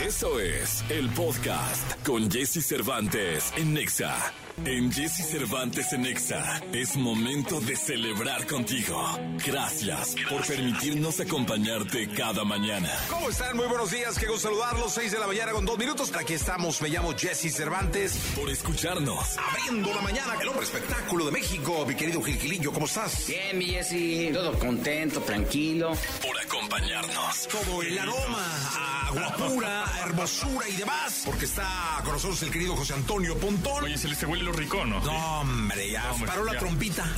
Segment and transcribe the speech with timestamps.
[0.00, 4.14] Eso es el podcast con Jesse Cervantes en Nexa.
[4.64, 9.18] En Jesse Cervantes en Nexa es momento de celebrar contigo.
[9.44, 12.88] Gracias, por permitirnos acompañarte cada mañana.
[13.08, 13.56] ¿Cómo están?
[13.56, 14.92] Muy buenos días, qué gusto saludarlos.
[14.92, 16.12] 6 de la mañana con dos minutos.
[16.14, 18.16] Aquí estamos, me llamo Jesse Cervantes.
[18.36, 19.36] Por escucharnos.
[19.38, 21.84] Abriendo la mañana, el hombre espectáculo de México.
[21.86, 23.26] Mi querido Gilgilillo, ¿cómo estás?
[23.26, 25.92] Bien, mi Jesse, todo contento, tranquilo.
[26.20, 27.48] Por acompañarnos.
[27.48, 28.46] Todo el aroma
[28.76, 31.22] a guapura, a hermosura y demás.
[31.24, 33.84] Porque está con nosotros el querido José Antonio Pontón.
[33.84, 35.00] Oye, se le se huele lo rico, ¿no?
[35.00, 36.58] No, hombre, ya hombre, paró la ya.
[36.58, 37.04] trompita.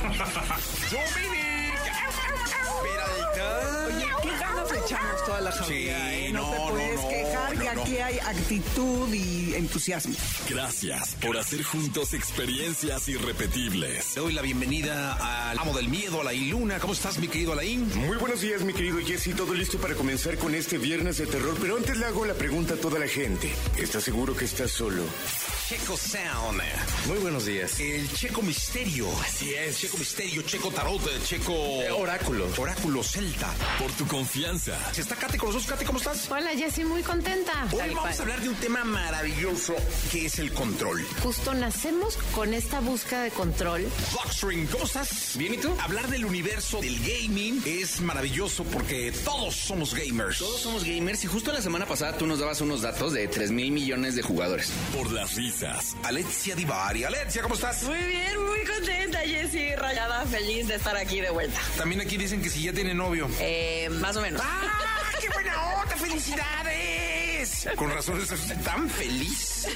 [3.87, 6.29] Oye, qué ganas le echamos toda la familia, Sí, ¿eh?
[6.31, 7.81] No, no, te puedes no, quejar no, que no.
[7.81, 10.15] aquí hay actitud y entusiasmo.
[10.49, 14.15] Gracias por hacer juntos experiencias irrepetibles.
[14.15, 16.79] Le doy la bienvenida al amo del miedo, Alain Luna.
[16.79, 17.87] ¿Cómo estás, mi querido Alain?
[17.95, 19.35] Muy buenos días, mi querido Jesse.
[19.35, 21.55] Todo listo para comenzar con este viernes de terror.
[21.61, 23.53] Pero antes le hago la pregunta a toda la gente.
[23.77, 25.03] ¿Estás seguro que estás solo?
[25.67, 26.61] Checo Sound.
[27.07, 27.79] Muy buenos días.
[27.79, 29.07] El Checo Misterio.
[29.21, 31.53] Así es, Checo Misterio, Checo Tarot, Checo...
[31.97, 32.47] Oráculo.
[32.59, 33.51] Oráculo Celta.
[33.79, 34.77] Por tu confianza.
[34.95, 35.71] Está Kate con nosotros.
[35.71, 36.29] Kate, ¿cómo estás?
[36.29, 37.67] Hola, Jessy, muy contenta.
[37.71, 38.13] Hoy Tal vamos cual.
[38.13, 39.73] a hablar de un tema maravilloso
[40.11, 41.03] que es el control.
[41.23, 43.87] Justo nacemos con esta búsqueda de control.
[44.11, 45.31] Blockstream, ¿cómo estás?
[45.35, 45.75] Bien, ¿y tú?
[45.81, 50.37] Hablar del universo del gaming es maravilloso porque todos somos gamers.
[50.37, 53.49] Todos somos gamers y justo la semana pasada tú nos dabas unos datos de 3
[53.49, 54.71] mil millones de jugadores.
[54.95, 55.54] Por las risas.
[56.03, 57.05] Alexia Divari.
[57.05, 57.83] Alexia, ¿cómo estás?
[57.83, 61.59] Muy bien, muy contenta, Jessy, rayada, feliz de estar aquí de vuelta.
[61.77, 63.29] También aquí dicen que si ya tiene novio.
[63.39, 64.41] Eh, más o menos.
[64.43, 65.95] ¡Ah, qué buena onda!
[65.95, 67.34] ¡Felicidades!
[67.75, 69.67] Con razón estás tan feliz.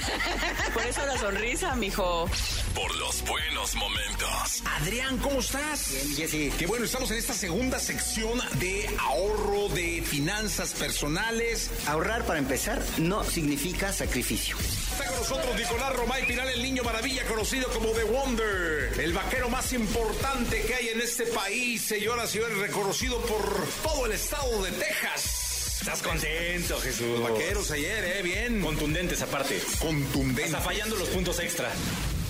[0.74, 2.28] Por eso la sonrisa, mijo.
[2.74, 4.62] Por los buenos momentos.
[4.80, 5.90] Adrián, ¿cómo estás?
[5.90, 6.52] Bien, Jessy.
[6.58, 11.70] Qué bueno, estamos en esta segunda sección de ahorro, de finanzas personales.
[11.86, 14.56] Ahorrar para empezar no significa sacrificio.
[14.58, 19.48] Está con nosotros Nicolás Romay Pinal, el niño maravilla, conocido como The Wonder, el vaquero
[19.48, 24.62] más importante que hay en este país, señoras y señores, reconocido por todo el estado
[24.62, 25.49] de Texas.
[25.80, 27.18] Estás contento, Jesús.
[27.18, 28.22] Los vaqueros ayer, ¿eh?
[28.22, 28.60] Bien.
[28.60, 29.58] Contundentes aparte.
[29.80, 30.44] Contundente.
[30.44, 31.70] Está fallando los puntos extra.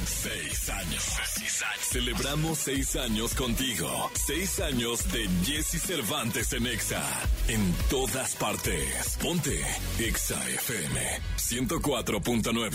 [0.07, 1.03] Seis años.
[1.35, 1.87] Seis años.
[1.91, 4.09] Celebramos seis años contigo.
[4.15, 7.03] Seis años de Jesse Cervantes en Exa.
[7.49, 9.19] En todas partes.
[9.21, 9.61] Ponte
[9.99, 12.71] Exa FM 104.9.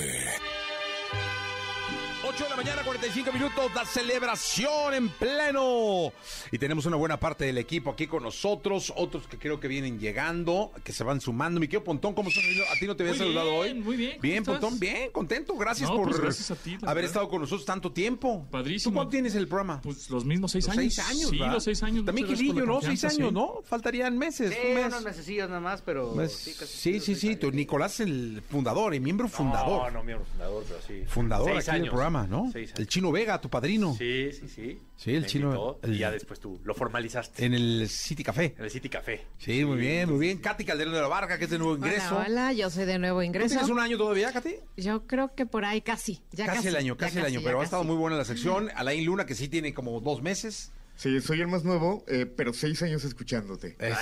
[2.28, 6.12] 8 de la mañana, 45 minutos, la celebración en pleno.
[6.52, 10.00] Y tenemos una buena parte del equipo aquí con nosotros, otros que creo que vienen
[10.00, 11.60] llegando, que se van sumando.
[11.60, 12.44] Mi querido Pontón, ¿cómo estás?
[12.76, 13.84] ¿A ti no te había Muy saludado bien, hoy?
[13.84, 14.60] muy bien, ¿cómo Bien, estás?
[14.60, 15.56] Pontón, bien, contento.
[15.56, 17.06] Gracias No, por pues gracias a ti, la haber verdad.
[17.06, 18.48] estado con nosotros tanto tiempo.
[18.50, 18.92] Padrísimo.
[18.92, 19.82] ¿Tú cuánto tienes el programa?
[19.82, 20.94] Pues los mismos seis Los años.
[20.96, 21.54] seis años, Sí, ¿verdad?
[21.54, 22.06] los seis años.
[22.06, 22.82] También por la ¿no?
[22.82, 23.34] Seis años, sí.
[23.34, 23.62] ¿no?
[23.66, 24.52] Faltarían meses.
[24.52, 24.86] Sí, un mes.
[24.88, 26.32] unos mesecillos nada más, pero Mes.
[26.34, 27.28] sí, casi Sí, sí, sí.
[27.30, 27.40] años.
[27.42, 29.92] Tu Nicolás, el fundador y miembro fundador.
[29.94, 31.04] No, no, miembro fundador, pero sí.
[31.08, 31.94] Fundador Seis aquí del años.
[32.24, 32.52] Programa, ¿no?
[32.52, 32.80] Seis años.
[32.80, 33.94] El Chino Vega, tu padrino.
[33.98, 34.80] Sí, sí, sí.
[34.98, 37.46] Sí, el Me chino, invitó el- Y ya después tú lo formalizaste.
[37.46, 38.56] En el City Café.
[38.58, 39.26] En el City Café.
[39.38, 40.38] Sí, muy bien, muy bien.
[40.40, 42.16] Katy Calderón de la Varga, que es de nuevo ingreso.
[42.16, 43.50] Hola, hola, yo soy de nuevo ¿Tú ingreso.
[43.50, 44.56] tienes un año todavía, Katy?
[44.78, 46.22] Yo creo que por ahí casi.
[46.32, 47.66] Ya casi, casi, el año, casi el año, pero ha casi.
[47.66, 48.70] estado muy buena la sección.
[48.76, 50.72] Alain Luna, que sí tiene como dos meses.
[50.96, 53.76] Sí, soy el más nuevo, eh, pero seis años escuchándote.
[53.80, 53.98] Eso.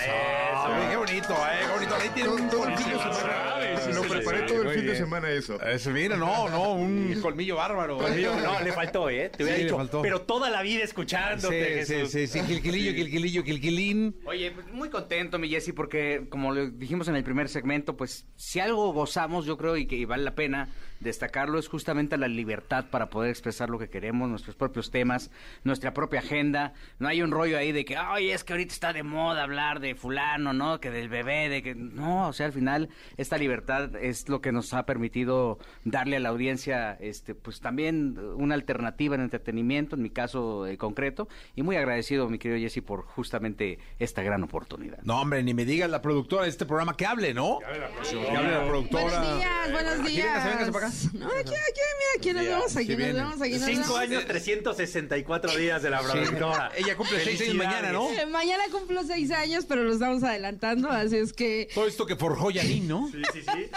[0.89, 1.95] Qué bonito, eh, qué bonito.
[1.95, 3.79] Alain tiene un Todo el fin de semana.
[3.83, 5.59] sí, Lo sí, preparé sí, todo el fin de semana eso.
[5.61, 7.97] Eso, mira, no, no, un colmillo bárbaro.
[8.11, 9.29] Digo, no, le faltó, ¿eh?
[9.35, 10.01] Te hubiera Sí, le dicho, faltó.
[10.03, 12.11] pero toda la vida Sí, escuchándote, sí, Jesús.
[12.11, 14.15] sí, sí, Gilquilillo, Gilquilillo, Gilquilín.
[14.25, 18.27] Oye, pues, muy contento, mi Jessy, porque como lo dijimos en el primer segmento, pues
[18.35, 20.69] si algo gozamos, yo creo, y que y vale la pena
[21.03, 25.31] destacarlo, es justamente la libertad para poder expresar lo que queremos, nuestros propios temas,
[25.63, 26.73] nuestra propia agenda.
[26.99, 29.79] No hay un rollo ahí de que, ay, es que ahorita está de moda hablar
[29.79, 30.79] de fulano, ¿no?
[30.79, 31.75] Que del bebé, de que...
[31.75, 36.19] No, o sea, al final, esta libertad es lo que nos ha permitido darle a
[36.19, 41.63] la audiencia, este, pues también una alternativa en entretenimiento, en mi caso eh, concreto, y
[41.63, 44.99] muy agradecido, mi querido Jesse, por justamente esta gran oportunidad.
[45.03, 47.59] No, hombre, ni me digas la productora de este programa que hable, ¿no?
[47.59, 49.03] Que hable la productora.
[49.03, 50.25] Buenos días, buenos Aquí, días.
[50.25, 50.92] véngase, véngase para acá.
[51.13, 53.99] No, aquí, aquí, mira, aquí nos vemos, aquí nos vemos, aquí nos Cinco vemos.
[53.99, 56.05] años, 364 días de la Sí.
[56.11, 56.71] productora.
[56.77, 58.09] Ella cumple seis años mañana, ¿no?
[58.11, 61.69] Eh, Mañana cumplo seis años, pero lo estamos adelantando, así es que...
[61.73, 63.09] Todo esto que forjó Yanin, ¿no?
[63.11, 63.69] Sí, sí, sí.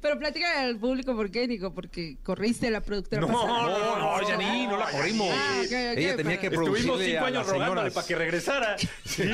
[0.00, 3.22] Pero platícale al público por qué, Nico, porque corriste la productora.
[3.22, 3.98] No, pasada.
[3.98, 5.28] no, no, Janine, no la corrimos.
[5.32, 8.76] Ah, Ella tenía pero- que Estuvimos producirle cinco a años rogándole para que regresara.
[9.04, 9.24] Sí.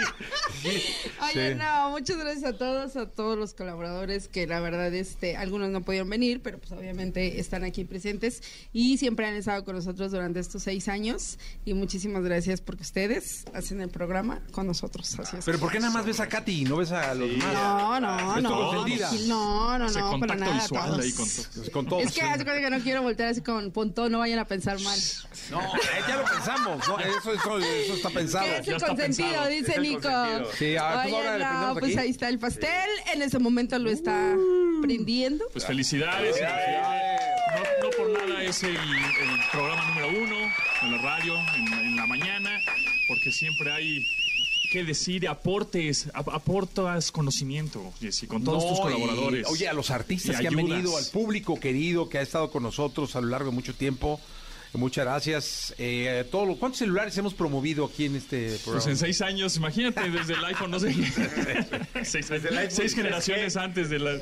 [1.23, 1.59] Oye, Sí.
[1.59, 5.83] no, muchas gracias a todos, a todos los colaboradores que la verdad, este, algunos no
[5.83, 8.43] pudieron venir, pero pues obviamente están aquí presentes
[8.73, 13.45] y siempre han estado con nosotros durante estos seis años y muchísimas gracias porque ustedes
[13.55, 15.15] hacen el programa con nosotros.
[15.21, 15.45] Así es.
[15.45, 17.53] Pero ¿por qué nada más ves a Katy y no ves a los demás?
[17.53, 18.41] No, no, no.
[18.41, 20.55] No, no, Hace no, contacto nada.
[20.63, 21.05] visual todos.
[21.05, 22.03] ahí con Con todos.
[22.05, 24.99] Es que no quiero voltear así con pontón, no vayan a pensar mal.
[25.51, 26.89] No, eh, ya lo pensamos.
[26.89, 28.47] No, eso, eso, eso está pensado.
[28.47, 29.29] ¿Qué es el está consentido?
[29.29, 29.49] pensado.
[29.51, 30.01] Dice Es el Nico.
[30.03, 30.53] consentido.
[30.59, 31.99] Sí, a ver, pues Oye, no, pues aquí.
[31.99, 32.91] ahí está el pastel.
[33.15, 34.35] En ese momento lo está
[34.83, 35.45] prendiendo.
[35.53, 36.37] Pues felicidades.
[36.41, 41.97] No, no por nada es el, el programa número uno en la radio, en, en
[41.97, 42.51] la mañana,
[43.09, 44.07] porque siempre hay
[44.71, 49.47] que decir, aportes, ap- aportas conocimiento, Jessy, con todos No, tus y, colaboradores.
[49.49, 53.17] oye, a los artistas que han venido, al público querido que ha estado con nosotros
[53.17, 54.21] a lo largo de mucho tiempo.
[54.77, 55.75] Muchas gracias.
[55.79, 58.73] Eh, todo lo- ¿Cuántos celulares hemos promovido aquí en este programa?
[58.85, 60.93] Pues en seis años, imagínate, desde el iPhone, no sé.
[62.05, 62.97] seis, Desde el iPhone seis 3G.
[62.97, 64.13] generaciones antes de la.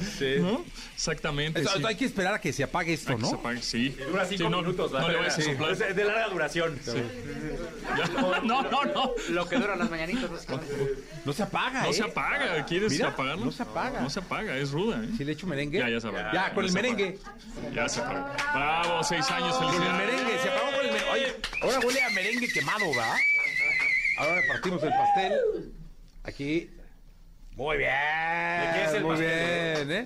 [0.41, 0.65] ¿no?
[0.95, 1.61] Exactamente.
[1.61, 1.85] Esto- sí.
[1.87, 3.39] Hay que esperar a que se apague esto, que se ¿no?
[3.39, 3.91] apague, sí.
[3.91, 4.93] Dura cinco Sí, no, minutos.
[4.93, 5.73] No, le a soplar.
[5.73, 6.79] Es de larga duración.
[8.45, 9.11] No, no, no.
[9.31, 10.75] Lo que duran las mañanitas, básicamente.
[11.25, 11.95] No se apaga, No ¿eh?
[11.95, 12.65] se apaga.
[12.67, 13.45] ¿Quieres Mira, apagarlo?
[13.47, 14.01] no se apaga.
[14.01, 15.03] No se apaga, es ruda.
[15.05, 15.09] ¿eh?
[15.17, 15.79] Si le echo merengue.
[15.79, 16.29] Ya, ya se apagó.
[16.33, 17.19] Ya, con el merengue.
[17.75, 18.27] Ya se apagó.
[18.55, 20.07] Bravo, seis años, Con el felicidades.
[20.07, 20.44] merengue.
[21.61, 23.17] Ahora huele a merengue quemado, ¿va?
[24.19, 25.73] Ahora partimos el pastel.
[26.25, 26.71] Aquí.
[27.57, 27.91] Muy bien.
[28.75, 29.87] qué es el muy pastel?
[29.87, 30.05] bien, ¿eh?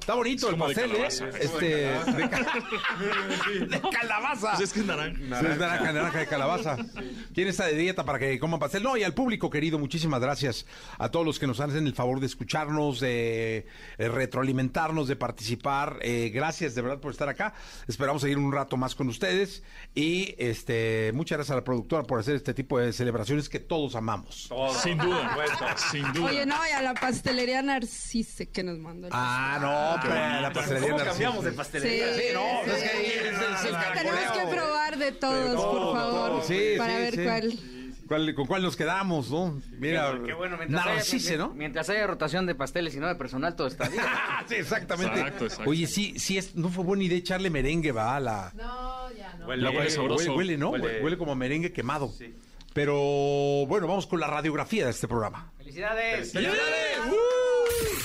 [0.00, 1.08] Está bonito Es el como de pastel, ¿eh?
[1.08, 1.38] calabaza.
[1.38, 1.66] Este.
[1.66, 4.50] De, ca- de calabaza.
[4.52, 5.16] Pues es que es naranja.
[5.18, 6.76] Sí, es naranja, naranja de calabaza.
[7.34, 8.82] ¿Quién está de dieta para que coman pastel?
[8.82, 10.66] No, y al público querido, muchísimas gracias
[10.98, 13.66] a todos los que nos hacen el favor de escucharnos, de
[13.98, 15.98] eh, retroalimentarnos, de participar.
[16.02, 17.54] Eh, gracias de verdad por estar acá.
[17.86, 19.62] Esperamos seguir un rato más con ustedes.
[19.94, 23.94] Y este muchas gracias a la productora por hacer este tipo de celebraciones que todos
[23.94, 24.46] amamos.
[24.48, 24.72] Todo.
[24.74, 25.36] Sin duda.
[25.90, 26.26] Sin duda.
[26.30, 30.40] Oye, no, y a la pastelería Narcisse que nos mandó el Ah, no, pero la
[30.40, 30.52] bonito.
[30.60, 31.12] pastelería ¿Cómo Narciso.
[31.12, 32.14] cambiamos de pastelería?
[32.14, 32.70] Sí, no, sí.
[32.70, 36.30] es que ahí es el- es el Tenemos que probar de todos, todo, por favor,
[36.30, 36.42] todo.
[36.44, 37.24] Sí, para sí, ver sí.
[37.24, 37.58] cuál.
[38.08, 39.62] ¿Cuál- ¿Con cuál nos quedamos, no?
[39.78, 40.84] Mira, Qué bueno, mientras
[41.14, 41.50] haya, ¿no?
[41.54, 44.02] mientras haya rotación de pasteles y no de personal, todo está bien.
[44.04, 45.14] Ah, sí, exactamente.
[45.20, 45.70] Exacto, exacto.
[45.70, 48.52] Oye, sí, sí, es, no fue buena idea echarle merengue, va, a la...
[48.56, 49.46] No, ya no.
[49.46, 50.24] Huele, huele sabroso.
[50.24, 50.70] Huele, huele, ¿no?
[50.72, 52.12] Huele- Huele, huele como a merengue quemado.
[52.18, 52.34] Sí.
[52.72, 52.94] Pero,
[53.66, 55.52] bueno, vamos con la radiografía de este programa.
[55.58, 56.32] ¡Felicidades!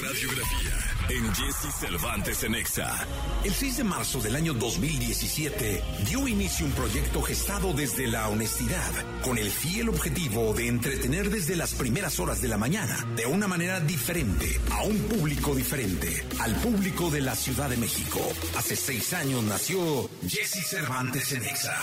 [0.01, 3.05] Radiografía en Jesse Cervantes en Exa.
[3.43, 8.91] El 6 de marzo del año 2017 dio inicio un proyecto gestado desde la honestidad,
[9.23, 13.47] con el fiel objetivo de entretener desde las primeras horas de la mañana, de una
[13.47, 18.19] manera diferente, a un público diferente, al público de la Ciudad de México.
[18.57, 21.75] Hace seis años nació Jesse Cervantes en Exa.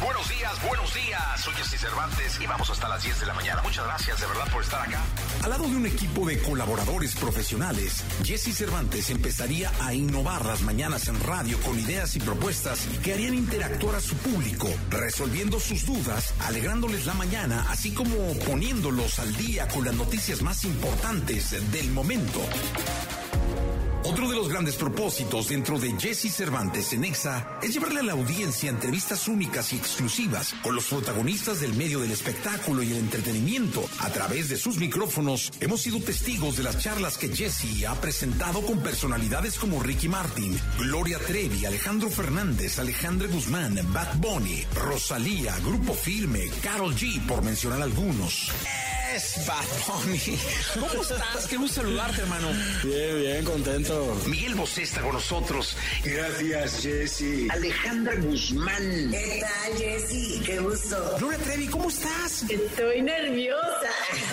[0.00, 1.40] Buenos días, buenos días.
[1.42, 3.62] Soy Jesse Cervantes y vamos hasta las 10 de la mañana.
[3.62, 5.02] Muchas gracias de verdad por estar acá.
[5.42, 11.08] Al lado de un equipo de colaboradores profesionales, Jesse Cervantes empezaría a innovar las mañanas
[11.08, 16.34] en radio con ideas y propuestas que harían interactuar a su público, resolviendo sus dudas,
[16.40, 22.40] alegrándoles la mañana, así como poniéndolos al día con las noticias más importantes del momento.
[24.16, 28.12] Otro de los grandes propósitos dentro de Jesse Cervantes en Exa es llevarle a la
[28.12, 33.84] audiencia entrevistas únicas y exclusivas con los protagonistas del medio del espectáculo y el entretenimiento.
[33.98, 38.62] A través de sus micrófonos hemos sido testigos de las charlas que Jesse ha presentado
[38.62, 45.92] con personalidades como Ricky Martin, Gloria Trevi, Alejandro Fernández, Alejandro Guzmán, Bad Bunny, Rosalía, Grupo
[45.92, 48.50] Firme, Carol G, por mencionar algunos.
[49.16, 50.38] Es Bad Bunny.
[50.74, 51.46] ¿Cómo estás?
[51.48, 52.48] Qué gusto saludarte, hermano.
[52.82, 54.05] Bien, bien, contento.
[54.26, 55.76] Miguel Bosé está con nosotros.
[56.04, 57.48] Gracias, Jesse.
[57.50, 59.10] Alejandra Guzmán.
[59.10, 60.42] ¿Qué tal, Jessy?
[60.44, 61.16] Qué gusto.
[61.18, 62.44] Gloria Trevi, ¿cómo estás?
[62.48, 63.90] Estoy nerviosa.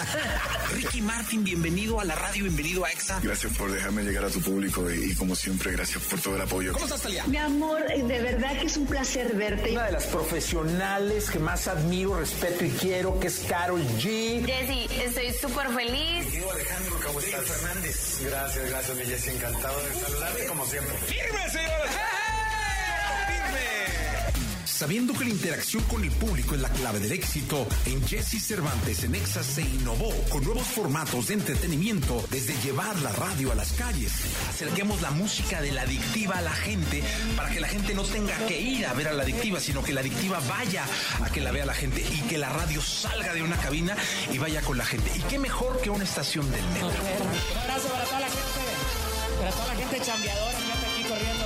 [0.75, 3.19] Ricky Martin, bienvenido a la radio, bienvenido a EXA.
[3.21, 6.41] Gracias por dejarme llegar a tu público y, y como siempre, gracias por todo el
[6.41, 6.73] apoyo.
[6.73, 7.25] ¿Cómo estás, Talia?
[7.27, 9.71] Mi amor, de verdad que es un placer verte.
[9.71, 14.45] Una de las profesionales que más admiro, respeto y quiero, que es Carol G.
[14.45, 16.25] Jessy, estoy súper feliz.
[16.25, 17.43] Querido Alejandro, ¿cómo estás?
[17.43, 18.19] Fernández.
[18.23, 19.29] Gracias, gracias, mi Jessy.
[19.31, 20.93] Encantado de saludarte como siempre.
[21.07, 21.91] ¡Firme, señores!
[24.65, 29.03] Sabiendo que la interacción con el público es la clave del éxito, en Jesse Cervantes
[29.05, 33.71] en Exa se innovó con nuevos formatos de entretenimiento, desde llevar la radio a las
[33.73, 34.11] calles.
[34.49, 37.01] Acerquemos la música de la adictiva a la gente
[37.37, 39.93] para que la gente no tenga que ir a ver a la adictiva, sino que
[39.93, 40.83] la adictiva vaya
[41.23, 43.95] a que la vea la gente y que la radio salga de una cabina
[44.33, 45.09] y vaya con la gente.
[45.15, 46.89] Y qué mejor que una estación del metro.
[46.89, 48.82] Un abrazo para toda la gente,
[49.43, 51.45] para toda la gente chambeadora, fíjate aquí corriendo.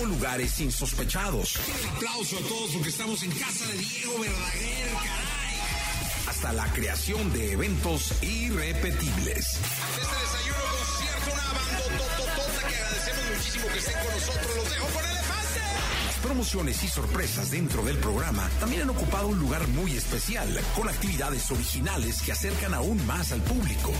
[0.00, 1.56] O lugares insospechados.
[1.56, 6.28] Un aplauso a todos porque estamos en casa de Diego Verdaguer, caray.
[6.28, 9.36] Hasta la creación de eventos irrepetibles.
[9.36, 14.56] Este desayuno, por cierto, una bandotototota que agradecemos muchísimo que estén con nosotros.
[14.56, 15.60] Los dejo con elefante.
[16.06, 20.88] Las promociones y sorpresas dentro del programa también han ocupado un lugar muy especial, con
[20.88, 23.92] actividades originales que acercan aún más al público.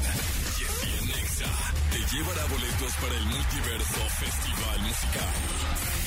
[1.90, 5.28] Te llevará boletos para el Multiverso Festival Musical.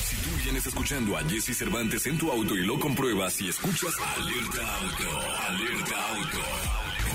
[0.02, 3.92] Si tú vienes escuchando a Jesse Cervantes en tu auto y lo compruebas y escuchas
[4.16, 6.38] Alerta Auto, Alerta Auto,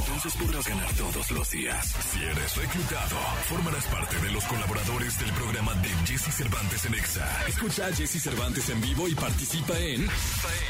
[0.09, 1.95] entonces podrás ganar todos los días.
[2.11, 3.15] Si eres reclutado,
[3.47, 7.45] formarás parte de los colaboradores del programa de Jesse Cervantes en Exa.
[7.47, 10.07] Escucha a Jesse Cervantes en vivo y participa en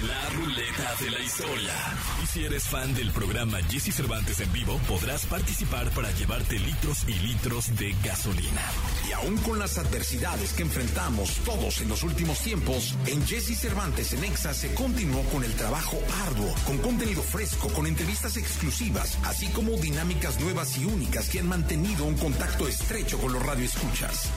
[0.08, 1.74] La Ruleta de la Historia.
[2.22, 7.05] Y si eres fan del programa Jesse Cervantes en vivo, podrás participar para llevarte litros
[7.08, 8.62] y litros de gasolina.
[9.09, 14.13] Y aún con las adversidades que enfrentamos todos en los últimos tiempos, en Jesse Cervantes
[14.13, 15.97] en Exa se continuó con el trabajo
[16.27, 21.47] arduo, con contenido fresco, con entrevistas exclusivas, así como dinámicas nuevas y únicas que han
[21.47, 24.29] mantenido un contacto estrecho con los radioescuchas.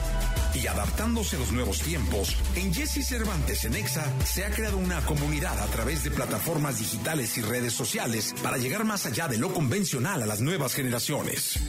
[0.55, 5.01] Y adaptándose a los nuevos tiempos, en Jesse Cervantes en Exa se ha creado una
[5.05, 9.53] comunidad a través de plataformas digitales y redes sociales para llegar más allá de lo
[9.53, 11.59] convencional a las nuevas generaciones.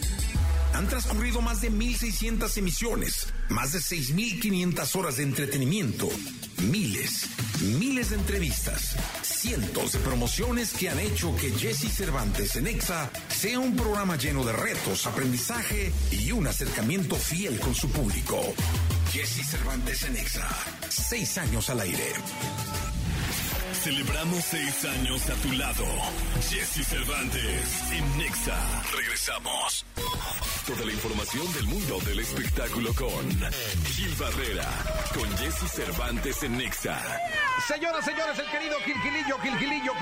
[0.74, 6.08] Han transcurrido más de 1.600 emisiones, más de 6.500 horas de entretenimiento,
[6.62, 7.28] miles,
[7.78, 13.60] miles de entrevistas, cientos de promociones que han hecho que Jesse Cervantes en Exa sea
[13.60, 18.40] un programa lleno de retos, aprendizaje y un acercamiento fiel con su público.
[19.12, 20.48] Jesse Cervantes en Exa,
[20.88, 22.14] seis años al aire.
[23.84, 25.84] Celebramos seis años a tu lado.
[26.48, 28.56] Jesse Cervantes en Nexa.
[28.96, 29.84] Regresamos.
[30.66, 33.28] Toda la información del mundo del espectáculo con
[33.88, 34.66] Gil Barrera,
[35.12, 36.98] con Jesse Cervantes en Nexa.
[37.68, 39.92] Señoras, señores, el querido Gilgilillo, Gilgilillo,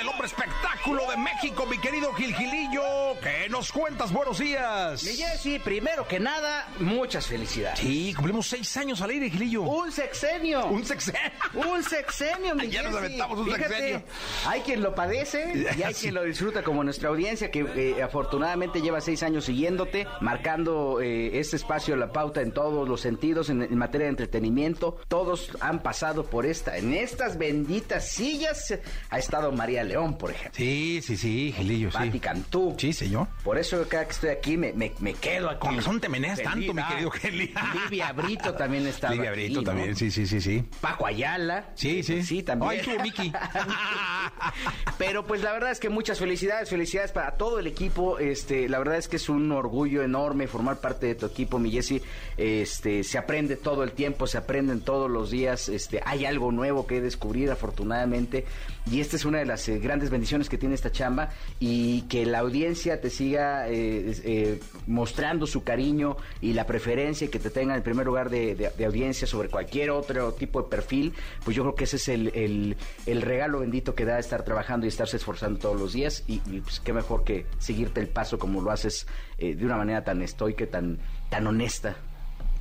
[0.00, 2.82] El hombre espectáculo de México, mi querido Gilgilillo.
[3.22, 4.10] ¿Qué nos cuentas?
[4.12, 5.02] Buenos días.
[5.04, 7.78] Mi Jessy, primero que nada, muchas felicidades.
[7.78, 9.62] Sí, cumplimos seis años al aire, Gilillo.
[9.62, 10.66] Un sexenio.
[10.66, 11.20] Un sexenio.
[11.54, 14.02] Un sexenio, mi Ya nos aventamos un Fíjate, sexenio.
[14.46, 16.02] Hay quien lo padece y hay Sí.
[16.02, 21.38] quien lo disfruta como nuestra audiencia que eh, afortunadamente lleva seis años siguiéndote, marcando eh,
[21.38, 24.98] este espacio, la pauta en todos los sentidos, en, en materia de entretenimiento.
[25.08, 26.76] Todos han pasado por esta.
[26.78, 28.74] En estas benditas sillas
[29.10, 30.56] ha estado María León, por ejemplo.
[30.56, 31.98] Sí, sí, sí, Gilillo, sí.
[31.98, 32.74] Pati Cantú.
[32.78, 33.28] Sí, señor.
[33.42, 35.66] Por eso cada que estoy aquí me, me, me quedo aquí.
[35.66, 36.88] Con razón te meneas Feliz, tanto, mi ah.
[36.88, 37.54] querido Geli.
[37.84, 39.66] Livia Brito también estaba Livia aquí, Brito ¿no?
[39.66, 40.64] también, sí, sí, sí, sí.
[40.80, 41.70] Paco Ayala.
[41.74, 42.22] Sí, sí.
[42.22, 42.70] Sí, también.
[42.70, 43.32] Ay, estuvo Miki.
[44.98, 48.18] Pero pues la verdad es que muchas felicidades, felicidades para todo el equipo.
[48.18, 51.70] Este, la verdad es que es un orgullo enorme formar parte de tu equipo, mi
[51.70, 52.02] Jessy.
[52.36, 55.68] Este, se aprende todo el tiempo, se aprenden todos los días.
[55.68, 58.44] Este, hay algo nuevo que descubrir, afortunadamente.
[58.90, 62.26] Y esta es una de las eh, grandes bendiciones que tiene esta chamba y que
[62.26, 67.74] la audiencia te siga eh, eh, mostrando su cariño y la preferencia que te tenga
[67.74, 71.74] en el primer lugar de, audiencia sobre cualquier otro tipo de perfil, pues yo creo
[71.76, 75.80] que ese es el, el- regalo bendito que da estar trabajando y estarse esforzando todos
[75.80, 79.06] los días y, y, pues qué mejor que seguirte el paso como lo haces
[79.38, 80.98] eh, de una manera tan estoica, tan,
[81.30, 81.96] tan honesta.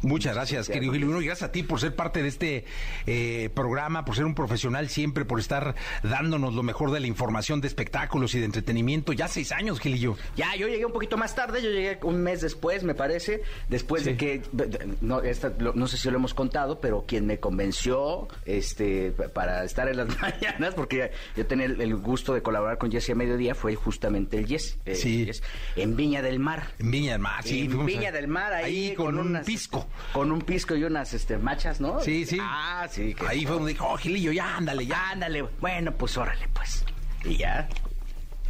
[0.01, 1.03] Muchas gracias, querido Gil.
[1.03, 2.65] Y gracias a ti por ser parte de este
[3.05, 7.61] eh, programa, por ser un profesional siempre, por estar dándonos lo mejor de la información
[7.61, 9.13] de espectáculos y de entretenimiento.
[9.13, 10.15] Ya seis años, Gilillo.
[10.35, 14.03] Ya, yo llegué un poquito más tarde, yo llegué un mes después, me parece, después
[14.05, 14.41] de que,
[15.01, 19.27] no, esta- lo- no sé si lo hemos contado, pero quien me convenció este, pa-
[19.29, 23.11] para estar en las mañanas, porque yo tenía el, el gusto de colaborar con Jesse
[23.11, 24.77] a mediodía, fue justamente el Jesse.
[24.85, 25.25] eh, Sí.
[25.25, 25.43] Jesse,
[25.75, 26.71] en Viña del Mar.
[26.79, 27.61] En Viña del Mar, sí.
[27.61, 29.87] en Viña a- del Mar, ahí, ahí con, un unas- pisco.
[30.13, 31.99] Con un pisco y unas este, machas, ¿no?
[32.01, 32.37] Sí, sí.
[32.41, 33.13] Ah, sí.
[33.13, 35.11] que- Ahí fue donde dijo, oh, Gilillo, ya, ándale, ya.
[35.11, 36.83] Ándale, bueno, pues órale, pues.
[37.23, 37.67] Y ya.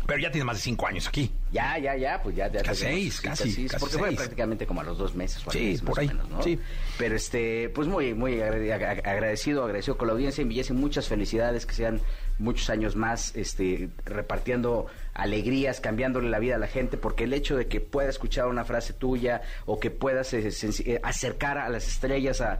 [0.07, 1.31] Pero ya tienes más de cinco años aquí.
[1.51, 2.51] Ya, ya, ya, pues ya.
[2.51, 5.45] ya Casi seis, sí, casi, casi porque fue prácticamente como a los dos meses.
[5.45, 6.41] o Sí, mes, por ahí, menos, ¿no?
[6.41, 6.59] sí.
[6.97, 8.57] Pero este, pues muy, muy agra-
[8.95, 10.41] ag- agradecido, agradecido con la audiencia.
[10.41, 12.01] Envillese muchas felicidades, que sean
[12.41, 17.55] muchos años más, este, repartiendo alegrías, cambiándole la vida a la gente, porque el hecho
[17.55, 20.49] de que pueda escuchar una frase tuya o que puedas eh,
[20.85, 22.59] eh, acercar a las estrellas a,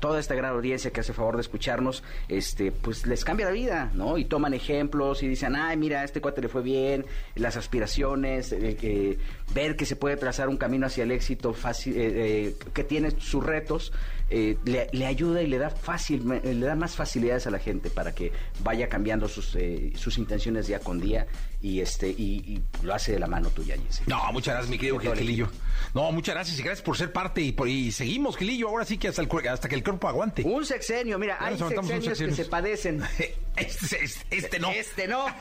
[0.00, 3.90] toda esta gran audiencia que hace favor de escucharnos, este, pues les cambia la vida,
[3.94, 4.18] ¿no?
[4.18, 9.18] Y toman ejemplos y dicen, ay, mira, este cuate le fue bien, las aspiraciones, eh,
[9.54, 13.44] ver que se puede trazar un camino hacia el éxito fácil, eh, que tiene sus
[13.44, 13.92] retos,
[14.28, 17.58] eh, le, le ayuda y le da fácil, me- le da más facilidades a la
[17.58, 21.26] gente para que vaya cambiando sus, eh, sus intenciones día con día
[21.62, 24.02] y este y, y lo hace de la mano tuya, Jesse.
[24.06, 25.48] No, muchas gracias, mi querido Gilillo.
[25.94, 28.98] No, muchas gracias y gracias por ser parte y, por- y seguimos, Gilillo, ahora sí
[28.98, 30.42] que hasta, el hasta que el cuerpo aguante.
[30.44, 33.02] Un sexenio, mira, Ya hay sexenios que se padecen.
[33.56, 34.70] Este, este- este no.
[34.70, 35.24] Este no.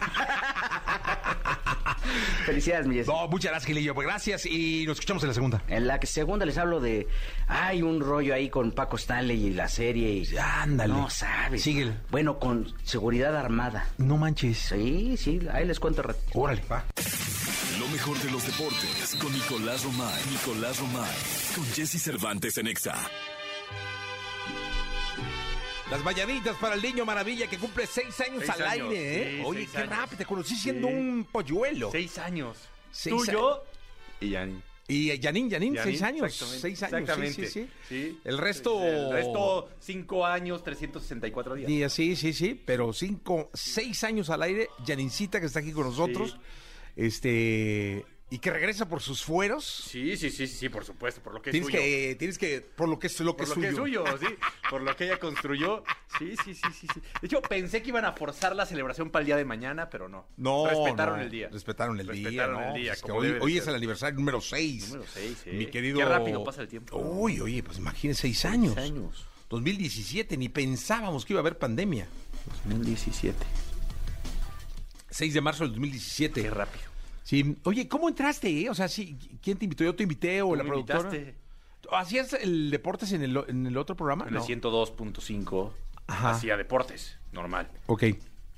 [2.45, 3.07] Felicidades, mi Jesse.
[3.07, 3.95] No, muchas gracias, Gilillo.
[3.95, 5.61] Pues gracias y nos escuchamos en la segunda.
[5.67, 7.07] En la segunda les hablo de.
[7.47, 10.09] Hay un rollo ahí con Paco Stanley y la serie.
[10.11, 10.93] Y, ándale.
[10.93, 11.63] No sabes.
[11.63, 11.93] Síguele.
[12.11, 13.87] Bueno, con seguridad armada.
[13.97, 14.59] No manches.
[14.59, 16.39] Sí, sí, ahí les cuento ratito.
[16.39, 16.85] Órale, va.
[17.79, 20.23] Lo mejor de los deportes con Nicolás Romay.
[20.31, 21.15] Nicolás Romay.
[21.55, 22.95] Con Jesse Cervantes en Exa.
[25.91, 29.37] Las mañanitas para el niño maravilla que cumple seis años Seis al años, aire, ¿eh?
[29.37, 29.89] sí, Oye, qué años.
[29.89, 30.17] rápido.
[30.17, 30.93] Te conocí siendo Sí.
[30.93, 31.91] un polluelo.
[31.91, 32.57] Seis años.
[32.91, 33.63] Seis Tú, yo
[34.19, 34.61] y Yanni.
[34.87, 36.33] Y eh, Yanin, Yanin, seis años.
[36.35, 37.47] Seis años, exactamente.
[37.47, 37.69] sí, sí, sí.
[37.89, 38.19] Sí.
[38.23, 38.83] El resto...
[38.83, 41.69] El resto, cinco años, 364 días.
[41.69, 45.85] Y así, sí, sí, pero cinco, seis años al aire, Yanincita que está aquí con
[45.85, 46.37] nosotros,
[46.95, 49.63] este, y que regresa por sus fueros.
[49.65, 51.69] Sí, sí, sí, sí, sí, por supuesto, por lo que es suyo.
[51.69, 54.03] que, tienes que, por lo que es lo que por es lo que es suyo.
[54.05, 54.35] suyo, sí.
[54.69, 55.83] Por lo que ella construyó.
[56.17, 56.99] Sí, sí, sí, sí, sí.
[57.21, 60.09] De hecho, pensé que iban a forzar la celebración para el día de mañana, pero
[60.09, 60.25] no.
[60.37, 61.49] No, Respetaron no, el día.
[61.51, 62.67] Respetaron el día, Respetaron ¿no?
[62.69, 64.89] el día, Pues que como hoy es el aniversario número 6.
[64.89, 65.51] Número seis, sí.
[65.51, 65.99] Mi querido...
[65.99, 66.97] Qué rápido pasa el tiempo.
[66.97, 68.75] Uy, oye, pues imagínese, seis años.
[68.77, 69.27] años.
[69.49, 72.07] 2017, ni pensábamos que iba a haber pandemia.
[72.65, 73.37] 2017.
[75.11, 76.41] 6 de marzo del 2017.
[76.41, 76.94] Qué rápido.
[77.25, 78.47] Sí, oye, ¿cómo entraste?
[78.61, 78.69] eh?
[78.69, 79.83] O sea, sí, ¿quién te invitó?
[79.83, 80.99] ¿Yo te invité o ¿Tú la me productora?
[80.99, 81.35] invitaste?
[81.91, 84.25] ¿Hacías el deportes en el, en el otro programa?
[84.27, 84.39] En No.
[84.39, 85.71] el 102.5
[86.07, 86.29] Ajá.
[86.31, 87.67] hacía deportes, normal.
[87.87, 88.03] Ok.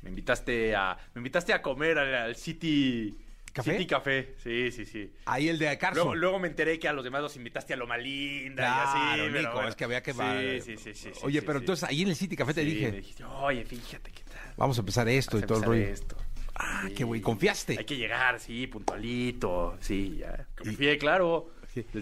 [0.02, 3.18] Me invitaste a me invitaste a comer al, al City
[3.54, 3.72] ¿Café?
[3.72, 4.36] City Café.
[4.44, 5.14] Sí, sí, sí.
[5.26, 5.96] Ahí el de Carson.
[6.04, 9.28] Luego, luego me enteré que a los demás los invitaste a Loma Linda Claro, y
[9.28, 9.38] así.
[9.40, 9.70] Nico, bueno.
[9.70, 10.14] es que había que...
[10.14, 10.20] Sí,
[10.62, 11.64] sí, sí, sí, Oye, sí, pero sí.
[11.64, 14.54] entonces ahí en el City Café te dije, me dijiste, oye, fíjate qué tal.
[14.58, 15.82] vamos a empezar esto Vas y todo el rollo.
[15.88, 16.18] esto.
[16.60, 16.94] Ah, Sí.
[16.96, 17.76] qué güey, confiaste.
[17.78, 19.78] Hay que llegar, sí, puntualito.
[19.80, 20.48] Sí, ya.
[20.58, 21.52] Confié, claro.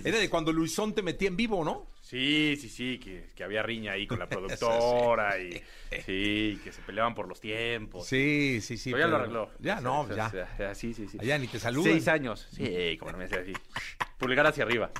[0.05, 1.87] Era de cuando Luisón te metía en vivo, ¿no?
[2.01, 5.51] Sí, sí, sí, que, que había riña ahí con la productora y
[6.05, 8.07] sí, que se peleaban por los tiempos.
[8.07, 8.91] Sí, sí, sí.
[8.91, 9.51] Pero ya lo arregló.
[9.59, 10.27] Ya, no, o sea, ya.
[10.27, 11.17] o sea, ya, sí, sí, sí.
[11.19, 11.91] Allá ni te saludan.
[11.91, 12.47] Seis años.
[12.51, 13.53] Sí, como no me hacía así.
[14.17, 14.91] Pulgar hacia arriba.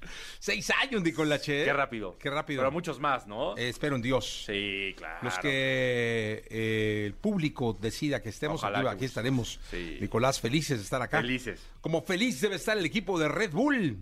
[0.38, 1.64] Seis años, Nico Lache.
[1.64, 2.16] Qué rápido.
[2.18, 2.60] Qué rápido.
[2.60, 3.56] Pero muchos más, ¿no?
[3.56, 4.44] Eh, espero en Dios.
[4.46, 5.18] Sí, claro.
[5.22, 9.60] Los que eh, el público decida que estemos Ojalá aquí, que aquí estaremos.
[9.70, 9.98] Sí.
[10.00, 11.20] Nicolás, felices de estar acá.
[11.20, 11.60] Felices.
[11.80, 13.98] Como feliz debe estar el equipo de Red Bull.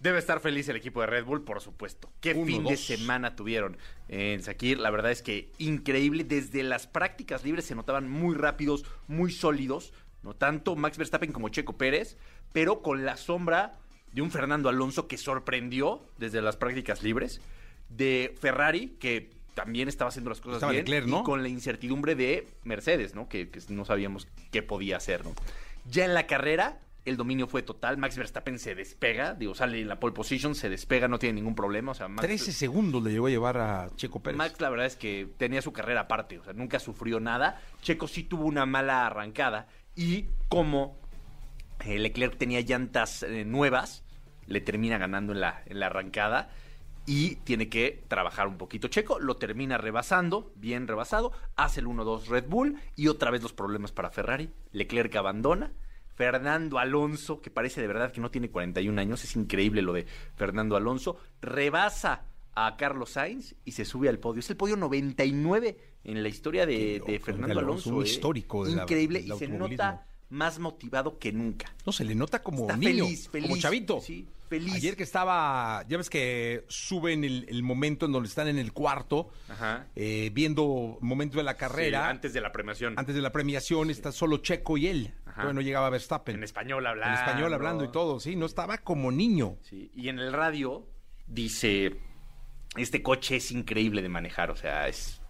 [0.00, 2.12] Debe estar feliz el equipo de Red Bull, por supuesto.
[2.20, 4.78] Qué Uno, fin de semana tuvieron en Sakir.
[4.78, 6.24] La verdad es que increíble.
[6.24, 9.94] Desde las prácticas libres se notaban muy rápidos, muy sólidos.
[10.22, 12.16] No tanto Max Verstappen como Checo Pérez,
[12.52, 13.78] pero con la sombra
[14.14, 17.40] de un Fernando Alonso que sorprendió desde las prácticas libres.
[17.88, 20.84] De Ferrari, que también estaba haciendo las cosas Estaba bien.
[20.84, 21.20] Leclerc, ¿no?
[21.20, 23.28] Y con la incertidumbre de Mercedes, ¿no?
[23.28, 25.34] Que, que no sabíamos qué podía hacer, ¿no?
[25.90, 27.98] Ya en la carrera, el dominio fue total.
[27.98, 31.54] Max Verstappen se despega, digo, sale en la pole position, se despega, no tiene ningún
[31.54, 31.92] problema.
[31.92, 34.38] O sea, Max, 13 segundos le llegó a llevar a Checo Pérez.
[34.38, 37.60] Max, la verdad es que tenía su carrera aparte, o sea, nunca sufrió nada.
[37.82, 40.98] Checo sí tuvo una mala arrancada y como
[41.84, 44.03] eh, Leclerc tenía llantas eh, nuevas,
[44.46, 46.50] le termina ganando en la, en la arrancada
[47.06, 48.88] y tiene que trabajar un poquito.
[48.88, 53.52] Checo lo termina rebasando, bien rebasado, hace el 1-2 Red Bull y otra vez los
[53.52, 54.50] problemas para Ferrari.
[54.72, 55.72] Leclerc abandona.
[56.14, 60.06] Fernando Alonso, que parece de verdad que no tiene 41 años, es increíble lo de
[60.36, 62.22] Fernando Alonso, rebasa
[62.54, 64.38] a Carlos Sainz y se sube al podio.
[64.38, 68.06] Es el podio 99 en la historia de, de Fernando Alonso, un ¿eh?
[68.06, 71.74] histórico de la- Increíble y se nota más motivado que nunca.
[71.86, 73.48] No, se le nota como Está niño, feliz, feliz.
[73.48, 74.00] como chavito.
[74.00, 74.72] Sí, feliz.
[74.74, 78.72] Ayer que estaba, ya ves que suben el, el momento en donde están en el
[78.72, 79.86] cuarto, Ajá.
[79.94, 82.04] eh, viendo momento de la carrera.
[82.04, 82.94] Sí, antes de la premiación.
[82.98, 85.14] Antes de la premiación está solo Checo y él.
[85.26, 85.42] Ajá.
[85.42, 86.36] Todavía no llegaba Verstappen.
[86.36, 87.16] En español hablando.
[87.18, 89.56] En español hablando y todo, sí, no estaba como niño.
[89.62, 90.86] Sí, y en el radio
[91.26, 91.96] dice,
[92.76, 95.20] este coche es increíble de manejar, o sea, es,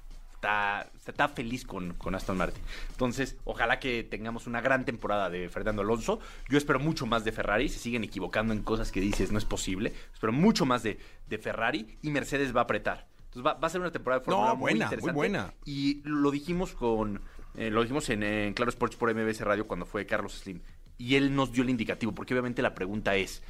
[0.44, 2.62] está, está feliz con, con Aston Martin.
[2.90, 6.20] Entonces, ojalá que tengamos una gran temporada de Fernando Alonso.
[6.48, 9.44] Yo espero mucho más de Ferrari, se siguen equivocando en cosas que dices, no es
[9.44, 9.92] posible.
[10.12, 13.06] Espero mucho más de, de Ferrari y Mercedes va a apretar.
[13.26, 15.12] Entonces va, va a ser una temporada de Fórmula No, muy buena, muy interesante.
[15.12, 15.54] buena.
[15.64, 17.22] Y lo dijimos con,
[17.56, 20.60] eh, lo dijimos en, en Claro Sports por MBS Radio cuando fue Carlos Slim.
[20.96, 23.42] Y él nos dio el indicativo, porque obviamente la pregunta es,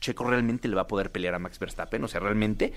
[0.00, 2.72] Checo realmente le va a poder pelear a Max Verstappen, o sea, realmente.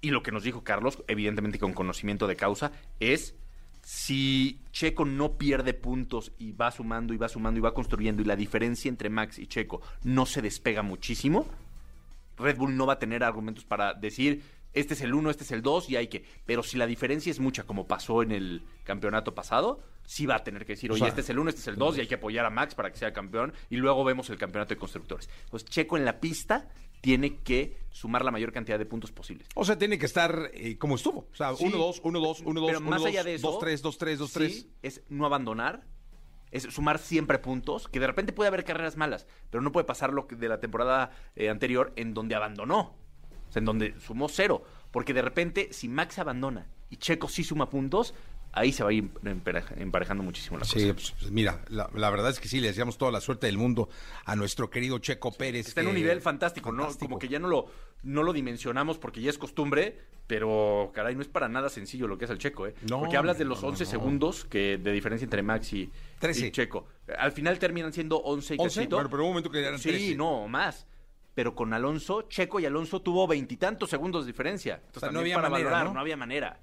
[0.00, 3.34] Y lo que nos dijo Carlos, evidentemente con conocimiento de causa, es
[3.82, 8.26] si Checo no pierde puntos y va sumando y va sumando y va construyendo y
[8.26, 11.46] la diferencia entre Max y Checo no se despega muchísimo,
[12.36, 14.42] Red Bull no va a tener argumentos para decir
[14.74, 16.24] este es el 1, este es el 2 y hay que.
[16.44, 20.44] Pero si la diferencia es mucha, como pasó en el campeonato pasado, sí va a
[20.44, 22.00] tener que decir, O oye, sea, este es el 1, este es el 2 y
[22.02, 24.78] hay que apoyar a Max para que sea campeón y luego vemos el campeonato de
[24.78, 25.28] constructores.
[25.50, 26.68] Pues Checo en la pista
[27.00, 29.48] tiene que sumar la mayor cantidad de puntos posibles.
[29.54, 31.28] O sea, tiene que estar eh, como estuvo.
[31.32, 31.64] O sea, Sí.
[31.64, 34.48] 1-2, 1-2, 1-2, Pero más 1-2, allá de eso, 2-3, 2-3, 2-3.
[34.50, 35.84] sí, es no abandonar,
[36.50, 40.12] es sumar siempre puntos, que de repente puede haber carreras malas, pero no puede pasar
[40.12, 42.94] lo que de la temporada eh, anterior en donde abandonó,
[43.48, 47.44] o sea, en donde sumó cero, porque de repente si Max abandona y Checo sí
[47.44, 48.14] suma puntos,
[48.58, 50.94] ahí se va a ir empareja- emparejando muchísimo la Sí, cosa.
[50.94, 53.58] pues, pues, mira, la, la verdad es que sí, le deseamos toda la suerte del
[53.58, 53.88] mundo
[54.24, 55.68] a nuestro querido Checo Pérez.
[55.68, 56.88] Está en un nivel fantástico, ¿no?
[56.98, 57.66] Como que ya no lo,
[58.02, 62.18] no lo dimensionamos porque ya es costumbre, pero caray, no es para nada sencillo lo
[62.18, 62.74] que es el Checo, ¿eh?
[62.88, 63.90] No, porque hablas de los no, 11 no.
[63.90, 66.46] segundos que de diferencia entre Max y, 13.
[66.48, 66.86] y Checo.
[67.18, 68.96] Al final terminan siendo 11 y 11, cachito.
[68.96, 70.16] bueno, pero un momento que eran Sí, 13.
[70.16, 70.86] no, más.
[71.34, 74.74] Pero con Alonso, Checo y Alonso tuvo veintitantos segundos de diferencia.
[74.86, 75.94] Entonces, O sea, no había para manera, valorar, ¿no?
[75.94, 76.00] ¿no?
[76.00, 76.58] había manera.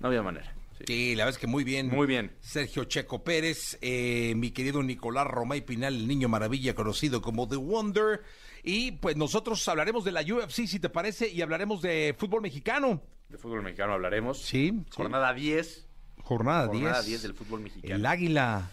[0.00, 0.52] No había manera.
[0.84, 1.88] Sí, la verdad es que muy bien.
[1.88, 2.32] Muy bien.
[2.40, 7.56] Sergio Checo Pérez, eh, mi querido Nicolás Romay Pinal, el niño maravilla conocido como The
[7.56, 8.22] Wonder.
[8.62, 13.02] Y pues nosotros hablaremos de la UFC, si te parece, y hablaremos de fútbol mexicano.
[13.28, 14.42] De fútbol mexicano hablaremos.
[14.42, 14.84] Sí.
[14.90, 15.86] Jornada 10.
[16.22, 16.82] Jornada 10.
[16.82, 17.94] Jornada 10 del fútbol mexicano.
[17.94, 18.68] El águila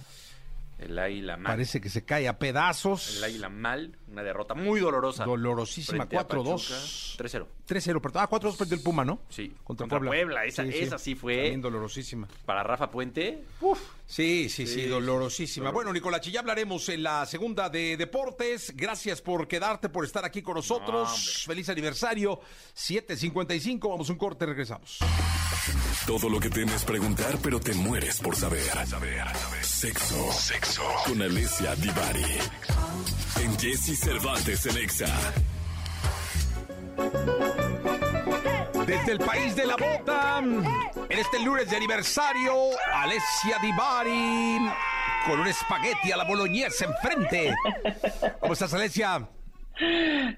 [0.79, 1.53] El Águila mal.
[1.53, 3.17] parece que se cae a pedazos.
[3.17, 3.97] El Águila mal.
[4.09, 5.23] Una derrota muy dolorosa.
[5.23, 7.15] Dolorosísima, Frente a 4-2.
[7.17, 7.47] Pachuca, 3-0.
[7.67, 8.23] 3-0, perdón.
[8.23, 9.21] Ah, 4-2 perdió el Puma, ¿no?
[9.29, 9.49] Sí.
[9.63, 10.09] Contra, Contra Puebla.
[10.11, 12.27] Puebla, esa- esa sí fue- También dolorosísima.
[12.45, 13.43] Para Rafa Puente.
[14.13, 15.65] Sí, sí, sí, Sí, dolorosísima.
[15.69, 18.71] dolor- Bueno, Nicolachi, ya hablaremos en la segunda de deportes.
[18.75, 21.43] Gracias por quedarte, por estar aquí con nosotros.
[21.47, 22.39] Feliz aniversario.
[22.75, 24.99] 7.55, vamos a un corte, regresamos.
[26.05, 28.61] Todo lo que temes preguntar, pero te mueres por saber.
[29.63, 30.31] Sexo.
[30.31, 30.83] Sexo.
[31.07, 32.23] Con Alessia Divari.
[33.41, 35.33] En Jesse Cervantes en Exa.
[38.85, 42.53] Desde el país de la bota, en este lunes de aniversario,
[42.93, 44.59] Alessia Divari
[45.25, 47.53] con un espagueti a la boloñesa enfrente.
[48.41, 49.29] ¿Cómo estás, Alessia?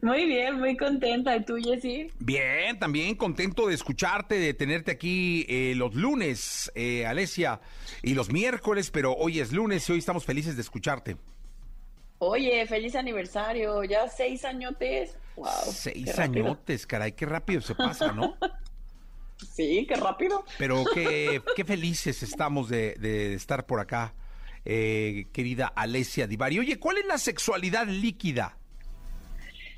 [0.02, 1.36] Muy bien, muy contenta.
[1.36, 2.12] ¿Y tú, Jessy?
[2.20, 7.60] Bien, también contento de escucharte, de tenerte aquí eh, los lunes, eh, Alesia,
[8.04, 11.18] y los miércoles, pero hoy es lunes y hoy estamos felices de escucharte.
[12.20, 13.84] Oye, feliz aniversario.
[13.84, 15.18] Ya seis añotes.
[15.36, 15.48] Wow.
[15.72, 18.36] Seis añotes, caray, qué rápido se pasa, ¿no?
[19.38, 20.46] Sí, qué rápido.
[20.58, 24.14] Pero qué, qué felices estamos de, de estar por acá,
[24.64, 26.58] eh, querida Alesia Divari.
[26.60, 28.58] Oye, ¿cuál es la sexualidad líquida?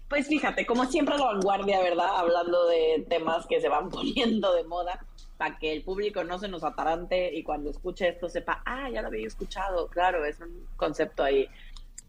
[0.08, 2.08] Pues fíjate, como siempre a la vanguardia, ¿verdad?
[2.18, 5.06] Hablando de temas que se van poniendo de moda,
[5.38, 9.02] para que el público no se nos atarante y cuando escuche esto sepa, ah, ya
[9.02, 9.88] lo había escuchado.
[9.88, 11.48] Claro, es un concepto ahí,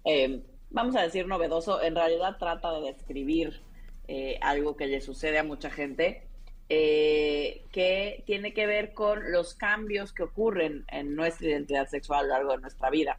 [0.04, 1.82] eh, vamos a decir novedoso.
[1.82, 3.60] En realidad trata de describir
[4.06, 6.22] eh, algo que le sucede a mucha gente,
[6.68, 12.22] eh, que tiene que ver con los cambios que ocurren en nuestra identidad sexual a
[12.22, 13.18] lo largo de nuestra vida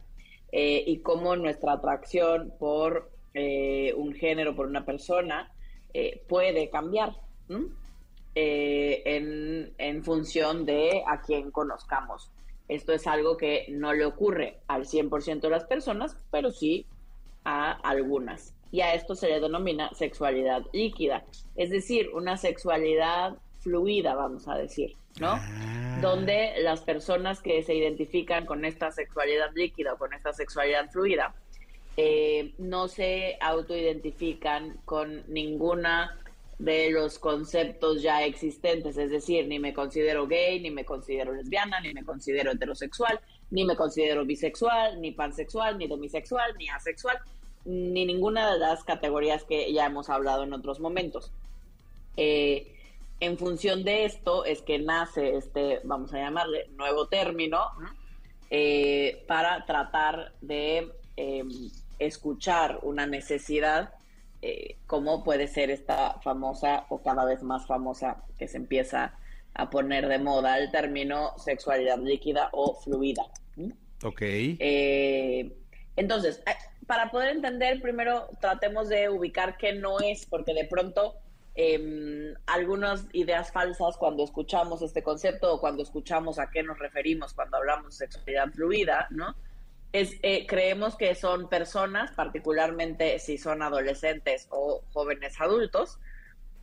[0.52, 5.52] eh, y cómo nuestra atracción por un género, por una persona,
[6.26, 7.12] puede cambiar
[8.34, 12.32] en, en función de a quien conozcamos.
[12.66, 16.86] Esto es algo que no le ocurre al 100% de las personas, pero sí
[17.44, 18.54] a algunas.
[18.72, 21.24] Y a esto se le denomina sexualidad líquida,
[21.56, 25.38] es decir, una sexualidad fluida, vamos a decir, ¿no?
[26.00, 31.34] Donde las personas que se identifican con esta sexualidad líquida o con esta sexualidad fluida
[31.96, 36.16] eh, no se autoidentifican con ninguna
[36.60, 41.80] de los conceptos ya existentes, es decir, ni me considero gay, ni me considero lesbiana,
[41.80, 43.18] ni me considero heterosexual,
[43.50, 47.18] ni me considero bisexual, ni pansexual, ni demisexual, ni asexual,
[47.64, 51.32] ni ninguna de las categorías que ya hemos hablado en otros momentos.
[52.16, 52.76] Eh,
[53.20, 57.88] en función de esto es que nace este, vamos a llamarle, nuevo término ¿no?
[58.48, 61.44] eh, para tratar de eh,
[61.98, 63.92] escuchar una necesidad
[64.42, 69.14] eh, como puede ser esta famosa o cada vez más famosa que se empieza
[69.54, 73.24] a poner de moda el término sexualidad líquida o fluida.
[74.02, 74.22] Ok.
[74.22, 75.52] Eh,
[75.96, 76.52] entonces, eh,
[76.86, 81.16] para poder entender, primero tratemos de ubicar qué no es, porque de pronto
[81.54, 87.34] eh, algunas ideas falsas cuando escuchamos este concepto o cuando escuchamos a qué nos referimos
[87.34, 89.34] cuando hablamos de sexualidad fluida, ¿no?
[89.92, 95.98] Es, eh, creemos que son personas, particularmente si son adolescentes o jóvenes adultos,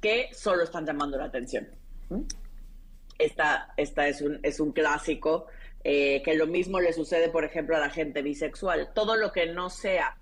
[0.01, 1.67] que solo están llamando la atención.
[2.09, 2.25] ¿m?
[3.17, 5.47] Esta, esta es, un, es un clásico,
[5.83, 8.89] eh, que lo mismo le sucede, por ejemplo, a la gente bisexual.
[8.93, 10.17] Todo lo que no sea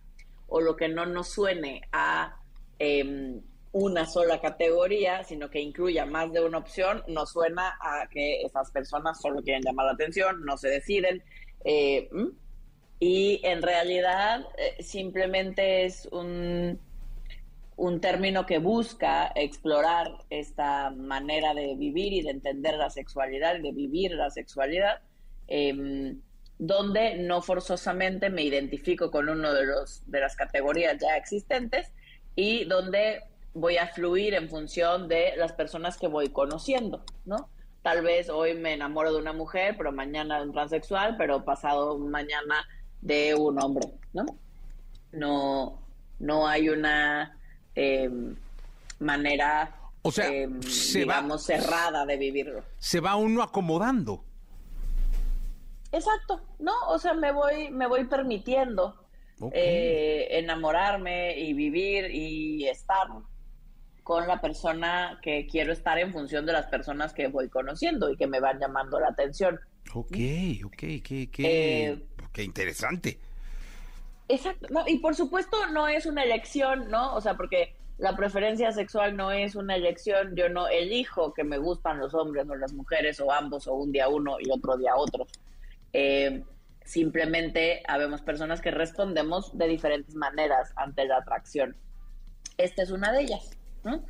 [0.47, 2.37] o lo que no nos suene a
[2.79, 3.39] eh,
[3.71, 8.71] una sola categoría, sino que incluya más de una opción, nos suena a que esas
[8.71, 11.23] personas solo quieren llamar la atención, no se deciden,
[11.67, 12.07] Eh,
[12.99, 16.79] y en realidad eh, simplemente es un,
[17.77, 23.61] un término que busca explorar esta manera de vivir y de entender la sexualidad y
[23.61, 25.01] de vivir la sexualidad,
[25.47, 26.21] em,
[26.57, 31.91] donde no forzosamente me identifico con uno de los de las categorías ya existentes
[32.35, 37.49] y donde voy a fluir en función de las personas que voy conociendo, ¿no?
[37.81, 41.97] Tal vez hoy me enamoro de una mujer, pero mañana de un transexual, pero pasado
[41.99, 42.65] mañana
[43.01, 44.25] de un hombre, ¿no?
[45.11, 45.81] No,
[46.19, 47.37] no hay una
[47.75, 48.09] eh,
[48.99, 52.63] manera, O sea, eh, se va- digamos, cerrada de vivirlo.
[52.79, 54.23] Se va uno acomodando.
[55.91, 56.73] Exacto, ¿no?
[56.89, 58.95] O sea, me voy, me voy permitiendo
[59.51, 63.07] eh, enamorarme y vivir y estar
[64.03, 68.17] con la persona que quiero estar en función de las personas que voy conociendo y
[68.17, 69.59] que me van llamando la atención.
[69.93, 70.15] Ok,
[70.65, 73.19] ok, qué, qué, qué interesante.
[74.27, 77.15] Exacto, no, y por supuesto no es una elección, ¿no?
[77.15, 81.57] O sea, porque la preferencia sexual no es una elección, yo no elijo que me
[81.57, 84.95] gustan los hombres o las mujeres o ambos o un día uno y otro día
[84.95, 85.27] otro.
[85.93, 86.43] Eh,
[86.83, 91.77] simplemente habemos personas que respondemos de diferentes maneras ante la atracción.
[92.57, 94.05] Esta es una de ellas, ¿no?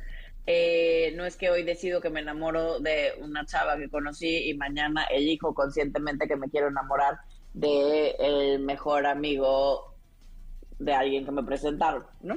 [0.46, 4.54] Eh, no es que hoy decido que me enamoro de una chava que conocí y
[4.54, 7.18] mañana elijo conscientemente que me quiero enamorar
[7.52, 9.95] de mejor amigo
[10.78, 12.36] de alguien que me presentaron, ¿no?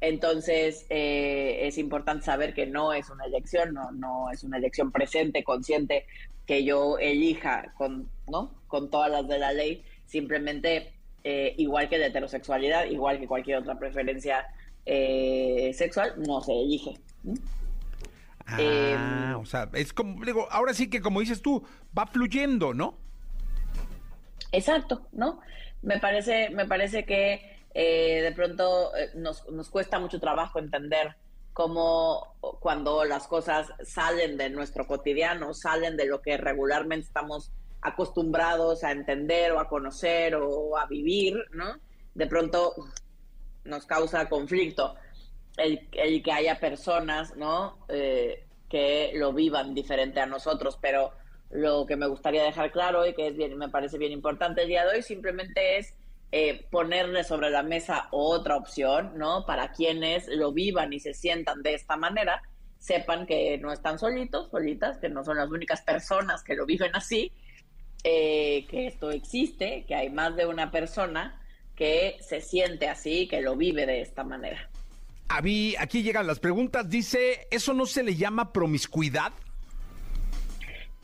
[0.00, 4.92] Entonces eh, es importante saber que no es una elección, no, no es una elección
[4.92, 6.06] presente, consciente,
[6.46, 8.54] que yo elija con, ¿no?
[8.68, 10.92] con todas las de la ley, simplemente
[11.24, 14.46] eh, igual que la heterosexualidad, igual que cualquier otra preferencia
[14.86, 16.98] eh, sexual, no se elige.
[17.24, 17.34] ¿no?
[18.46, 21.62] Ah, o sea, es como, digo, ahora sí que como dices tú,
[21.96, 22.94] va fluyendo, ¿no?
[24.52, 25.40] Exacto, ¿no?
[25.82, 31.16] Me parece, me parece que eh, de pronto eh, nos, nos cuesta mucho trabajo entender
[31.52, 37.50] cómo cuando las cosas salen de nuestro cotidiano, salen de lo que regularmente estamos
[37.80, 41.80] acostumbrados a entender o a conocer o a vivir, ¿no?
[42.14, 42.74] De pronto
[43.64, 44.94] nos causa conflicto
[45.56, 47.78] el, el que haya personas, ¿no?
[47.88, 51.12] Eh, que lo vivan diferente a nosotros, pero
[51.50, 54.68] lo que me gustaría dejar claro y que es bien, me parece bien importante el
[54.68, 55.94] día de hoy simplemente es
[56.30, 59.46] eh, ponerle sobre la mesa otra opción, ¿no?
[59.46, 62.42] Para quienes lo vivan y se sientan de esta manera,
[62.78, 66.94] sepan que no están solitos, solitas, que no son las únicas personas que lo viven
[66.94, 67.32] así,
[68.04, 71.40] eh, que esto existe, que hay más de una persona
[71.74, 74.68] que se siente así, que lo vive de esta manera.
[75.28, 76.88] Avi, aquí llegan las preguntas.
[76.88, 79.32] Dice, ¿eso no se le llama promiscuidad?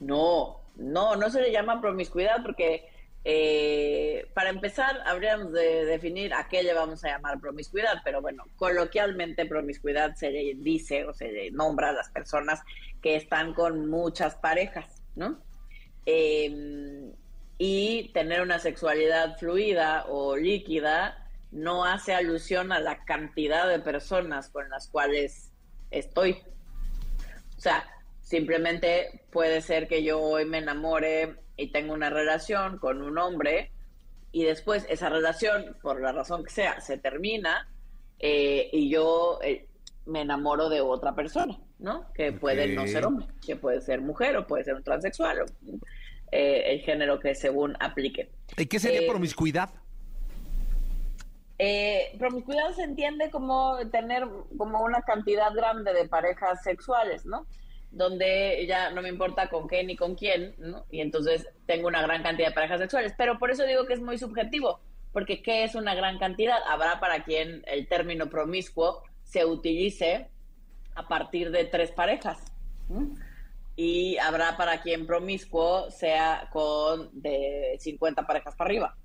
[0.00, 2.88] No, no, no se le llama promiscuidad porque
[3.24, 8.44] eh, para empezar habríamos de definir a qué le vamos a llamar promiscuidad, pero bueno,
[8.56, 12.60] coloquialmente promiscuidad se le dice o se le nombra a las personas
[13.00, 15.42] que están con muchas parejas, ¿no?
[16.06, 17.12] Eh,
[17.56, 24.50] y tener una sexualidad fluida o líquida no hace alusión a la cantidad de personas
[24.50, 25.52] con las cuales
[25.90, 26.42] estoy.
[27.56, 27.88] O sea,
[28.20, 33.70] simplemente puede ser que yo hoy me enamore y tenga una relación con un hombre
[34.32, 37.68] y después esa relación, por la razón que sea, se termina
[38.18, 39.68] eh, y yo eh,
[40.06, 42.12] me enamoro de otra persona, ¿no?
[42.12, 45.44] Que puede no ser hombre, que puede ser mujer o puede ser un transexual, o,
[46.32, 48.30] eh, el género que según aplique.
[48.56, 49.70] ¿Y qué sería promiscuidad?
[51.58, 54.26] eh, promiscuidad se entiende como tener
[54.58, 57.46] como una cantidad grande de parejas sexuales, ¿no?
[57.94, 60.54] Donde ya no me importa con qué ni con quién.
[60.90, 63.14] Y entonces tengo una gran cantidad de parejas sexuales.
[63.16, 64.80] Pero por eso digo que es muy subjetivo,
[65.12, 66.58] porque ¿qué es una gran cantidad?
[66.66, 70.28] Habrá para quien el término promiscuo se utilice
[70.94, 72.38] a partir de tres parejas.
[73.76, 78.96] Y habrá para quien promiscuo sea con de 50 parejas para arriba.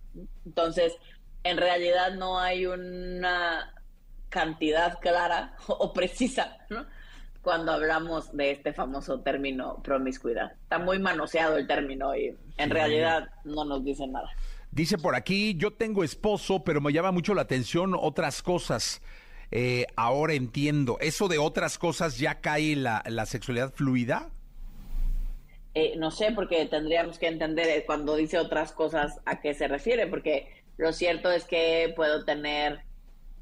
[0.46, 0.96] Entonces,
[1.44, 3.74] en realidad no hay una
[4.30, 6.86] cantidad clara o precisa, ¿no?
[7.50, 10.52] Cuando hablamos de este famoso término promiscuidad.
[10.62, 12.70] Está muy manoseado el término y en Sí.
[12.70, 14.30] realidad no nos dice nada.
[14.70, 19.02] Dice por aquí, yo tengo esposo, pero me llama mucho la atención otras cosas.
[19.50, 24.30] Eh, ahora entiendo, ¿eso de otras cosas ya cae la, la sexualidad fluida?
[25.74, 29.68] Eh, no sé, porque tendríamos que entender eh, cuando dice otras cosas a qué se
[29.68, 32.82] refiere, porque lo cierto es que puedo tener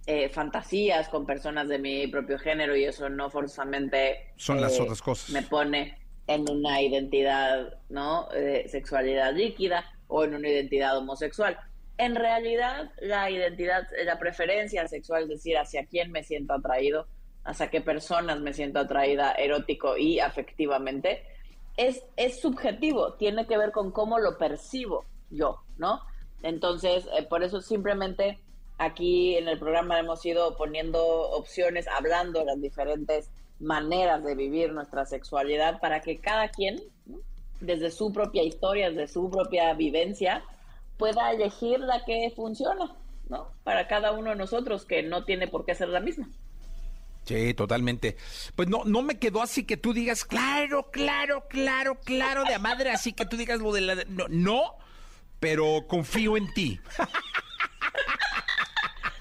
[0.07, 4.81] eh, fantasías con personas de mi propio género y eso no forzosamente Son las eh,
[4.81, 5.29] otras cosas.
[5.31, 8.27] me pone en una identidad, ¿no?
[8.29, 9.83] De sexualidad líquida.
[10.07, 11.59] o en una identidad homosexual.
[11.97, 17.07] En realidad, la identidad, la preferencia sexual, es decir, hacia quién me siento atraído,
[17.43, 21.23] hacia qué personas me siento atraída erótico y afectivamente,
[21.75, 25.99] es, es subjetivo, tiene que ver con cómo lo percibo yo, ¿no?
[26.43, 28.39] Entonces, eh, por eso simplemente
[28.77, 34.71] aquí en el programa hemos ido poniendo opciones, hablando de las diferentes maneras de vivir
[34.71, 37.19] nuestra sexualidad para que cada quien, ¿no?
[37.59, 40.43] desde su propia historia, desde su propia vivencia,
[40.97, 42.95] pueda elegir la que funciona,
[43.29, 43.47] ¿no?
[43.63, 46.29] Para cada uno de nosotros, que no tiene por qué ser la misma.
[47.25, 48.15] Sí, totalmente.
[48.55, 52.59] Pues no, no me quedó así que tú digas, claro, claro, claro, claro, de a
[52.59, 53.95] madre, así que tú digas lo de la...
[54.07, 54.75] No, no
[55.39, 56.79] pero confío en ti.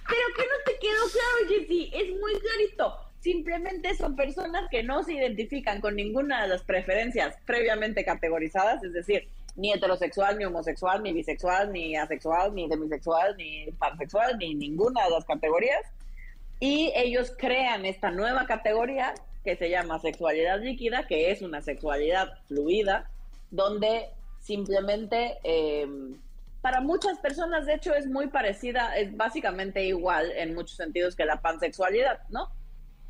[0.08, 2.96] Pero que no te quedó claro, Jessy, es muy clarito.
[3.20, 8.92] Simplemente son personas que no se identifican con ninguna de las preferencias previamente categorizadas, es
[8.92, 15.04] decir, ni heterosexual, ni homosexual, ni bisexual, ni asexual, ni demisexual, ni pansexual, ni ninguna
[15.04, 15.82] de las categorías.
[16.60, 19.14] Y ellos crean esta nueva categoría
[19.44, 23.10] que se llama sexualidad líquida, que es una sexualidad fluida,
[23.50, 25.86] donde simplemente eh,
[26.66, 31.24] para muchas personas, de hecho, es muy parecida, es básicamente igual en muchos sentidos que
[31.24, 32.50] la pansexualidad, ¿no?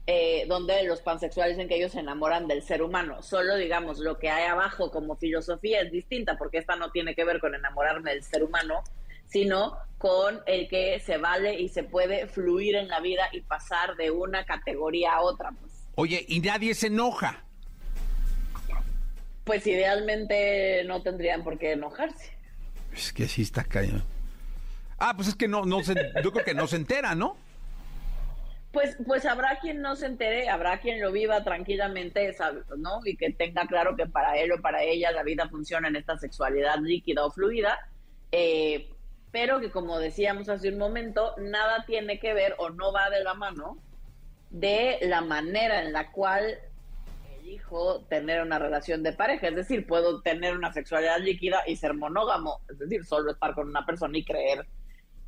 [0.06, 3.22] Eh, donde los pansexuales dicen que ellos se enamoran del ser humano.
[3.22, 7.24] Solo, digamos, lo que hay abajo como filosofía es distinta, porque esta no tiene que
[7.24, 8.84] ver con enamorarme del ser humano,
[9.24, 13.96] sino con el que se vale y se puede fluir en la vida y pasar
[13.96, 15.52] de una categoría a otra.
[15.58, 17.42] Pues, Oye, y nadie se enoja.
[19.44, 22.35] pues idealmente no tendrían por qué enojarse.
[22.96, 24.02] Es que sí está cañón.
[24.98, 27.36] Ah, pues es que no, no se, yo creo que no se entera, ¿no?
[28.72, 33.00] Pues, pues habrá quien no se entere, habrá quien lo viva tranquilamente, sabe, ¿no?
[33.04, 36.18] Y que tenga claro que para él o para ella la vida funciona en esta
[36.18, 37.78] sexualidad líquida o fluida,
[38.32, 38.90] eh,
[39.30, 43.22] pero que como decíamos hace un momento, nada tiene que ver o no va de
[43.22, 43.78] la mano
[44.50, 46.58] de la manera en la cual
[47.46, 49.48] elijo tener una relación de pareja.
[49.48, 53.68] Es decir, puedo tener una sexualidad líquida y ser monógamo, es decir, solo estar con
[53.68, 54.66] una persona y creer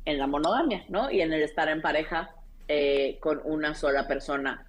[0.05, 1.09] en la monogamia, ¿no?
[1.11, 2.35] Y en el estar en pareja
[2.67, 4.67] eh, con una sola persona,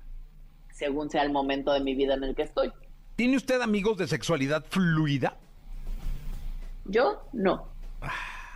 [0.71, 2.73] según sea el momento de mi vida en el que estoy.
[3.17, 5.37] ¿Tiene usted amigos de sexualidad fluida?
[6.85, 7.69] Yo no.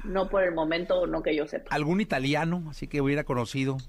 [0.04, 1.74] No por el momento, no que yo sepa.
[1.74, 2.64] ¿Algún italiano?
[2.70, 3.76] Así que hubiera conocido.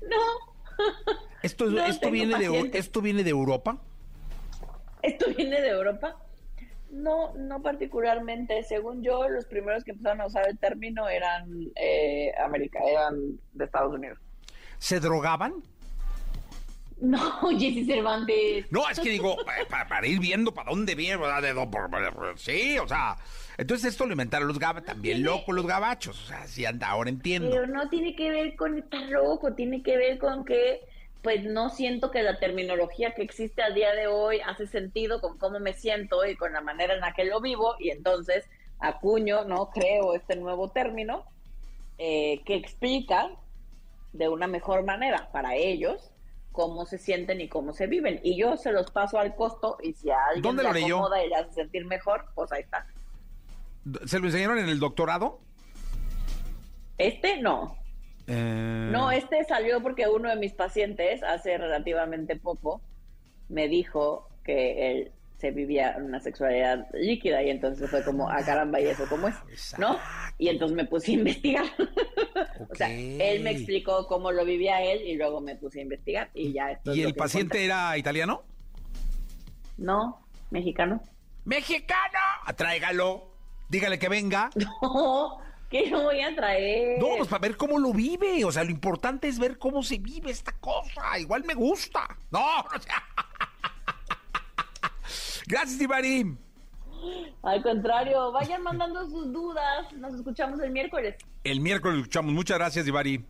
[0.00, 1.27] No.
[1.42, 2.70] ¿Esto, No esto, viene de.
[2.74, 3.78] ¿Esto viene de Europa?
[5.02, 6.16] ¿Esto viene de Europa?
[6.90, 8.62] No, no particularmente.
[8.64, 13.64] Según yo, los primeros que empezaron a usar el término eran eh, América, eran de
[13.64, 14.18] Estados Unidos.
[14.78, 15.54] ¿Se drogaban?
[17.00, 18.66] No, Jessy Cervantes.
[18.70, 19.36] No, es que digo,
[19.70, 21.22] para, para ir viendo para dónde viene,
[22.36, 23.16] sí, o sea,
[23.56, 27.08] entonces esto lo inventaron los gabachos, también locos los gabachos, o sea, sí, anda, ahora
[27.08, 27.50] entiendo.
[27.50, 30.80] Pero no tiene que ver con estar loco, tiene que ver con que,
[31.22, 35.38] pues no siento que la terminología que existe al día de hoy hace sentido con
[35.38, 39.44] cómo me siento y con la manera en la que lo vivo, y entonces acuño,
[39.44, 39.70] ¿no?
[39.70, 41.24] Creo este nuevo término
[41.98, 43.30] eh, que explica
[44.12, 46.12] de una mejor manera para ellos
[46.52, 48.20] cómo se sienten y cómo se viven.
[48.22, 50.96] Y yo se los paso al costo y si a alguien ¿Dónde le lo leyó?
[50.96, 52.86] acomoda y le hace sentir mejor, pues ahí está.
[54.06, 55.40] ¿Se lo enseñaron en el doctorado?
[56.98, 57.76] Este no.
[58.28, 62.80] Eh, No, este salió porque uno de mis pacientes hace relativamente poco
[63.48, 68.80] me dijo que él se vivía una sexualidad líquida y entonces fue como, ah, caramba,
[68.80, 69.36] ¿y eso cómo es?
[69.78, 69.96] ¿No?
[70.36, 71.64] Y entonces me puse a investigar.
[72.70, 76.30] o sea, él me explicó cómo lo vivía él y luego me puse a investigar
[76.34, 78.42] y ya esto ¿Y el paciente era italiano?
[79.76, 81.00] No, mexicano.
[81.44, 82.18] ¡Mexicano!
[82.56, 83.30] Tráigalo,
[83.68, 84.50] dígale que venga.
[84.82, 86.98] No, ¿qué no voy a traer?
[86.98, 89.98] No, pues para ver cómo lo vive, o sea, lo importante es ver cómo se
[89.98, 92.18] vive esta cosa, igual me gusta.
[92.30, 93.02] No, o sea...
[95.46, 96.36] Gracias, Divari.
[97.42, 99.90] Al contrario, vayan mandando sus dudas.
[99.94, 101.16] Nos escuchamos el miércoles.
[101.44, 102.34] El miércoles lo escuchamos.
[102.34, 103.24] Muchas gracias, Divari.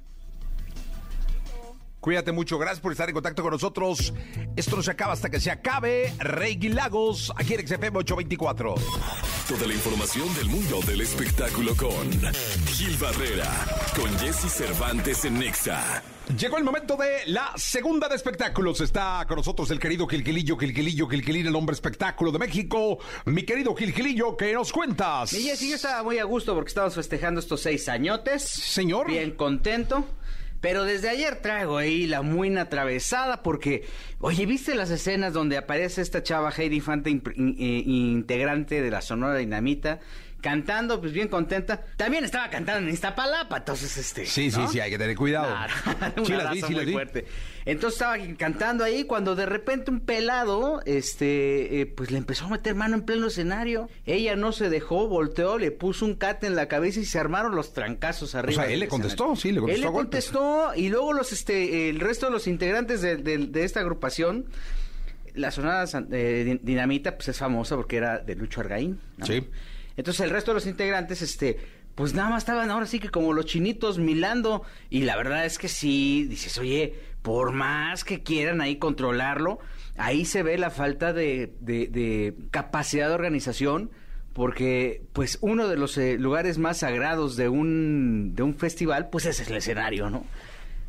[2.09, 4.15] Cuídate mucho, gracias por estar en contacto con nosotros.
[4.57, 6.11] Esto no se acaba hasta que se acabe.
[6.19, 8.77] Rey Lagos, aquí en XFM 824.
[9.47, 12.11] Toda la información del mundo del espectáculo con
[12.65, 13.51] Gil Barrera,
[13.95, 16.03] con Jesse Cervantes en Nexa.
[16.39, 18.81] Llegó el momento de la segunda de espectáculos.
[18.81, 23.01] Está con nosotros el querido Gilgilillo, Gilgilillo, Gilgilillo, el hombre espectáculo de México.
[23.27, 25.35] Mi querido Gilgilillo, ¿qué nos cuentas?
[25.35, 28.45] Mi Jessy, yo estaba muy a gusto porque estábamos festejando estos seis añotes.
[28.45, 29.09] Señor.
[29.09, 30.07] Bien contento.
[30.61, 33.85] Pero desde ayer traigo ahí la muina atravesada porque,
[34.21, 37.23] oye, ¿viste las escenas donde aparece esta chava Heidi in-
[37.59, 40.01] eh, integrante de la Sonora Dinamita,
[40.41, 41.85] cantando, pues bien contenta?
[41.97, 44.25] También estaba cantando en Iztapalapa, entonces este...
[44.27, 44.69] Sí, sí, ¿no?
[44.69, 45.53] sí, hay que tener cuidado.
[46.17, 47.27] Un Sí las vi, sí muy fuerte.
[47.65, 52.49] Entonces estaba cantando ahí cuando de repente un pelado, este, eh, pues le empezó a
[52.51, 53.91] meter mano en pleno escenario.
[54.07, 57.55] Ella no se dejó, volteó, le puso un cate en la cabeza y se armaron
[57.55, 58.63] los trancazos arriba.
[58.63, 59.41] sea, él le contestó, escenario.
[59.43, 63.03] sí, le contestó Él le contestó y luego los, este, el resto de los integrantes
[63.03, 64.47] de, de- de esta agrupación,
[65.35, 68.99] la sonada eh, Din- Dinamita, pues es famosa porque era de Lucho Argaín.
[69.19, 69.27] ¿no?
[69.27, 69.47] Sí.
[69.99, 71.59] Entonces el resto de los integrantes, este,
[71.95, 74.63] pues nada más estaban ahora sí que como los chinitos milando.
[74.89, 79.59] Y la verdad es que sí, dices, oye, por más que quieran ahí controlarlo,
[79.99, 83.91] ahí se ve la falta de, de- de capacidad de organización.
[84.33, 89.27] Porque, pues, uno de los eh, lugares más sagrados de un, de un festival, pues
[89.27, 90.25] ese es el escenario, ¿no?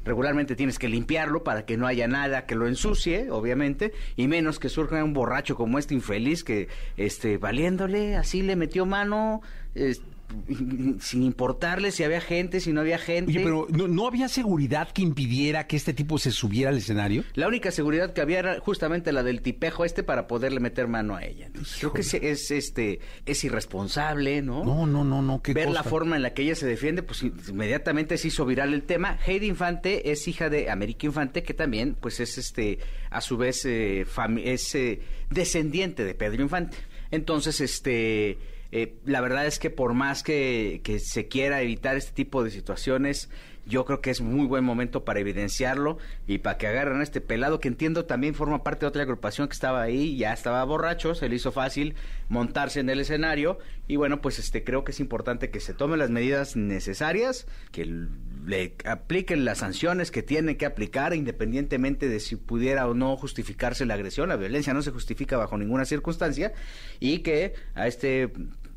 [0.10, 4.58] Regularmente tienes que limpiarlo para que no haya nada que lo ensucie, obviamente, y menos
[4.58, 9.44] que surja un borracho como este infeliz que, este, valiéndole, así le metió mano,
[9.76, 10.02] es-
[11.00, 13.32] sin importarle si había gente, si no había gente.
[13.32, 17.24] Oye, pero ¿no, no había seguridad que impidiera que este tipo se subiera al escenario?
[17.34, 21.16] La única seguridad que había era justamente la del tipejo este para poderle meter mano
[21.16, 21.48] a ella.
[21.48, 24.64] Entonces, creo que es, es, este es irresponsable, ¿no?
[24.64, 27.24] No, no, no, no, qué Ver la forma en la que ella se defiende, pues
[27.24, 29.18] inmediatamente se hizo viral el tema.
[29.26, 33.66] Heidi Infante es hija de América Infante, que también, pues es este, a su vez,
[33.66, 34.06] eh,
[34.44, 36.78] es eh, descendiente de Pedro Infante.
[37.12, 38.38] Entonces, este,
[38.72, 42.52] eh, la verdad es que por más que, que se quiera evitar este tipo de
[42.52, 43.30] situaciones,
[43.70, 47.22] yo creo que es muy buen momento para evidenciarlo y para que agarren a este
[47.22, 51.14] pelado que entiendo también forma parte de otra agrupación que estaba ahí, ya estaba borracho,
[51.14, 51.96] se le hizo fácil
[52.28, 56.00] montarse en el escenario y bueno, pues este creo que es importante que se tomen
[56.00, 58.08] las medidas necesarias, que
[58.46, 63.86] le apliquen las sanciones que tienen que aplicar independientemente de si pudiera o no justificarse
[63.86, 66.54] la agresión, la violencia no se justifica bajo ninguna circunstancia
[67.00, 68.32] y que a este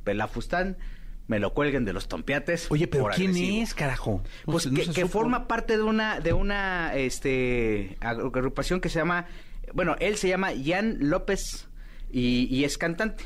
[0.05, 0.76] pelafustán
[1.28, 2.70] me lo cuelguen de los tompiates.
[2.70, 3.62] Oye, pero ¿quién agresivo.
[3.62, 4.22] es, carajo?
[4.46, 8.88] No Pues no que, que forma parte de una de una este agru- agrupación que
[8.88, 9.26] se llama
[9.72, 11.68] bueno, él se llama Jan López
[12.11, 13.24] y, y es cantante.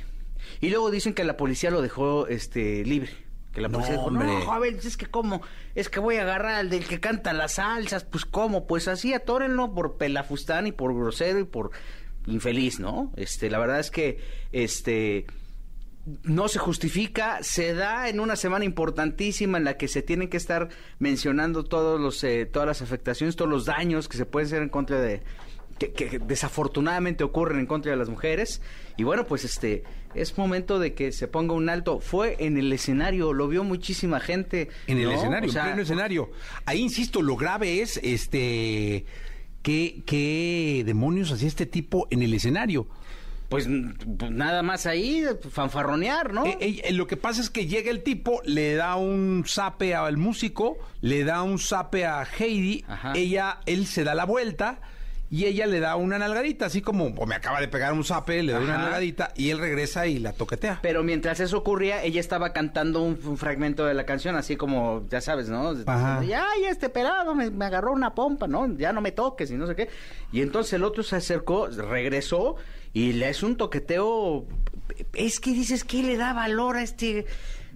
[0.61, 3.11] Y luego dicen que la policía lo dejó este libre.
[3.53, 4.27] Que la No, policía dijo, hombre.
[4.29, 5.41] no, joven, es que cómo,
[5.75, 9.15] es que voy a agarrar al del que canta las salsas, pues cómo, pues así
[9.15, 11.71] atórenlo por pelafustán y por grosero y por
[12.27, 13.13] infeliz, ¿no?
[13.17, 14.21] Este, la verdad es que,
[14.53, 15.27] este,
[16.23, 20.37] no se justifica, se da en una semana importantísima en la que se tienen que
[20.37, 24.63] estar mencionando todos los, eh, todas las afectaciones, todos los daños que se pueden hacer
[24.63, 25.23] en contra de
[25.79, 28.63] que, que desafortunadamente ocurren en contra de las mujeres
[28.97, 29.85] y bueno pues este
[30.15, 34.19] es momento de que se ponga un alto fue en el escenario lo vio muchísima
[34.21, 35.13] gente En el ¿no?
[35.13, 36.31] escenario, O sea, en pleno escenario.
[36.65, 39.05] Ahí insisto, lo grave es este
[39.63, 42.87] qué, qué demonios hacía este tipo en el escenario.
[43.49, 43.69] Pues,
[44.19, 48.03] pues nada más ahí fanfarronear no Eh, eh, lo que pasa es que llega el
[48.03, 52.85] tipo, le da un zape al músico, le da un zape a Heidi,
[53.15, 54.81] ella, él se da la vuelta
[55.29, 58.45] y ella le da una nalgadita, así como o me acaba de pegar un zape,
[58.45, 58.83] le da una Ajá.
[58.85, 60.79] nalgadita y él regresa y la toquetea.
[60.83, 65.05] Pero mientras eso ocurría, ella estaba cantando un, un fragmento de la canción, así como,
[65.11, 65.75] ya sabes, ¿no?
[65.87, 66.21] Ajá.
[66.21, 68.73] Ay, este pelado me, me agarró una pompa, ¿no?
[68.79, 69.89] Ya no me toques y no sé qué.
[70.31, 72.55] Y entonces el otro se acercó, regresó
[72.97, 74.47] y le es un toqueteo.
[75.13, 77.27] Es que dices, ¿qué le da valor a este?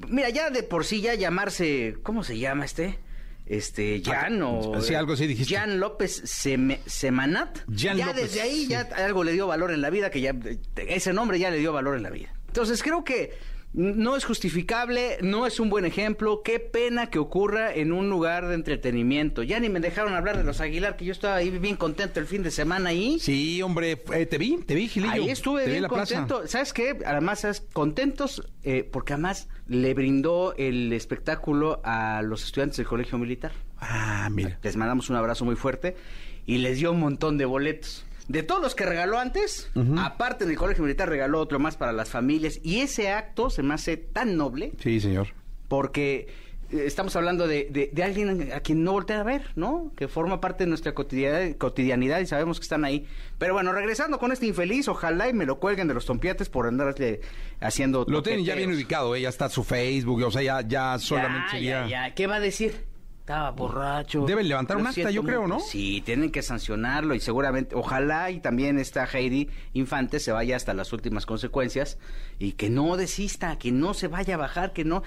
[0.08, 2.98] Mira, ya de por sí ya llamarse, ¿cómo se llama este?
[3.44, 4.80] Este, Jan o...
[4.80, 5.54] Sí, algo así dijiste.
[5.54, 7.58] Jan López Semanat.
[7.68, 8.68] Jan ya López, desde ahí sí.
[8.68, 10.34] ya algo le dio valor en la vida, que ya
[10.76, 12.32] ese nombre ya le dio valor en la vida.
[12.46, 13.36] Entonces creo que
[13.72, 16.42] no es justificable, no es un buen ejemplo.
[16.42, 19.42] Qué pena que ocurra en un lugar de entretenimiento.
[19.44, 22.26] Ya ni me dejaron hablar de los Aguilar, que yo estaba ahí bien contento el
[22.26, 23.18] fin de semana ahí.
[23.20, 25.12] Sí, hombre, eh, te vi, te vi, Gilillo.
[25.12, 26.16] Ahí estuve Te bien plaza.
[26.16, 26.48] contento.
[26.48, 26.98] ¿Sabes qué?
[27.06, 27.62] Además, ¿sabes?
[27.72, 33.52] contentos eh, porque además le brindó el espectáculo a los estudiantes del colegio militar.
[33.78, 34.58] Ah, mira.
[34.62, 35.96] Les mandamos un abrazo muy fuerte
[36.44, 38.04] y les dio un montón de boletos.
[38.30, 42.08] De todos los que regaló antes, aparte del colegio militar regaló otro más para las
[42.10, 45.28] familias y ese acto se me hace tan noble Sí, señor.
[45.66, 46.28] porque
[46.70, 49.92] eh, estamos hablando de, de- de alguien a quien no voltea a ver, ¿no?
[49.96, 53.04] Que forma parte de nuestra cotidianidad, cotidianidad y sabemos que están ahí.
[53.38, 56.68] Pero bueno, regresando con este infeliz, ojalá y me lo cuelguen de los tompiates por
[56.68, 57.22] andarle
[57.58, 60.96] haciendo Lo tienen ya bien ubicado, eh, ya está su Facebook, o sea, ya, ya
[61.00, 61.82] solamente Ya, sería...
[61.88, 62.14] ya, ya.
[62.14, 62.88] ¿Qué va a decir?
[63.30, 64.24] Estaba borracho.
[64.26, 65.46] Deben levantar un acta, yo creo.
[65.46, 65.60] ¿no?
[65.60, 70.74] Sí, tienen que sancionarlo y seguramente, ojalá y también esta Heidi Infante se vaya hasta
[70.74, 71.96] las últimas consecuencias
[72.40, 75.04] y que no desista, que no se vaya a bajar, que no,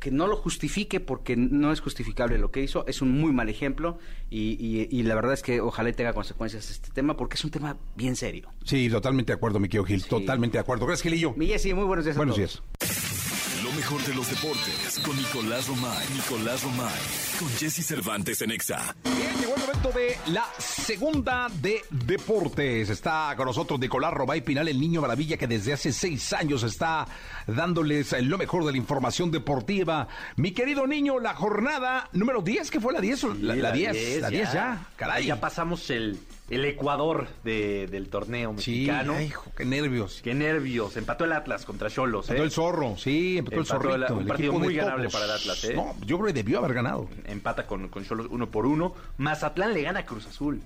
[0.00, 3.50] que no lo justifique porque no es justificable lo que hizo, es un muy mal
[3.50, 3.98] ejemplo
[4.30, 7.44] y, y- y la verdad es que ojalá y tenga consecuencias este tema porque es
[7.44, 8.48] un tema bien serio.
[8.64, 10.02] Sí, totalmente de acuerdo, mi querido Gil.
[10.06, 10.86] Totalmente de acuerdo.
[10.86, 11.34] Gracias, Gilillo.
[11.36, 12.62] Mi Jessy, muy buenos días a Buenos todos.
[12.80, 13.25] días.
[13.66, 16.06] Lo mejor de los deportes con Nicolás Romay.
[16.14, 17.00] Nicolás Romay.
[17.36, 18.94] Con Jesse Cervantes en Exa.
[19.02, 22.90] Bien, llegó el momento de la segunda de deportes.
[22.90, 27.08] Está con nosotros Nicolás Robay Pinal, el niño maravilla que desde hace seis años está
[27.48, 30.06] dándoles lo mejor de la información deportiva.
[30.36, 33.24] Mi querido niño, la jornada número 10, ¿qué fue la 10?
[33.40, 34.86] La, Sí, la 10, la 10 ya.
[34.94, 35.26] Caray.
[35.26, 39.14] Ya pasamos el, el Ecuador de- del torneo Sí, mexicano.
[39.16, 40.20] ay, hijo, qué nervios.
[40.22, 40.96] Qué nervios.
[40.96, 42.32] Empató el Atlas contra Cholos, ¿eh?
[42.32, 43.94] Empató el zorro, sí, empató, el zorrito.
[43.96, 45.74] el- un el partido muy ganable para el Atlas, ¿eh?
[45.74, 47.08] No, yo creo que debió haber ganado.
[47.24, 48.94] Empata con, con Cholos uno por uno.
[49.18, 50.60] Mazatlán le gana a Cruz Azul.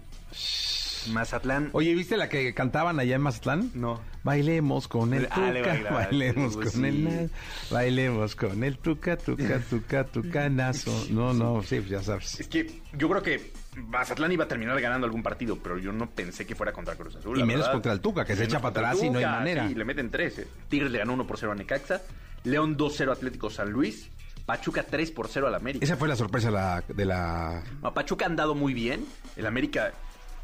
[1.12, 1.70] Mazatlán.
[1.72, 3.70] Oye, ¿viste la que cantaban allá en Mazatlán?
[3.74, 4.00] No.
[4.22, 7.02] Bailemos con el Ah, tuca, bailaba, bailemos pues con el sí.
[7.02, 7.28] na-
[7.70, 11.06] bailemos con el tuca, tuca, tuca, tucanazo.
[11.10, 12.38] No, no, sí, pues ya sabes.
[12.38, 16.10] Es que yo creo que Mazatlán iba a terminar ganando algún partido, pero yo no
[16.10, 17.38] pensé que fuera contra Cruz Azul.
[17.38, 17.72] Y menos verdad.
[17.72, 19.68] contra el Tuca, que se echa para atrás y no hay manera.
[19.68, 20.38] Sí, le meten tres.
[20.40, 20.48] eh.
[20.68, 22.02] Tigres le ganó 1 por 0 a Necaxa.
[22.44, 24.10] León 2-0 Atlético San Luis.
[24.46, 25.84] Pachuca 3 por 0 al América.
[25.84, 27.62] Esa fue la sorpresa de la, de la...
[27.82, 29.06] A Pachuca han dado muy bien.
[29.36, 29.92] El América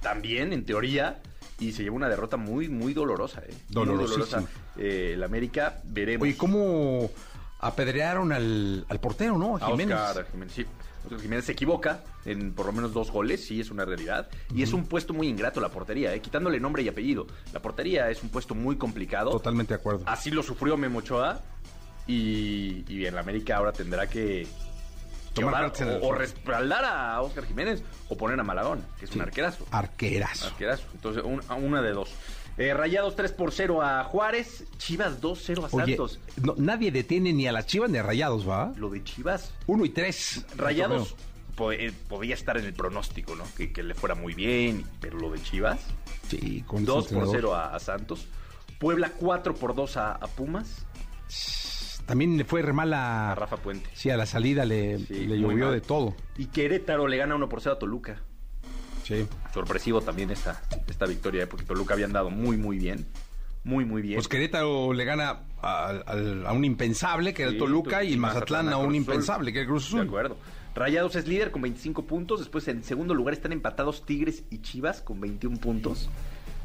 [0.01, 1.21] también, en teoría.
[1.59, 3.41] Y se llevó una derrota muy, muy dolorosa.
[3.49, 3.55] ¿eh?
[3.75, 4.45] Muy dolorosa.
[4.77, 6.23] Eh, el América, veremos.
[6.25, 7.11] Oye, ¿cómo
[7.67, 9.57] apedrearon al, al portero, no?
[9.57, 9.97] A A Jiménez.
[9.99, 10.67] Oscar Jiménez, sí.
[11.05, 14.29] Oscar Jiménez se equivoca en por lo menos dos goles, sí, es una realidad.
[14.55, 16.21] Y es un puesto muy ingrato la portería, ¿eh?
[16.21, 17.27] quitándole nombre y apellido.
[17.53, 19.31] La portería es un puesto muy complicado.
[19.31, 20.03] Totalmente de acuerdo.
[20.07, 21.41] Así lo sufrió Memo Ochoa.
[22.09, 24.47] Y, y en la América ahora tendrá que,
[25.35, 29.67] Tomar o, respaldar a Oscar Jiménez o poner a Malagón, que es un arquerazo.
[29.71, 30.47] Arquerazo.
[30.47, 30.85] Arquerazo.
[30.95, 32.11] Entonces, un- una de dos.
[32.59, 34.65] Eh, Rayados 3 por 0 a Juárez.
[34.79, 36.19] Chivas 2-0 a Oye, Santos.
[36.43, 38.73] no, nadie detiene ni a las Chivas ni a Rayados, ¿va?
[38.77, 39.53] Lo de Chivas.
[39.67, 40.45] Uno y tres.
[40.57, 41.15] Rayados
[41.55, 43.45] po- eh, podía estar en el pronóstico, ¿no?
[43.57, 45.81] Que, que le fuera muy bien, pero lo de Chivas.
[46.29, 47.37] Sí, con ese 2 por entrenador.
[47.37, 48.27] 0 a, a Santos.
[48.79, 50.87] Puebla 4 por 2 a, a Pumas.
[52.07, 53.33] También le fue re mal a...
[53.33, 53.91] A Rafa Puente.
[53.93, 56.15] Sí, a la salida le, Sí, le llovió de todo.
[56.39, 58.23] Y Querétaro le gana 1 por 0 a Toluca.
[59.07, 59.27] Sí.
[59.55, 61.47] Sorpresivo también esta, esta victoria, ¿eh?
[61.47, 63.07] porque Toluca había andado muy, muy bien.
[63.63, 64.17] Muy, muy bien.
[64.17, 68.17] Pues Querétaro le gana a, al- a un impensable, que era el Toluca, y y
[68.17, 70.01] Mazatlán, a un impensable, que era el Cruz Azul.
[70.01, 70.37] De acuerdo.
[70.75, 72.39] Rayados es líder con 25 puntos.
[72.41, 76.09] Después en segundo lugar están empatados Tigres y Chivas con 21 puntos.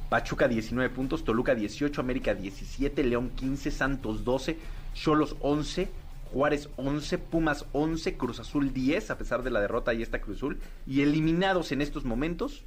[0.09, 4.57] Pachuca 19 puntos, Toluca 18, América 17, León 15, Santos 12,
[4.93, 5.89] Cholos 11,
[6.31, 10.37] Juárez 11, Pumas 11, Cruz Azul 10, a pesar de la derrota y esta Cruz
[10.37, 10.59] Azul.
[10.87, 12.63] Y eliminados en estos momentos,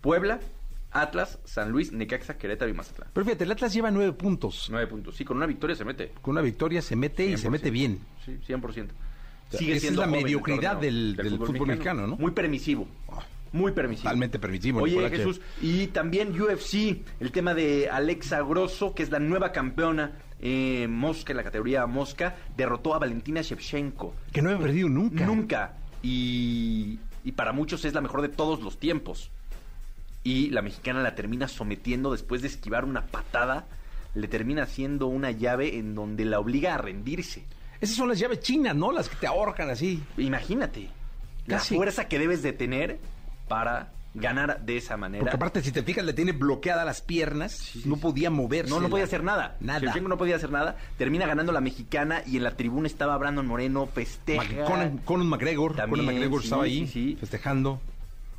[0.00, 0.40] Puebla,
[0.92, 3.10] Atlas, San Luis, Necaxa, Querétaro y Mazatlán.
[3.12, 4.66] Pero fíjate, el Atlas lleva nueve puntos.
[4.70, 5.16] 9 puntos.
[5.16, 6.12] Sí, con una victoria se mete.
[6.20, 7.50] Con una victoria se mete y se 100%.
[7.50, 8.00] mete bien.
[8.24, 8.94] Sí, 100%.
[9.50, 12.16] sea, Sigue esa es siendo la joven el mediocridad del- del fútbol mexicano, ¿no?
[12.16, 12.88] Muy permisivo.
[13.52, 14.04] Muy permisivo.
[14.04, 14.80] Totalmente permisivo.
[14.80, 15.10] Oye.
[15.10, 20.86] Jesús, y también UFC, el tema de Alexa Grosso, que es la nueva campeona eh,
[20.88, 24.14] Mosca, en la categoría Mosca, derrotó a Valentina Shevchenko.
[24.32, 25.26] Que no había perdido nunca.
[25.26, 25.74] Nunca.
[26.02, 29.30] Y, y para muchos es la mejor de todos los tiempos.
[30.22, 33.66] Y la mexicana la termina sometiendo después de esquivar una patada.
[34.14, 37.44] Le termina haciendo una llave en donde la obliga a rendirse.
[37.80, 38.92] Esas son las llaves chinas, ¿no?
[38.92, 40.02] Las que te ahorcan así.
[40.18, 40.88] Imagínate
[41.46, 42.98] la fuerza que debes de tener
[43.48, 45.20] para ganar de esa manera.
[45.22, 47.72] Porque aparte, si te fijas, le tiene bloqueadas las piernas.
[47.84, 48.70] no podía moverse.
[48.70, 49.56] No, no podía hacer nada.
[49.60, 49.94] Nada.
[50.00, 50.76] No podía hacer nada.
[50.98, 54.42] Termina ganando la mexicana y en la tribuna estaba Brandon Moreno, festeja.
[54.42, 55.76] Mac- Conan, Conan McGregor.
[55.76, 57.80] También, Conan McGregor sí, estaba ahí sí, festejando.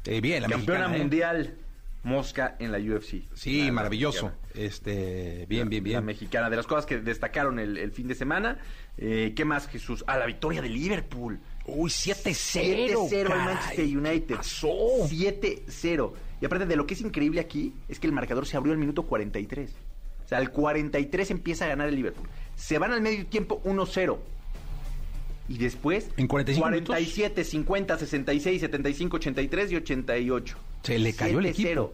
[0.05, 1.55] Eh, bien, la Campeona mexicana, ¿eh?
[2.03, 3.23] Mosca en la UFC.
[3.33, 4.25] Sí, La- maravilloso.
[4.31, 4.47] mexicana.
[4.65, 6.05] Este, bien, bien, La bien.
[6.05, 6.49] mexicana.
[6.49, 8.57] De las cosas que destacaron el, el fin de semana.
[8.97, 10.03] eh, ¿Qué más, Jesús?
[10.07, 11.39] Ah, la victoria de Liverpool.
[11.65, 13.07] Uy, 7-0.
[13.09, 13.45] 7-0 al.
[13.45, 14.35] Manchester United.
[15.07, 16.13] 7-0.
[16.41, 18.79] Y aparte de lo que es increíble aquí, es que el marcador se abrió al
[18.79, 19.71] minuto 43.
[20.25, 22.27] O sea, al 43 empieza a ganar el Liverpool.
[22.55, 24.17] Se van al medio tiempo 1-0.
[25.47, 26.87] Y después, ¿En 45 minutos?
[26.87, 30.57] 47, 50, 66, 75, 83 y 88.
[30.83, 31.49] Se le cayó el 7-0.
[31.49, 31.93] equipo.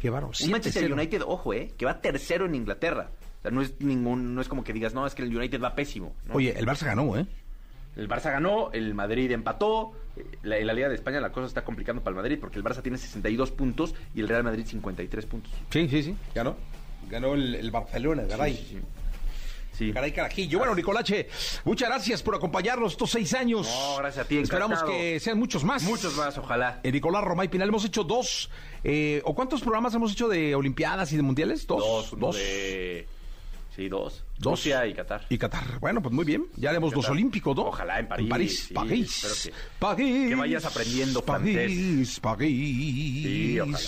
[0.00, 0.32] Qué bárbaro.
[0.40, 0.92] Un Manchester 7-0.
[0.92, 3.10] United, ojo, eh, que va tercero en Inglaterra.
[3.38, 5.60] O sea, no es ningún, no es como que digas, no, es que el United
[5.60, 6.14] va pésimo.
[6.26, 6.34] ¿no?
[6.34, 7.26] Oye, el Barça ganó, ¿eh?
[7.96, 9.92] El Barça ganó, el Madrid empató.
[10.42, 12.64] La, en la Liga de España la cosa está complicando para el Madrid porque el
[12.64, 15.52] Barça tiene 62 puntos y el Real Madrid 53 puntos.
[15.70, 16.16] Sí, sí, sí.
[16.34, 16.56] Ganó.
[17.08, 18.24] Ganó el, el Barcelona.
[18.28, 18.78] Sí, sí, sí.
[19.78, 19.92] Sí.
[19.92, 20.58] Caray, carajillo.
[20.58, 21.28] Bueno, Nicolache,
[21.64, 23.68] muchas gracias por acompañarnos estos seis años.
[23.68, 24.98] No, gracias a ti, Esperamos encantado.
[24.98, 25.84] que sean muchos más.
[25.84, 26.80] Muchos más, ojalá.
[26.82, 28.50] Eh, Nicolás Romay Pinal, hemos hecho dos.
[28.82, 31.66] eh, ¿O cuántos programas hemos hecho de Olimpiadas y de Mundiales?
[31.66, 32.10] Dos.
[32.18, 33.06] Dos, de...
[33.78, 34.24] Sí, dos.
[34.38, 34.58] Dos.
[34.58, 35.24] Rusia y Qatar.
[35.28, 35.78] Y Qatar.
[35.78, 36.46] Bueno, pues muy bien.
[36.56, 37.62] Ya haremos dos olímpicos, ¿no?
[37.66, 38.24] Ojalá en París.
[38.24, 38.64] En París.
[38.66, 39.40] sí, París.
[39.44, 40.28] que- París.
[40.30, 41.54] Que vayas aprendiendo francés.
[41.54, 42.20] París.
[42.20, 43.22] París.
[43.22, 43.78] Sí, ojalá.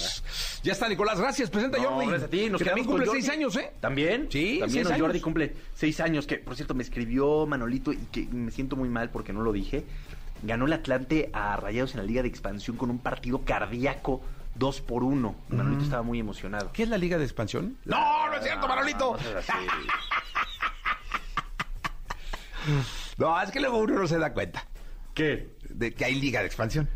[0.63, 1.19] Ya está, Nicolás.
[1.21, 1.51] Gracias.
[1.51, 2.07] Presenta No, Jordi.
[2.07, 2.49] gracias a ti.
[2.49, 3.73] Nos que también cumple seis años, ¿eh?
[3.81, 4.29] ¿También?
[4.31, 5.01] Sí, También seis años.
[5.01, 8.89] Jordi cumple seis años, que por cierto me escribió Manolito y que me siento muy
[8.89, 9.83] mal porque no lo dije.
[10.45, 14.23] Ganó el Atlante a Rayados en la Liga de Expansión con un partido cardíaco
[14.55, 15.35] 2 por 1.
[15.51, 16.71] Manolito estaba muy emocionado.
[16.73, 17.79] ¿Qué es la Liga de Expansión?
[17.85, 19.17] No, no es cierto, Manolito.
[19.17, 19.53] No así.
[23.17, 24.65] No, es que luego uno no se da cuenta
[25.15, 25.57] ¿Qué?
[25.69, 26.89] de que hay Liga de Expansión.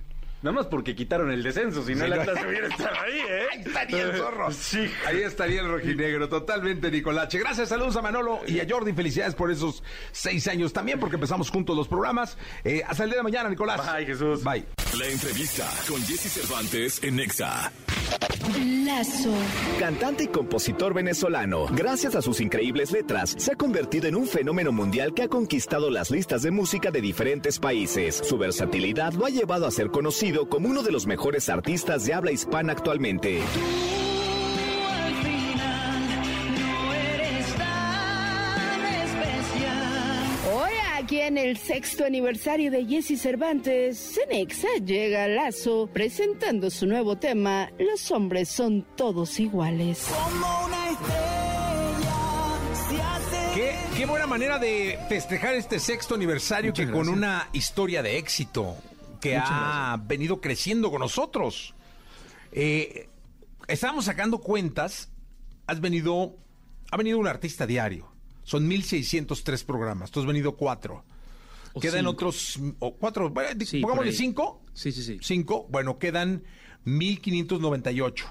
[0.45, 2.33] Nada más porque quitaron el descenso, si no Sí, el no.
[2.47, 3.47] Hubiera estado ahí, ¿eh?
[3.51, 4.53] Ahí estaría el zorro.
[4.53, 4.91] Sí.
[5.07, 7.39] Ahí estaría el rojinegro, totalmente, Nicolache.
[7.39, 8.93] Gracias, saludos a Manolo y a Jordi.
[8.93, 9.83] Felicidades por esos
[10.13, 12.37] seis años también, porque empezamos juntos los programas.
[12.63, 13.81] Eh, hasta el día de mañana, Nicolás.
[13.91, 14.45] Bye, Jesús.
[14.45, 14.67] Bye.
[14.99, 17.73] La entrevista con Jesse Cervantes en Nexa.
[18.85, 19.33] Lazo.
[19.79, 24.73] Cantante y compositor venezolano, gracias a sus increíbles letras, se ha convertido en un fenómeno
[24.73, 28.21] mundial que ha conquistado las listas de música de diferentes países.
[28.23, 32.15] Su versatilidad lo ha llevado a ser conocido como uno de los mejores artistas de
[32.15, 33.43] habla hispana actualmente.
[41.15, 47.17] Aquí en el sexto aniversario de Jesse Cervantes, Cenexa llega a Lazo presentando su nuevo
[47.17, 50.09] tema, Los hombres son todos iguales.
[53.55, 58.77] Qué, qué buena manera de festejar este sexto aniversario que con una historia de éxito
[59.21, 61.75] que Muchas ha venido creciendo con nosotros.
[62.51, 63.09] Eh,
[63.69, 65.11] estábamos sacando cuentas,
[65.67, 66.37] has venido,
[66.91, 68.14] ha venido un artista diario.
[68.45, 71.05] Son 1603 programas, tú has venido cuatro.
[71.73, 72.11] O quedan cinco.
[72.11, 74.63] otros o cuatro, bueno, Sí, pongámosle cinco.
[74.73, 75.19] Sí, sí, sí.
[75.21, 76.45] Cinco, bueno, quedan
[76.85, 78.27] 1598.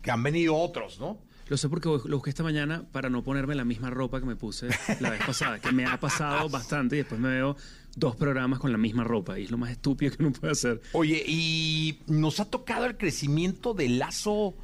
[0.00, 1.18] Que han venido otros, ¿no?
[1.48, 4.36] Lo sé porque lo busqué esta mañana para no ponerme la misma ropa que me
[4.36, 4.68] puse
[5.00, 7.56] la vez pasada, que me ha pasado bastante y después me veo
[7.96, 10.80] dos programas con la misma ropa y es lo más estúpido que uno puede hacer.
[10.92, 14.54] Oye, y nos ha tocado el crecimiento del lazo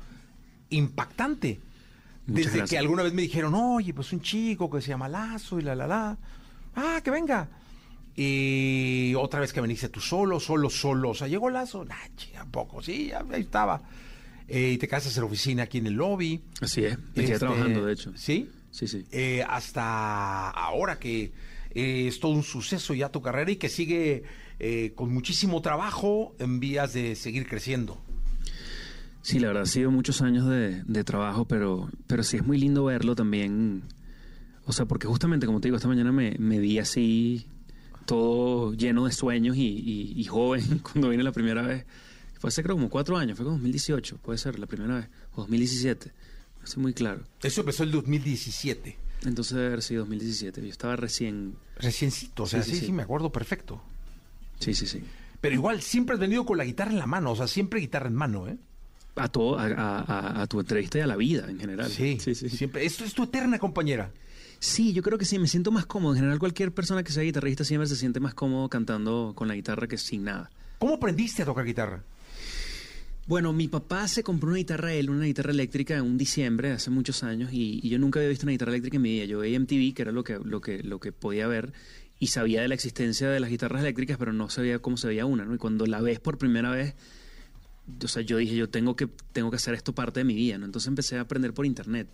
[0.71, 1.61] impactante.
[2.27, 2.71] Muchas Desde gracias.
[2.71, 5.75] que alguna vez me dijeron, oye, pues un chico que se llama Lazo y la
[5.75, 6.19] la la.
[6.75, 7.49] Ah, que venga.
[8.17, 11.11] Y otra vez que veniste tú solo, solo, solo.
[11.11, 11.85] O sea, llegó Lazo.
[11.85, 12.83] Nah, chinga, poco.
[12.83, 13.83] Sí, ya- ahí estaba.
[14.49, 16.41] Eh, y te casas en la oficina aquí en el lobby.
[16.61, 18.13] Así es, me Este, trabajando de hecho.
[18.17, 18.51] ¿Sí?
[18.71, 19.05] Sí, sí.
[19.13, 21.33] Eh, hasta ahora que
[21.75, 24.25] eh, es todo un suceso ya tu carrera y que sigue
[24.95, 28.01] con muchísimo trabajo en vías de seguir creciendo.
[29.27, 32.59] Sí, la verdad, ha sido muchos años de, de trabajo, pero, pero sí es muy
[32.59, 33.83] lindo verlo también.
[34.67, 37.45] O sea, porque justamente, como te digo, esta mañana me, me vi así,
[38.05, 41.85] todo lleno de sueños y, y- y joven cuando vine la primera vez.
[42.39, 45.41] Fue hace creo como cuatro años, fue como 2018, puede ser la primera vez, o
[45.41, 46.13] 2017,
[46.59, 47.23] no estoy muy claro.
[47.43, 48.97] Eso empezó el 2017.
[49.25, 51.57] Entonces debe haber sido 2017, yo estaba recién...
[51.79, 53.83] Reciencito, o sea, sí, sí, me acuerdo perfecto.
[54.61, 55.03] Sí, sí, sí.
[55.41, 58.07] Pero igual, siempre has venido con la guitarra en la mano, o sea, siempre guitarra
[58.09, 58.57] en mano, ¿eh?
[59.17, 61.91] A, todo, a, a- a- a tu entrevista y a la vida en general.
[61.91, 62.85] Sí, sí, Siempre.
[62.85, 64.11] Esto es tu eterna compañera.
[64.59, 66.13] Sí, yo creo que sí, me siento más cómodo.
[66.15, 69.55] En general, cualquier persona que sea guitarrista siempre se siente más cómodo cantando con la
[69.55, 70.51] guitarra que sin nada.
[70.79, 72.03] ¿Cómo aprendiste a tocar guitarra?
[73.27, 76.91] Bueno, mi papá se compró una guitarra, él, una guitarra eléctrica en un diciembre, hace
[76.91, 79.25] muchos años, y, y yo nunca había visto una guitarra eléctrica en mi vida.
[79.25, 81.73] Yo veía MTV, que era lo que, lo que, lo que podía ver,
[82.21, 85.27] y sabía de la existencia de las guitarras eléctricas, pero no sabía cómo se veía
[85.27, 85.55] una, ¿no?
[85.55, 86.95] Y cuando la ves por primera vez,
[88.03, 90.59] o sea, yo dije, yo tengo que, tengo que hacer esto parte de mi vida,
[90.59, 90.67] ¿no?
[90.67, 92.09] Entonces empecé a aprender por internet.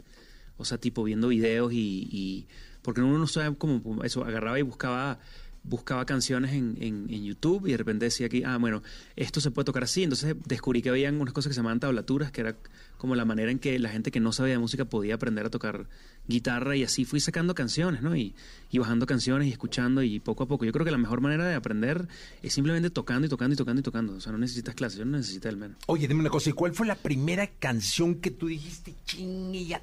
[0.56, 2.46] O sea, tipo viendo videos y, y-
[2.82, 5.18] porque uno no sabe cómo eso, agarraba y buscaba
[5.64, 8.82] buscaba canciones en, en, YouTube y de repente decía aquí, ah, bueno,
[9.14, 10.02] esto se puede tocar así.
[10.02, 12.56] Entonces descubrí que habían unas cosas que se llamaban tablaturas, que era
[13.03, 15.50] como la manera en que la gente que no sabía de música podía aprender a
[15.50, 15.88] tocar
[16.28, 18.14] guitarra y así fui sacando canciones, ¿no?
[18.14, 18.32] Y,
[18.70, 20.64] y bajando canciones y escuchando y poco a poco.
[20.64, 22.07] Yo creo que la mejor manera de aprender
[22.44, 24.12] es simplemente tocando y tocando y tocando y tocando.
[24.12, 25.78] O sea, no necesitas clases, yo no necesité al menos.
[25.86, 29.82] Oye, dime una cosa, ¿y cuál fue la primera canción que tú dijiste, ching, ya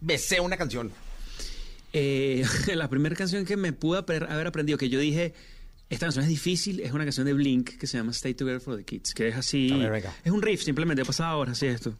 [0.00, 0.92] besé una canción?
[1.92, 2.44] Eh,
[2.76, 5.34] la primera canción que me pude haber aprendido, que yo dije,
[5.90, 8.76] esta canción es difícil, es una canción de Blink que se llama Stay Together for
[8.76, 9.70] the Kids, que es así.
[9.72, 10.14] A ver, venga.
[10.24, 11.96] Es un riff, simplemente, he pasado horas así esto.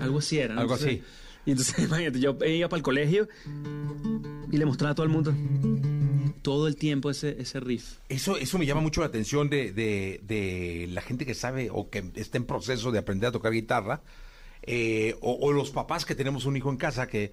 [0.00, 0.54] Algo así era.
[0.54, 0.60] ¿no?
[0.60, 1.08] Algo Entonces- así.
[1.46, 3.28] Y entonces, imagínate, yo iba para el colegio
[4.50, 5.34] y le mostraba a todo el mundo.
[6.40, 7.98] todo el tiempo ese, ese riff.
[8.08, 11.90] Eso, eso me llama mucho la atención de, de, de la gente que sabe o
[11.90, 14.00] que está en proceso de aprender a tocar guitarra,
[14.66, 17.32] eh, o, o los papás que tenemos un hijo en casa que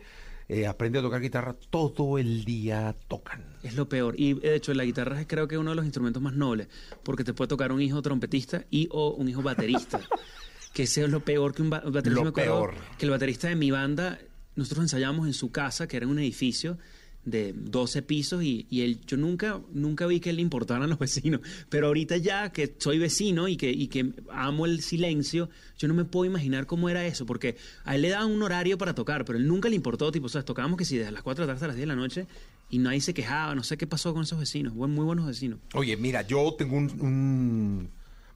[0.49, 3.43] eh, aprende a tocar guitarra todo el día tocan.
[3.63, 4.15] Es lo peor.
[4.17, 6.67] Y de hecho, la guitarra es creo que uno de los instrumentos más nobles,
[7.03, 9.99] porque te puede tocar un hijo trompetista y o un hijo baterista.
[10.73, 12.09] que ese es lo peor que un ba- baterista.
[12.11, 12.73] Lo me acuerdo peor.
[12.97, 14.19] Que el baterista de mi banda,
[14.55, 16.77] nosotros ensayamos en su casa, que era un edificio
[17.23, 21.41] de 12 pisos y, y él, yo nunca, nunca vi que le importaran los vecinos,
[21.69, 25.93] pero ahorita ya que soy vecino y que, y que amo el silencio, yo no
[25.93, 29.23] me puedo imaginar cómo era eso, porque a él le daban un horario para tocar,
[29.25, 31.47] pero él nunca le importó, tipo, o sea, tocábamos que si desde las 4 de
[31.47, 32.25] la tarde hasta las 10 de la noche
[32.71, 35.59] y nadie se quejaba, no sé qué pasó con esos vecinos, buen- muy buenos vecinos.
[35.75, 37.89] Oye, mira, yo tengo un, un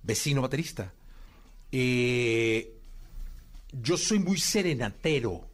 [0.04, 0.94] vecino baterista.
[1.72, 2.72] Eh,
[3.82, 5.48] yo soy muy serenatero.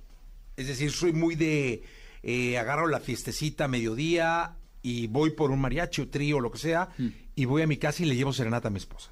[0.57, 1.83] Es decir, soy muy de...
[2.23, 6.51] eh, agarro la fiestecita a mediodía y voy por un mariachi o trío o lo
[6.51, 6.89] que sea
[7.35, 9.09] y voy a mi casa y le llevo serenata a mi esposa.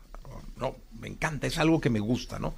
[0.58, 2.54] No, me encanta, es algo que me gusta, ¿no?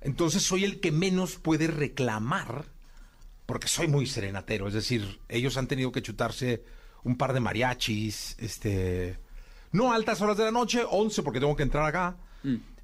[0.00, 2.66] Entonces soy el que menos puede reclamar
[3.46, 6.64] porque soy muy serenatero, es decir, ellos han tenido que chutarse
[7.04, 9.18] un par de mariachis, este,
[9.70, 12.16] no a altas horas de la noche, 11 porque tengo que entrar acá,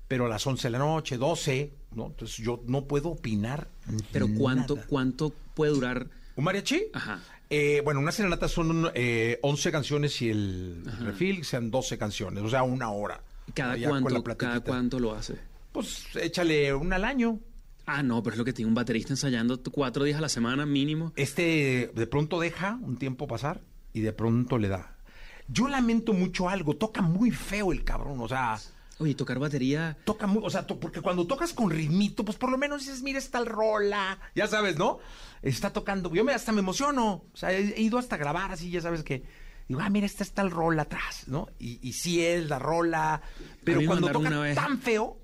[0.07, 2.07] pero a las 11 de la noche, 12, ¿no?
[2.07, 3.69] Entonces yo no puedo opinar.
[4.13, 6.07] Pero ¿cuánto, cuánto puede durar?
[6.37, 6.85] ¿Un mariachi?
[6.93, 7.21] Ajá.
[7.51, 12.49] Eh, bueno, una serenata son eh, 11 canciones y el refil sean 12 canciones, o
[12.49, 13.21] sea, una hora.
[13.55, 15.37] ¿Cada cuánto, cada cuánto lo hace?
[15.73, 17.41] Pues échale una al año.
[17.85, 20.65] Ah, no, pero es lo que tiene un baterista ensayando cuatro días a la semana
[20.65, 21.13] mínimo.
[21.17, 23.61] Este de pronto deja un tiempo pasar
[23.93, 24.97] y de pronto le da.
[25.49, 28.59] Yo lamento mucho algo, toca muy feo el cabrón, o sea,
[28.99, 29.97] Oye, tocar batería.
[30.05, 33.03] toca muy, o sea, to- porque cuando tocas con ritmito, pues por lo menos dices,
[33.03, 34.99] mira esta rola, ya sabes, ¿no?
[35.43, 38.71] Está tocando, yo me hasta me emociono, o sea, he, he ido hasta grabar así,
[38.71, 39.25] ya sabes que
[39.69, 41.49] digo, ah, mira, esta está el rola atrás, ¿no?
[41.59, 43.23] Y, y sí es la rola,
[43.65, 45.17] pero cuando toca tan feo,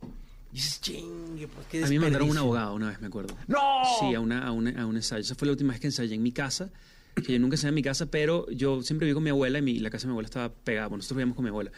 [0.51, 2.41] dices, chingue, pues qué A mí me mandaron un desperdicio".
[2.41, 3.37] abogado una vez, me acuerdo.
[3.47, 3.61] ¡No!
[4.01, 5.21] Sí, a, una, a, una- a un ensayo.
[5.21, 6.71] Esa fue la última vez que ensayé en mi casa.
[7.15, 9.63] Que yo nunca ensayé en mi casa, pero yo siempre viví con mi abuela y
[9.63, 10.87] mi- la casa de mi abuela estaba pegada.
[10.87, 11.71] Bueno, nosotros vivíamos con mi abuela.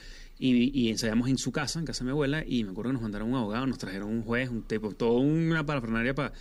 [0.42, 2.94] Y, y ensayamos en su casa, en casa de mi abuela, y me acuerdo que
[2.94, 6.32] nos mandaron un abogado, nos trajeron un juez, un tipo, toda una parafernalia para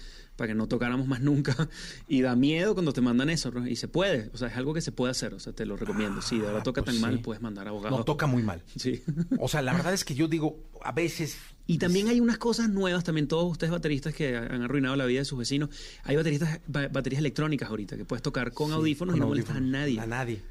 [0.47, 1.53] que no tocáramos más nunca.
[2.07, 3.67] Y da miedo cuando te mandan eso, ¿no?
[3.67, 5.75] y se puede, o sea, es algo que se puede hacer, o sea, te lo
[5.75, 6.21] recomiendo.
[6.21, 7.21] Si de verdad toca pues tan mal, sí.
[7.23, 7.97] puedes mandar abogado.
[7.97, 8.63] No, toca muy mal.
[8.77, 9.01] Sí.
[9.37, 11.37] O sea, la verdad es que yo digo, a veces
[11.67, 15.19] Y también hay unas cosas nuevas, también todos ustedes bateristas que han arruinado la vida
[15.19, 15.69] de sus vecinos.
[16.03, 19.27] Hay bateristas, ba- baterías electrónicas ahorita que puedes tocar con Sí, audífonos con y no
[19.27, 19.79] molestas a audífonos.
[19.81, 19.99] nadie.
[19.99, 20.41] A nadie.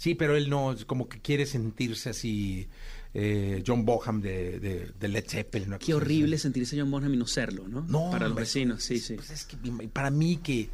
[0.00, 2.66] Sí, pero él no, como que quiere sentirse así,
[3.12, 5.68] eh, John Boham de, de- de Led Zeppelin.
[5.68, 7.82] una Qué horrible sentirse John Bonham y no serlo, ¿no?
[7.82, 9.16] No, Para los vecinos, sí, sí.
[9.16, 9.58] Pues es que
[9.92, 10.70] para mí que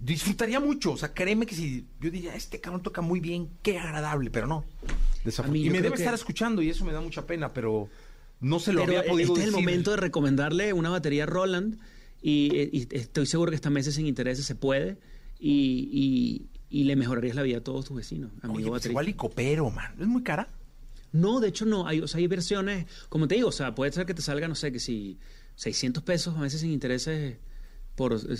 [0.00, 3.78] disfrutaría mucho, o sea, créeme que si yo diría, este cabrón toca muy bien, qué
[3.78, 4.64] agradable, pero no.
[5.48, 7.88] Mí y me debe que- estar escuchando y eso me da mucha pena, pero
[8.40, 9.64] no se lo Pero había podido este es el decir.
[9.64, 11.78] momento de recomendarle una batería Roland
[12.20, 14.96] y, y estoy seguro que esta meses sin intereses se puede
[15.38, 18.30] y, y- y le mejorarías la vida a todos tus vecinos.
[18.42, 19.92] Amigo Oye, pues igual y copero, man.
[20.00, 20.48] ¿Es muy cara?
[21.12, 21.86] No, de hecho no.
[21.88, 24.46] Hay, o sea, hay versiones, como te digo, o sea, puede ser que te salga,
[24.48, 25.18] no sé, que si
[25.56, 27.36] 600 pesos a veces sin intereses
[27.96, 28.36] por eh,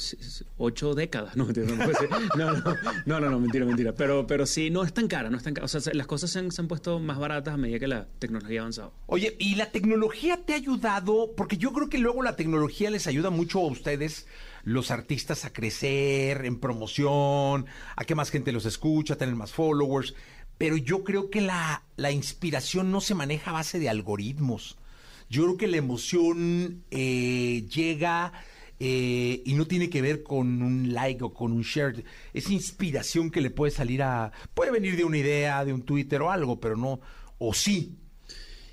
[0.56, 1.34] ocho décadas.
[1.36, 3.92] No, mentira, no, no, no, no, no, no, mentira, mentira.
[3.94, 5.64] Pero, pero sí, no es tan cara, no es tan cara.
[5.64, 7.88] O sea, se- las cosas se han, se han puesto más baratas a medida que
[7.88, 8.92] la tecnología ha avanzado.
[9.06, 11.32] Oye, ¿y la tecnología te ha ayudado?
[11.36, 14.26] Porque yo creo que luego la tecnología les ayuda mucho a ustedes,
[14.64, 19.52] los artistas, a crecer en promoción, a que más gente los escucha, a tener más
[19.52, 20.14] followers.
[20.58, 24.76] Pero yo creo que la, la inspiración no se maneja a base de algoritmos.
[25.30, 28.32] Yo creo que la emoción eh, llega
[28.80, 32.04] eh, y no tiene que ver con un like o con un share.
[32.34, 34.32] Es inspiración que le puede salir a...
[34.54, 37.00] Puede venir de una idea, de un Twitter o algo, pero no...
[37.38, 37.96] O sí,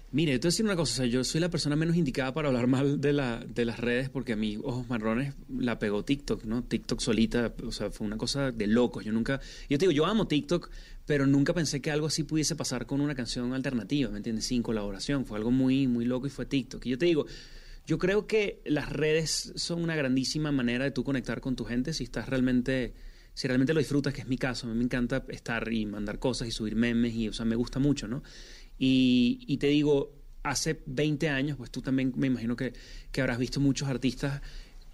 [0.09, 2.33] Mire, te voy a decir una cosa, o sea, yo soy la persona menos indicada
[2.33, 6.05] para hablar mal de, la, de las redes porque a mí, Ojos Marrones, la pegó
[6.05, 6.63] TikTok, ¿no?
[6.63, 9.03] TikTok solita, o sea, fue una cosa de locos.
[9.03, 10.69] Yo nunca, yo te digo, yo amo TikTok,
[11.05, 14.45] pero nunca pensé que algo así pudiese pasar con una canción alternativa, ¿me entiendes?
[14.45, 15.25] Sin colaboración.
[15.25, 16.85] Fue algo muy, muy loco y fue TikTok.
[16.85, 17.25] Y yo te digo,
[17.85, 21.93] yo creo que las redes son una grandísima manera de tú conectar con tu gente
[21.93, 22.93] si estás realmente,
[23.33, 24.67] si realmente lo disfrutas, que es mi caso.
[24.67, 27.55] A mí me encanta estar y mandar cosas y subir memes y, o sea, me
[27.55, 28.23] gusta mucho, ¿no?
[28.79, 30.13] Y, y te digo,
[30.43, 32.73] hace 20 años, pues tú también me imagino que,
[33.11, 34.41] que habrás visto muchos artistas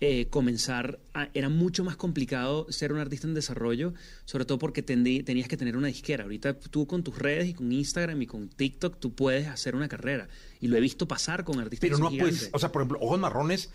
[0.05, 3.93] eh, comenzar, a- era mucho más complicado ser un artista en desarrollo,
[4.25, 6.23] sobre todo porque tendí- tenías que tener una disquera.
[6.23, 9.87] Ahorita tú con tus redes y con Instagram y con TikTok, tú puedes hacer una
[9.87, 10.27] carrera.
[10.59, 13.19] Y lo he visto pasar con artistas Pero no pues, o sea, por ejemplo, Ojos
[13.19, 13.69] Marrones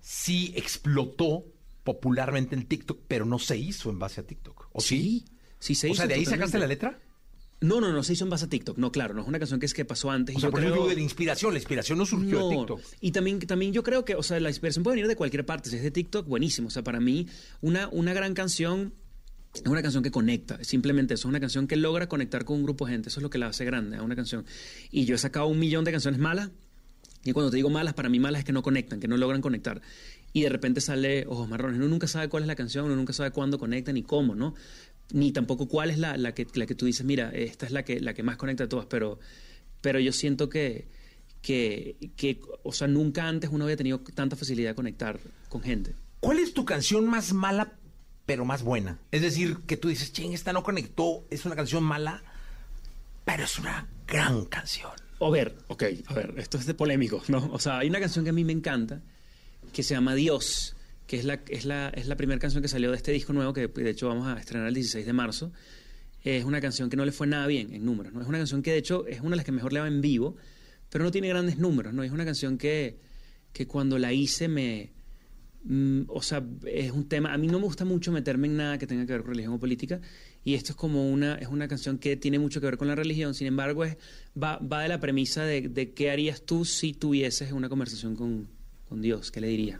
[0.00, 1.44] sí explotó
[1.82, 4.68] popularmente en TikTok, pero no se hizo en base a TikTok.
[4.72, 5.24] ¿O sí?
[5.26, 7.00] Sí, sí se O hizo sea, ¿de ahí sacaste la letra?
[7.64, 8.76] No, no, no se hizo en base a TikTok.
[8.78, 10.34] No, claro, no es una canción que es que pasó antes.
[10.34, 11.52] O y sea, yo por creo- ejemplo, de la inspiración.
[11.52, 12.80] La inspiración no surgió No, de TikTok.
[13.00, 15.70] Y también, también yo creo que, o sea, la inspiración puede venir de cualquier parte.
[15.70, 16.68] Si es de TikTok, buenísimo.
[16.68, 17.26] O sea, para mí,
[17.60, 18.92] una, una gran canción
[19.54, 20.62] es una canción que conecta.
[20.64, 21.22] Simplemente eso.
[21.28, 23.08] Es una canción que logra conectar con un grupo de gente.
[23.08, 24.44] Eso es lo que la hace grande a una canción.
[24.90, 26.50] Y yo he sacado un millón de canciones malas.
[27.26, 29.40] Y cuando te digo malas, para mí malas es que no conectan, que no logran
[29.40, 29.80] conectar.
[30.34, 31.78] Y de repente sale Ojos Marrones.
[31.78, 34.54] Uno nunca sabe cuál es la canción, uno nunca sabe cuándo conecta ni cómo, ¿no?
[35.12, 37.84] Ni tampoco cuál es la, la, que, la que tú dices, mira, esta es la
[37.84, 38.86] que, la que más conecta de todas.
[38.86, 39.18] Pero,
[39.80, 40.88] pero yo siento que,
[41.42, 45.94] que, que, o sea, nunca antes uno había tenido tanta facilidad de conectar con gente.
[46.20, 47.74] ¿Cuál es tu canción más mala,
[48.24, 48.98] pero más buena?
[49.10, 52.22] Es decir, que tú dices, ching, esta no conectó, es una canción mala,
[53.26, 54.92] pero es una gran canción.
[55.20, 57.50] A ver, ok, a ver, esto es de polémico, ¿no?
[57.52, 59.02] O sea, hay una canción que a mí me encanta
[59.72, 60.73] que se llama Dios,
[61.06, 63.52] que es la, es la, es la primera canción que salió de este disco nuevo,
[63.52, 65.52] que de hecho vamos a estrenar el 16 de marzo.
[66.22, 68.22] Es una canción que no le fue nada bien en números, ¿no?
[68.22, 70.00] Es una canción que de hecho es una de las que mejor le va en
[70.00, 70.36] vivo,
[70.88, 72.02] pero no tiene grandes números, ¿no?
[72.02, 72.98] Es una canción que,
[73.52, 74.92] que cuando la hice me...
[75.64, 77.34] mm, o sea, es un tema...
[77.34, 79.52] A mí no me gusta mucho meterme en nada que tenga que ver con religión
[79.52, 80.00] o política,
[80.42, 81.34] y esto es como una...
[81.34, 83.84] Es una canción que tiene mucho que ver con la religión, sin embargo,
[84.42, 88.48] va, va de la premisa de, de qué harías tú si tuvieses una conversación con,
[88.88, 89.78] con Dios, ¿qué le dirías?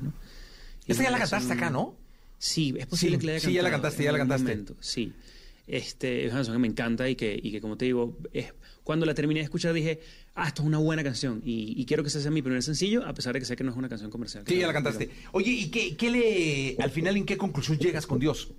[0.87, 1.97] Esta es ya la cantaste acá, ¿no?
[2.39, 4.49] Sí, es posible Sí, que la haya sí, ya la cantado cantaste, ya la cantaste.
[4.49, 5.13] momento, Sí.
[5.67, 8.53] Este, es una canción que me encanta y que, y que como te digo, es,
[8.83, 9.99] cuando la terminé de escuchar dije,
[10.35, 13.07] ah, esto es una buena canción y, y quiero que ese sea mi primer sencillo,
[13.07, 14.45] a pesar de que sé que no es una canción comercial.
[14.47, 15.09] Sí, ya la cantaste.
[15.33, 18.51] Oye, ¿y qué, qué le, al final, en qué conclusión llegas con Dios?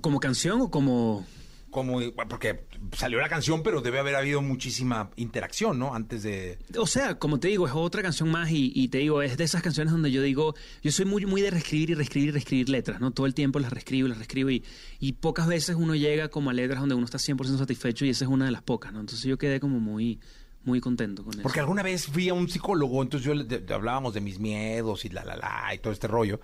[0.00, 1.26] ¿Como canción o como...?
[1.74, 1.98] Como,
[2.28, 2.66] porque
[2.96, 5.92] salió la canción, pero debe haber habido muchísima interacción, ¿no?
[5.92, 6.58] Antes de...
[6.78, 9.42] O sea, como te digo, es otra canción más y, y te digo, es de
[9.42, 12.68] esas canciones donde yo digo, yo soy muy, muy de reescribir y reescribir y reescribir
[12.68, 13.10] letras, ¿no?
[13.10, 14.62] Todo el tiempo las reescribo y las reescribo y,
[15.00, 18.24] y pocas veces uno llega como a letras donde uno está 100% satisfecho y esa
[18.24, 19.00] es una de las pocas, ¿no?
[19.00, 20.20] Entonces yo quedé como muy,
[20.62, 21.42] muy contento con eso.
[21.42, 25.08] Porque alguna vez fui a un psicólogo, entonces yo de- hablábamos de mis miedos y
[25.08, 26.40] la, la, la, y todo este rollo.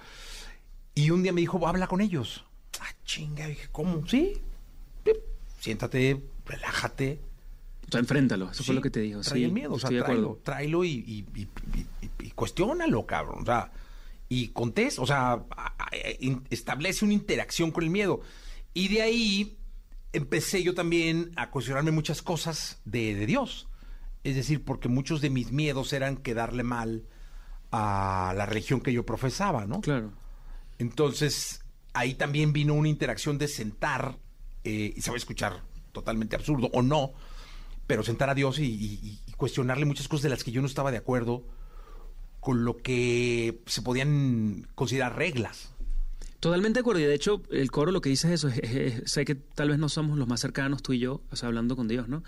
[0.94, 2.44] Y un día me dijo, habla con ellos.
[2.80, 4.06] Ah, chinga, dije, ¿cómo?
[4.08, 4.32] Sí.
[5.60, 7.20] Siéntate, relájate.
[7.88, 9.20] O sea, enfréntalo, eso Sí, fue lo que te dijo.
[9.20, 11.48] Trae sí, el miedo, o sea, tráelo, tráelo y, y, y,
[12.24, 13.42] y- cuestiónalo, cabrón.
[13.42, 13.70] O sea,
[14.28, 15.42] y contesta, o sea,
[16.50, 18.20] establece una interacción con el miedo.
[18.74, 19.56] Y de ahí
[20.12, 23.68] empecé yo también a cuestionarme muchas cosas de, de Dios.
[24.22, 27.04] Es decir, porque muchos de mis miedos eran quedarle mal
[27.72, 29.80] a la religión que yo profesaba, ¿no?
[29.80, 30.12] Claro.
[30.78, 34.18] Entonces, ahí también vino una interacción de sentar,
[34.64, 37.12] eh, y se escuchar totalmente absurdo o no,
[37.86, 40.98] pero sentar a Dios y, cuestionarle muchas cosas de las que yo no estaba de
[40.98, 41.42] acuerdo
[42.40, 45.72] con lo que se podían considerar reglas.
[46.40, 47.00] Totalmente de acuerdo.
[47.00, 48.48] Y de hecho, el coro lo que dice es eso.
[48.48, 51.22] es- es- es- sé que tal vez no somos los más cercanos, tú y yo,
[51.30, 52.22] o sea, hablando con Dios, ¿no?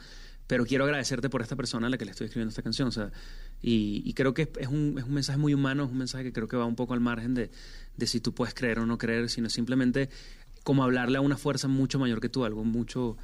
[0.47, 2.89] Pero quiero agradecerte por esta persona a la que le estoy escribiendo esta canción.
[2.89, 3.11] O sea,
[3.63, 6.49] y, creo que es un, es un mensaje muy humano, es un mensaje que creo
[6.49, 7.51] que va un poco al margen de,
[7.97, 10.11] de si tú puedes creer o no creer, sino simplemente
[10.63, 13.17] como hablarle a una fuerza mucho mayor que tú, algo mucho,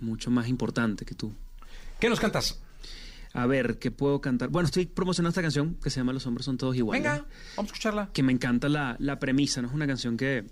[0.00, 1.32] mucho más importante que tú.
[2.00, 2.60] ¿Qué nos cantas?
[3.34, 4.50] A ver, ¿qué puedo cantar?
[4.50, 7.02] Bueno, estoy promocionando esta canción que se llama Los hombres son todos iguales.
[7.02, 7.24] Venga,
[7.56, 8.10] vamos a escucharla.
[8.12, 9.68] Que me encanta la, la premisa, ¿no?
[9.68, 10.44] Es una canción que,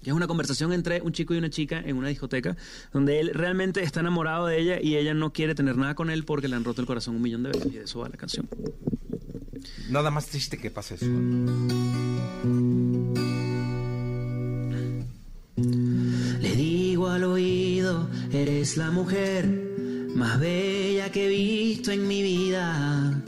[0.00, 2.56] que es una conversación entre un chico y una chica en una discoteca,
[2.92, 6.24] donde él realmente está enamorado de ella y ella no quiere tener nada con él
[6.24, 7.66] porque le han roto el corazón un millón de veces.
[7.66, 8.48] Y de eso va la canción.
[9.88, 11.06] Nada más triste que pase eso.
[15.56, 19.46] Le digo al oído, eres la mujer
[20.16, 23.22] más bella que he visto en mi vida.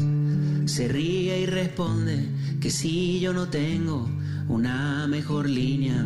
[0.65, 2.29] Se ríe y responde
[2.61, 4.11] que si yo no tengo
[4.49, 6.05] una mejor línea.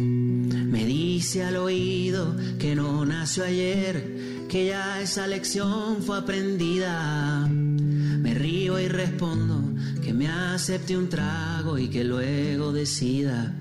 [0.00, 7.46] Me dice al oído que no nació ayer, que ya esa lección fue aprendida.
[7.46, 9.62] Me río y respondo
[10.02, 13.54] que me acepte un trago y que luego decida.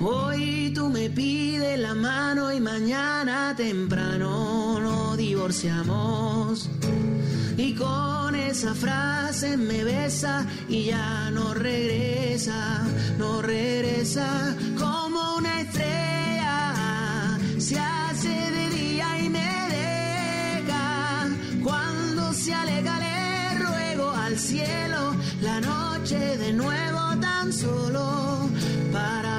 [0.00, 6.68] Hoy tú me pides la mano y mañana temprano nos divorciamos.
[7.56, 12.84] Y con esa frase me besa y ya no regresa,
[13.18, 17.38] no regresa como una estrella.
[17.58, 21.28] Se hace de día y me deja.
[21.62, 28.50] Cuando se alega le ruego al cielo la noche de nuevo tan solo
[28.92, 29.35] para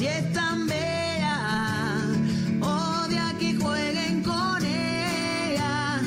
[0.00, 1.38] Y es tan bella,
[2.60, 6.00] odia que jueguen con ella.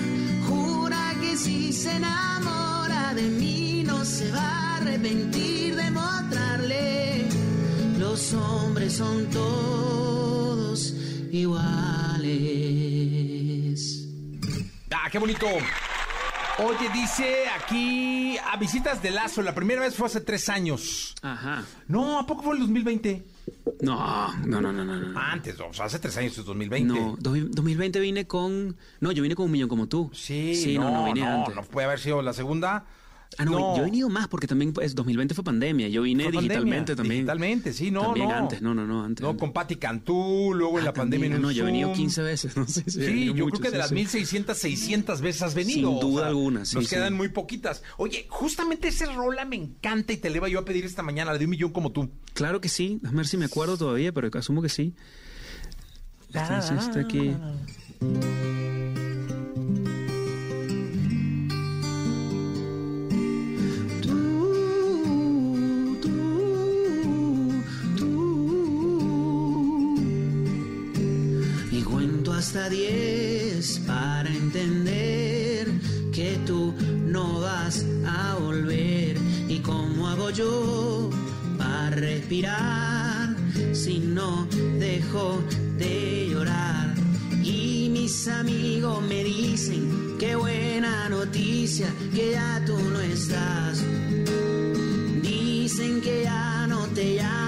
[0.46, 7.30] Jura que si se enamora de mí no se va a arrepentir de mostrarle.
[7.98, 10.94] Los hombres son todos
[11.32, 12.28] iguales.
[14.92, 15.48] Ah, qué bonito.
[16.60, 19.44] Oye, dice aquí a visitas de Lazo.
[19.44, 21.14] La primera vez fue hace tres años.
[21.22, 21.64] Ajá.
[21.88, 23.24] No, ¿a poco fue el 2020?
[23.82, 24.96] No, no, no, no, no.
[24.96, 25.20] no.
[25.20, 26.94] Antes, o sea, hace tres años es 2020.
[26.94, 28.76] No, dos- 2020 vine con...
[29.00, 30.10] No, yo vine con un millón como tú.
[30.14, 31.56] Sí, Sí, no, no, vine antes.
[31.56, 32.86] no puede haber sido la segunda.
[33.40, 35.90] Ah, no, yo he venido más porque también pues, 2020 fue pandemia.
[35.90, 37.20] Yo vine Fue pandemia, digitalmente también.
[37.22, 38.36] Digitalmente, sí, no, También no.
[38.36, 39.22] antes, no, no, no, antes.
[39.24, 41.66] No, con Pati Cantú, luego en la Ah, pandemia en también, un no, yo he
[41.68, 41.98] venido Zoom.
[41.98, 43.96] 15 veces, no sé si he Sí, yo mucho, creo que de las sí.
[43.96, 45.92] 1600, 600 veces has venido.
[45.92, 46.96] Sin duda alguna, sí, Nos sí.
[46.96, 47.84] quedan muy poquitas.
[47.98, 51.32] Oye, justamente esa rola me encanta y te la iba yo a pedir esta mañana,
[51.34, 52.10] la de un millón como tú.
[52.34, 54.94] Claro que sí, déjame ver si me acuerdo todavía, pero asumo que sí.
[56.32, 57.36] Canción está aquí.
[72.70, 75.68] 10 para entender
[76.12, 76.74] que tú
[77.06, 79.18] no vas a volver.
[79.48, 81.10] ¿Y cómo hago yo
[81.58, 83.36] para respirar
[83.74, 84.48] si no
[84.80, 85.40] dejo
[85.78, 86.96] de llorar?
[87.44, 93.82] Y mis amigos me dicen, qué buena noticia, que ya tú no estás.
[95.22, 97.47] Dicen que ya no te llame,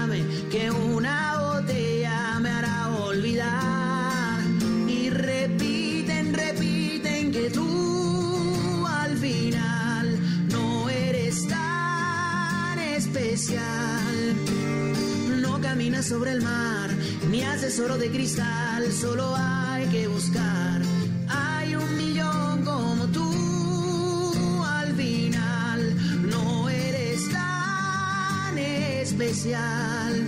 [16.00, 16.90] Sobre el mar,
[17.30, 20.80] ni haces oro de cristal, solo hay que buscar.
[21.28, 25.96] Hay un millón como tú al final,
[26.28, 30.26] no eres tan especial.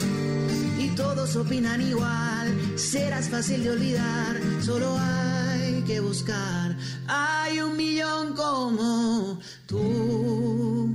[0.78, 6.76] Y todos opinan igual, serás fácil de olvidar, solo hay que buscar.
[7.08, 10.94] Hay un millón como tú.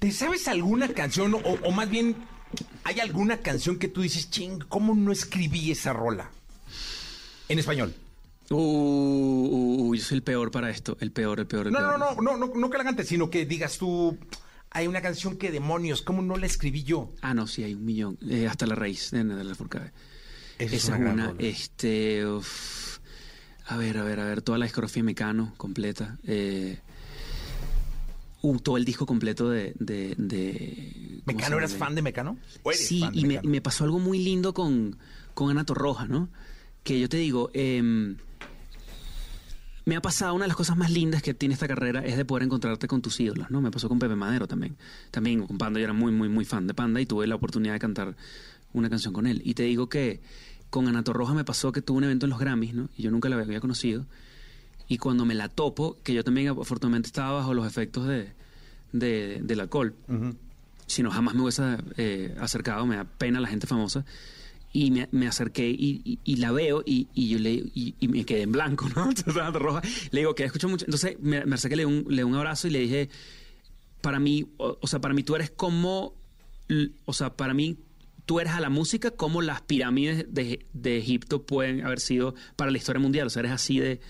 [0.00, 2.16] ¿Te sabes alguna canción o más bien
[2.88, 6.30] hay alguna canción que tú dices, ching, ¿cómo no escribí esa rola?
[7.50, 7.94] En español.
[8.50, 11.98] Uh, yo soy el peor para esto, el peor, el peor, el No, peor.
[11.98, 14.16] no, no, no, no, no que la cantes, sino que digas tú,
[14.70, 17.12] hay una canción que demonios, ¿cómo no la escribí yo?
[17.20, 18.18] Ah, no, sí, hay un millón.
[18.26, 19.92] Eh, hasta la raíz de Lafourcade.
[20.58, 22.24] Esa es Esa es una una, este...
[22.26, 23.00] uf,
[23.66, 26.16] a ver, a ver, a ver, toda la discografía de Mecano completa.
[26.26, 26.78] Eh,
[28.42, 29.74] uh, todo el disco completo de...
[29.78, 32.38] de, de ¿cómo se ¿Mecano eras fan de Mecano?
[32.62, 33.50] ¿O eres Sí, y me, Mecano?
[33.50, 34.96] me pasó algo muy lindo con,
[35.34, 36.28] con Ana Torroja, ¿no?
[36.82, 38.16] Que yo te digo, em,
[39.84, 42.24] me ha pasado una de las cosas más lindas que tiene esta carrera es de
[42.24, 43.60] poder encontrarte con tus ídolos, ¿no?
[43.60, 44.76] Me pasó con Pepe Madero también.
[45.10, 47.72] También con Panda, yo era muy, muy, muy fan de Panda y tuve la oportunidad
[47.72, 48.16] de cantar
[48.74, 49.40] una canción con él.
[49.44, 50.20] Y te digo que
[50.70, 52.90] con Ana Torroja me pasó que tuve un evento en los Grammys, ¿no?
[52.96, 54.04] Y yo nunca la había conocido.
[54.88, 58.32] Y cuando me la topo, que yo también afortunadamente estaba bajo los efectos de,
[58.92, 59.94] de- del alcohol,
[60.86, 61.62] si no jamás me hubiese
[61.98, 64.04] eh, acercado, me da pena la gente famosa.
[64.72, 68.24] Y me, me acerqué y, y- y la veo y, y yo le y, me
[68.24, 69.10] quedé en blanco, ¿no?
[69.52, 70.84] Roja, le digo que escucho mucho.
[70.86, 73.08] Entonces me, me acerqué, le di un, le di un abrazo y le dije,
[74.00, 76.14] para mí, o, o sea, para mí tú eres como,
[77.06, 77.78] o sea, para mí
[78.26, 82.70] tú eres a la música como las pirámides de, de Egipto pueden haber sido para
[82.70, 83.26] la historia mundial.
[83.26, 84.00] O sea, eres así de,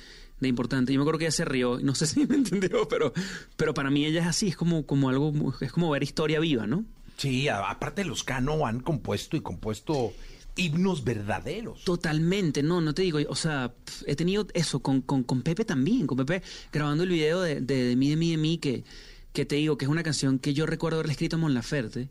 [0.40, 0.92] de importante.
[0.92, 3.12] Yo me acuerdo que ella se rió, no sé si me entendió, pero,
[3.56, 6.66] pero para mí ella es así, es como, como algo, es como ver historia viva,
[6.66, 6.84] ¿no?
[7.16, 10.12] Sí, aparte los Cano han compuesto y compuesto
[10.56, 11.84] himnos verdaderos.
[11.84, 13.74] Totalmente, no, no te digo, o sea,
[14.06, 17.84] he tenido eso con, con, con Pepe también, con Pepe grabando el video de, de,
[17.84, 18.84] de mí, de mí, de mí, que,
[19.32, 22.08] que te digo que es una canción que yo recuerdo haberle escrito a Mon Laferte,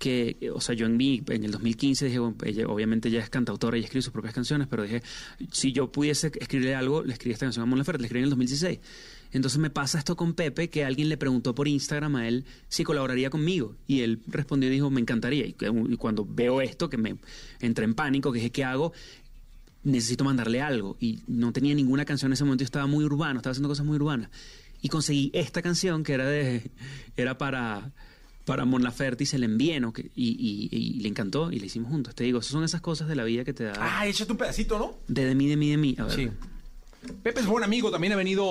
[0.00, 3.28] que, o sea, yo en mí, en el 2015 dije, bueno, ella, obviamente ella es
[3.28, 5.02] cantautora y escribe sus propias canciones, pero dije,
[5.52, 8.24] si yo pudiese escribirle algo, le escribí esta canción a Mon Laferte, le escribí en
[8.24, 8.80] el 2016.
[9.32, 12.82] Entonces me pasa esto con Pepe, que alguien le preguntó por Instagram a él si
[12.82, 13.76] colaboraría conmigo.
[13.86, 15.44] Y él respondió y dijo, me encantaría.
[15.44, 17.18] Y, y cuando veo esto, que me
[17.60, 18.94] entré en pánico, que dije, ¿qué hago?
[19.84, 20.96] Necesito mandarle algo.
[20.98, 23.84] Y no tenía ninguna canción en ese momento, yo estaba muy urbano, estaba haciendo cosas
[23.84, 24.30] muy urbanas.
[24.80, 26.70] Y conseguí esta canción que era de
[27.18, 27.92] era para
[28.50, 29.92] para Mon Laferte y se la envié, ¿no?
[29.92, 30.28] Que- y,
[30.72, 32.14] y- y le encantó y le hicimos juntos.
[32.14, 34.38] Te digo, esas son esas cosas de la vida que te da Ah, échate un
[34.38, 34.98] pedacito, ¿no?
[35.08, 35.94] de, de mí, de mí, de mí.
[35.98, 36.14] A ver.
[36.14, 36.28] Sí.
[37.22, 38.50] Pepe es buen amigo, también ha venido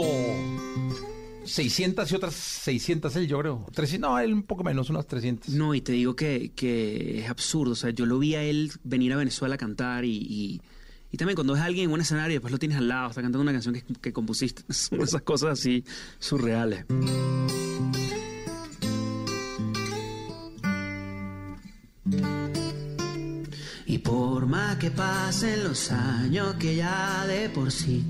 [1.46, 3.66] 600 y otras 600 él, yo creo.
[3.74, 5.50] 300, no, él un poco menos, unas 300.
[5.50, 7.74] No, y te digo que, que es absurdo.
[7.74, 10.62] O sea, yo lo vi a él venir a Venezuela a cantar y, y,
[11.12, 13.10] y también cuando ves a alguien en un escenario y después lo tienes al lado,
[13.10, 14.64] está cantando una canción que, que compusiste.
[14.74, 15.84] Son esas cosas así
[16.20, 16.86] surreales.
[24.90, 28.06] Pasen los años que ya de por sí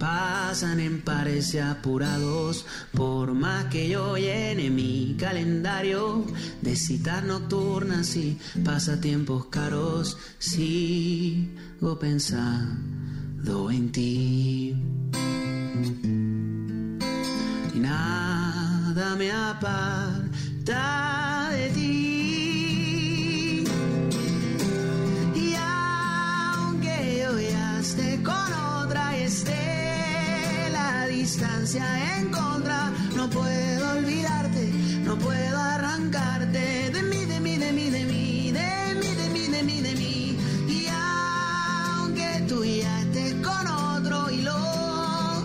[0.00, 2.66] pasan en pares apurados.
[2.92, 6.24] Por más que yo llene mi calendario
[6.62, 14.74] de citas nocturnas y pasatiempos caros, sigo pensando en ti.
[17.74, 20.80] Y nada me aparta
[21.52, 22.09] de ti.
[31.20, 31.84] Distancia
[32.16, 34.72] en contra, no puedo olvidarte,
[35.04, 39.46] no puedo arrancarte de mí, de mí, de mí, de mí, de mí, de mí,
[39.48, 40.38] de mí, de mí.
[40.66, 45.44] Y aunque tú ya estés con otro y lo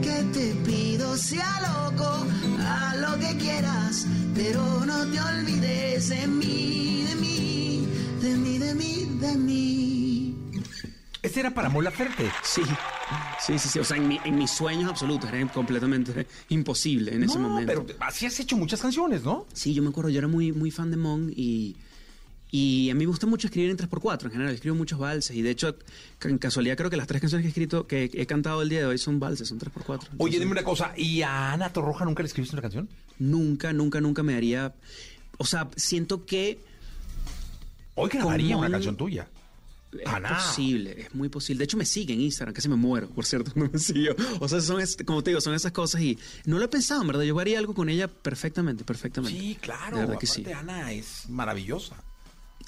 [0.00, 2.24] que te pido sea loco,
[2.64, 7.88] haz lo que quieras, pero no te olvides de mí, de mí,
[8.22, 10.36] de mí, de mí, de mí.
[11.20, 12.30] Este era para Mola Ferte.
[12.44, 12.62] Sí,
[13.46, 13.78] sí, sí, sí.
[13.78, 17.84] O sea, en, mi- en mis sueños absolutos era completamente imposible en ese momento.
[17.86, 19.46] pero así has hecho muchas canciones, ¿no?
[19.52, 21.76] Sí, yo me acuerdo, yo era muy, muy fan de Mon y,
[22.50, 24.54] y a mí me gusta mucho escribir en 3x4 en general.
[24.54, 25.76] Escribo muchos valses y de hecho,
[26.22, 28.80] en casualidad creo que las tres canciones que he escrito, que he cantado el día
[28.80, 30.08] de hoy son valses, son 3x4.
[30.18, 32.88] Oye, dime una cosa, ¿y a Ana Torroja nunca le escribiste una canción?
[33.18, 34.74] Nunca, nunca, nunca me daría...
[35.38, 36.58] O sea, siento que...
[37.94, 39.28] Hoy grabaría una canción tuya.
[40.02, 40.36] Es Ana.
[40.36, 41.58] posible, es muy posible.
[41.58, 44.14] De hecho, me sigue en Instagram, casi me muero, por cierto, no me siguió.
[44.40, 47.00] O sea, son, es- como te digo, son esas cosas y no lo he pensado,
[47.02, 47.22] en verdad.
[47.22, 49.38] Yo haría algo con ella perfectamente, perfectamente.
[49.38, 49.96] Sí, claro.
[49.98, 50.44] De verdad que sí.
[50.52, 51.96] Ana es maravillosa.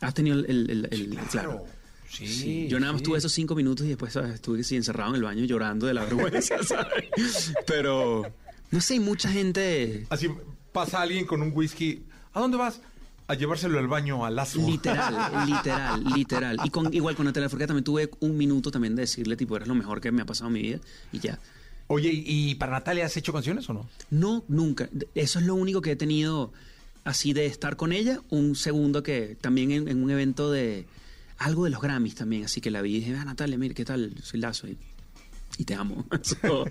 [0.01, 0.45] Has tenido el...
[0.49, 1.29] el- el- el- claro.
[1.31, 1.64] claro.
[2.11, 3.05] Sí, Sí, Yo nada más sí.
[3.05, 4.35] tuve esos cinco minutos y después ¿sabes?
[4.35, 7.53] estuve así encerrado en el baño llorando de la vergüenza, ¿sabes?
[7.66, 8.22] Pero,
[8.70, 10.07] no sé, hay mucha gente...
[10.09, 10.29] Así
[10.72, 12.05] pasa alguien con un whisky.
[12.33, 12.81] ¿A dónde vas?
[13.29, 14.66] A llevárselo al baño a Lazo.
[14.66, 15.14] Literal,
[15.47, 16.59] literal, literal.
[16.64, 19.68] Y con, igual con Natalia Forqué también tuve un minuto también de decirle, tipo, eres
[19.68, 20.79] lo mejor que me ha pasado en mi vida
[21.12, 21.39] y ya.
[21.89, 23.89] Oye, ¿y para Natalia has hecho canciones o no?
[24.11, 24.89] No, nunca.
[25.14, 26.53] Eso es lo único que he tenido
[27.05, 28.20] así de estar con ella.
[28.31, 30.87] Un segundo que también en, en un evento de
[31.39, 32.45] algo de los Grammys también.
[32.45, 34.14] Así que la vi y dije, ah, Natalia, mira, ¿qué tal?
[34.22, 34.76] Soy Lazo y,
[35.59, 36.07] y te amo.
[36.23, 36.65] So,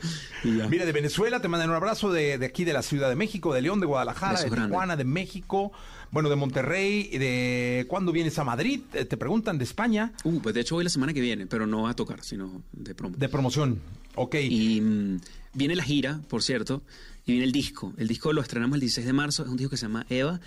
[0.43, 0.47] y.
[0.69, 3.53] Mira, de Venezuela te mandan un abrazo de, de aquí de la Ciudad de México,
[3.53, 4.69] de León, de Guadalajara, de grande.
[4.69, 5.71] Tijuana, de México,
[6.11, 8.81] bueno, de Monterrey, de ¿cuándo vienes a Madrid?
[8.93, 10.13] Eh, Te preguntan de España.
[10.23, 12.95] Uh, pues de hecho voy la semana que viene, pero no a tocar, sino de
[12.95, 13.15] promo.
[13.17, 13.81] De promoción,
[14.15, 14.35] ok.
[14.35, 15.19] Y mm,
[15.53, 16.81] viene la gira, por cierto,
[17.25, 17.93] y viene el disco.
[17.97, 20.39] El disco lo estrenamos el 16 de marzo, es un disco que se llama Eva,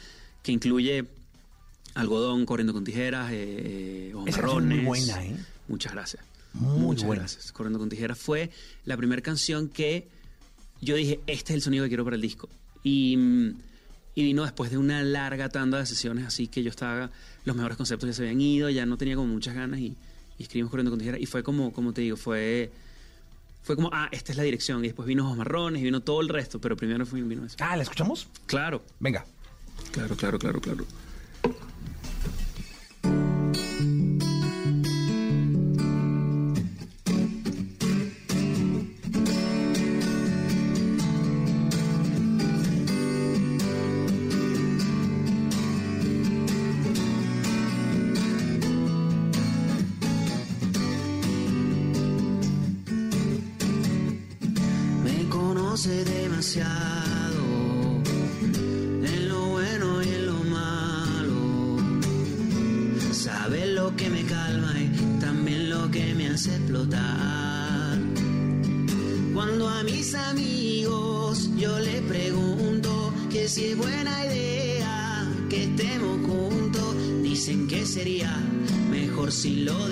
[0.42, 1.04] que incluye
[1.94, 5.36] algodón, corriendo con tijeras, eh, canción es muy buena, ¿eh?
[5.68, 6.29] Muchas gracias.
[6.54, 7.22] Muchas buena.
[7.22, 7.52] gracias.
[7.52, 8.50] Corriendo con tijeras fue
[8.84, 10.08] la primera canción que
[10.80, 12.48] yo dije, este es el sonido que quiero para el disco.
[12.82, 13.54] Y, mm,
[14.14, 17.10] y vino después de una larga tanda de sesiones, así que yo estaba,
[17.44, 19.94] los mejores conceptos ya se habían ido, ya no tenía como muchas ganas y,
[20.38, 21.20] y escribimos Corriendo con tijeras.
[21.20, 22.70] Y fue como, como te digo, fue
[23.62, 24.82] fue como, ah, esta es la dirección.
[24.84, 27.56] Y después vino Ojos Marrones y vino todo el resto, pero primero fue, vino eso.
[27.60, 28.26] Ah, ¿la escuchamos?
[28.46, 28.82] Claro.
[28.98, 29.24] Venga.
[29.92, 30.86] Claro, claro, claro, claro.
[79.40, 79.89] Si lo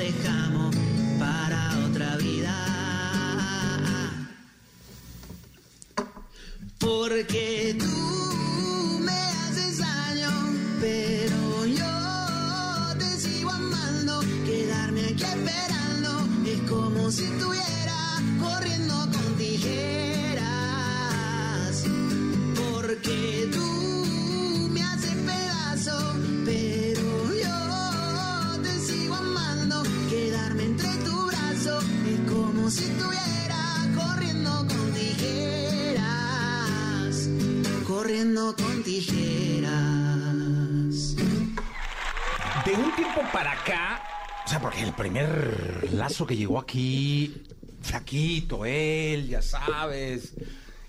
[45.09, 47.43] primer lazo que llegó aquí,
[47.81, 50.35] flaquito, él, ya sabes.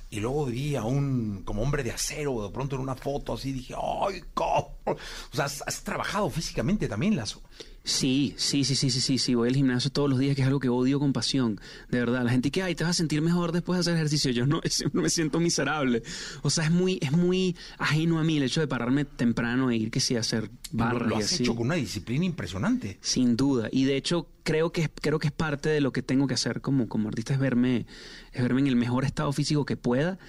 [0.09, 3.53] Y luego vi a un como hombre de acero, de pronto en una foto así,
[3.53, 4.78] dije, ¡ay, cómo!
[4.91, 7.41] O sea, has, has trabajado físicamente también, Lazo.
[7.81, 10.47] Sí, sí, sí, sí, sí, sí, sí, voy al gimnasio todos los días, que es
[10.47, 11.59] algo que odio con pasión,
[11.89, 12.23] de verdad.
[12.23, 14.61] La gente que, ay, te vas a sentir mejor después de hacer ejercicio, yo no,
[14.65, 16.03] siempre me siento miserable.
[16.43, 19.77] O sea, es muy, es muy ajeno a mí el hecho de pararme temprano e
[19.77, 21.43] ir que sí a hacer barras Lo has así.
[21.43, 22.99] hecho con una disciplina impresionante.
[23.01, 23.69] Sin duda.
[23.71, 26.35] Y de hecho, creo que, es- creo que es parte de lo que tengo que
[26.35, 27.87] hacer como, como artista, es verme,
[28.33, 30.19] es verme en el mejor estado físico que pueda.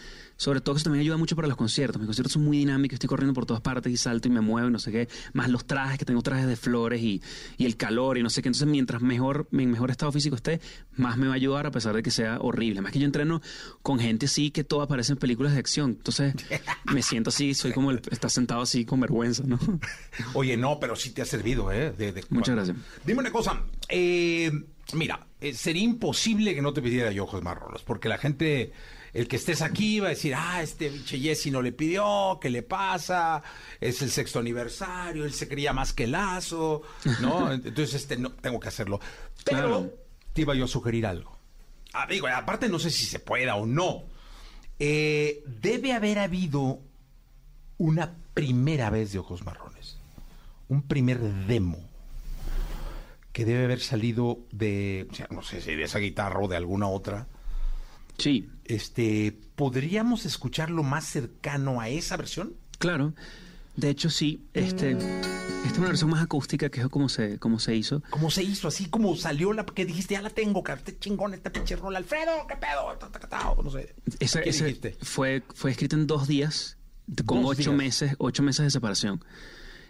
[0.41, 2.01] Sobre todo que eso también ayuda mucho para los conciertos.
[2.01, 4.69] Mis conciertos son muy dinámicos, estoy corriendo por todas partes y salto y me muevo
[4.69, 5.07] y no sé qué.
[5.35, 7.21] Más los trajes, que tengo trajes de flores y,
[7.59, 8.49] y el calor y no sé qué.
[8.49, 10.62] Entonces, mientras mejor, en mejor estado físico esté,
[10.97, 12.81] más me va a ayudar a pesar de que sea horrible.
[12.81, 13.43] Más que yo entreno
[13.83, 15.91] con gente así que todo aparece en películas de acción.
[15.91, 16.35] Entonces,
[16.91, 19.59] me siento así, soy como el, está sentado así con vergüenza, ¿no?
[20.33, 21.93] Oye, no, pero sí te ha servido, ¿eh?
[21.93, 22.79] De- de- Muchas gracias.
[23.05, 23.61] Dime una cosa.
[23.91, 24.51] eh,
[24.95, 28.73] mira, eh, sería imposible que no te pidiera yo ojos marrones, porque la gente,
[29.12, 32.51] el que estés aquí va a decir, ah, este biche Jesse no le pidió, ¿qué
[32.51, 33.43] le pasa?
[33.81, 36.82] Es el sexto aniversario, él se creía más que Lazo,
[37.20, 37.53] ¿no?
[37.53, 39.01] Entonces, este, no, tengo que hacerlo.
[39.45, 39.93] Pero
[40.32, 41.37] te iba yo a sugerir algo.
[41.93, 44.05] Ah, digo, aparte no sé si se pueda o no.
[44.78, 46.81] Eh, debe haber habido
[47.78, 49.99] una primera vez de ojos marrones.
[50.69, 51.78] Un primer demo
[53.32, 56.57] que debe haber salido de, o sea, no sé si de esa guitarra o de
[56.57, 57.27] alguna otra.
[58.21, 58.49] Sí.
[58.65, 62.55] Este, ¿podríamos escucharlo más cercano a esa versión?
[62.79, 63.15] Claro.
[63.77, 64.45] De hecho, sí.
[64.53, 68.03] Este, esta es una versión más acústica, que es como se, como se hizo.
[68.11, 68.69] ¿Cómo se hizo?
[68.69, 71.99] Así como salió la que dijiste, ya la tengo, que este chingón, esta pinche rola,
[71.99, 72.99] Alfredo, ¿qué pedo?
[73.63, 73.95] No sé.
[74.19, 74.97] Esa- ¿Qué ese dijiste?
[75.03, 76.77] fue, fue escrita en dos días,
[77.27, 77.75] con Dos ocho días.
[77.75, 79.25] meses, ocho meses de separación.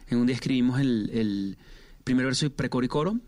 [0.08, 1.58] En un día escribimos el, el
[2.04, 3.18] primer verso y precoro y coro.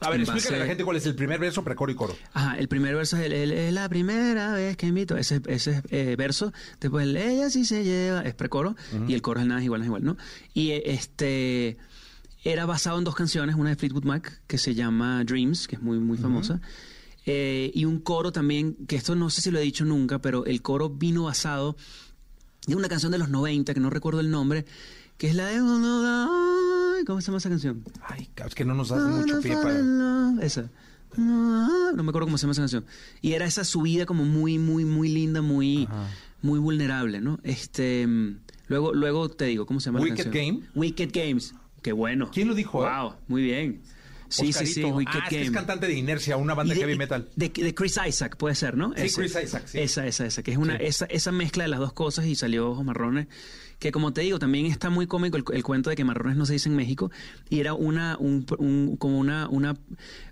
[0.00, 2.16] A ver, explícale a la gente cuál es el primer verso, precoro y coro.
[2.32, 5.82] Ajá, el primer verso es, el, el- es la primera vez que invito, ese, ese
[5.90, 8.76] eh, verso, después el ella sí se lleva, es precoro,
[9.08, 10.16] y el coro es nada es igual, nada es igual, ¿no?
[10.52, 11.78] Y eh, este
[12.42, 15.82] era basado en dos canciones, una de Fleetwood Mac que se llama Dreams, que es
[15.82, 16.60] muy, muy famosa,
[17.24, 20.44] eh, y un coro también, que esto no sé si lo he dicho nunca, pero
[20.44, 21.76] el coro vino basado
[22.66, 24.66] de una canción de los 90, que no recuerdo el nombre,
[25.16, 25.60] que es la de...
[27.06, 27.84] ¿Cómo se llama esa canción?
[28.02, 29.80] Ay, es que no nos das mucho pie para...
[30.42, 30.70] Esa.
[31.16, 32.84] No me acuerdo cómo se llama esa canción.
[33.20, 35.88] Y era esa subida como muy, muy, muy linda, muy,
[36.42, 37.38] muy vulnerable, ¿no?
[37.42, 38.06] Este,
[38.68, 40.60] luego, luego te digo, ¿cómo se llama Wicked la canción?
[40.60, 40.68] Game.
[40.74, 41.54] Wicked Games.
[41.82, 42.30] Qué bueno.
[42.32, 42.78] ¿Quién lo dijo?
[42.78, 43.82] Wow, muy bien.
[44.36, 44.84] Sí, sí, sí.
[44.84, 45.46] Wicked ah, es que Game.
[45.46, 47.28] es cantante de Inercia, una banda de heavy metal.
[47.36, 48.92] De, de Chris Isaac, puede ser, ¿no?
[48.96, 49.78] Sí, Chris Isaac, sí.
[49.80, 50.84] Esa, esa, esa, que es una, Sí.
[50.86, 53.26] esa, esa mezcla de las dos cosas y salió Ojos Marrones,
[53.78, 56.46] que como te digo, también está muy cómico el, el cuento de que marrones no
[56.46, 57.10] se dice en México,
[57.50, 59.76] y era una, un, un- como una, una,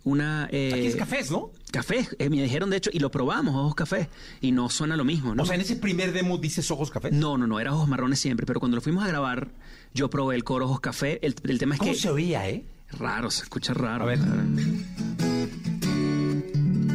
[0.05, 0.49] una...
[0.51, 1.51] eh, Aquí es cafés, ¿no?
[1.71, 4.09] Café, eh, me dijeron de hecho, y lo probamos, ojos café,
[4.41, 5.43] y no suena lo mismo, ¿no?
[5.43, 7.11] O sea, en ese primer demo dices ojos café.
[7.11, 9.49] No, no, no, era ojos marrones siempre, pero cuando lo fuimos a grabar,
[9.95, 11.99] yo probé el coro ojos café, el, el tema es ¿Cómo que...
[11.99, 12.65] se oía, eh?
[12.99, 14.05] Raro, se escucha raro.
[14.05, 14.19] A ver.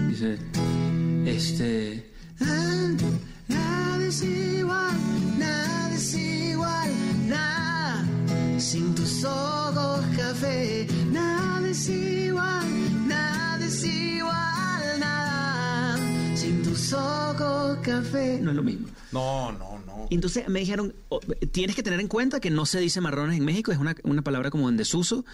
[0.09, 0.37] Dice,
[1.25, 2.11] este...
[2.39, 2.91] "Ah,
[3.47, 4.97] Nada es igual,
[5.37, 6.91] nada es igual,
[7.27, 8.05] nada,
[8.59, 15.97] sin tus ojos café, nada es igual, nada es igual, nada,
[16.35, 18.39] sin tus ojos café.
[18.41, 18.87] No es lo mismo.
[19.11, 20.07] No, no, no.
[20.09, 21.19] Entonces me dijeron, "Oh,
[21.51, 24.21] tienes que tener en cuenta que no se dice marrones en México, es una, una
[24.21, 25.25] palabra como en desuso.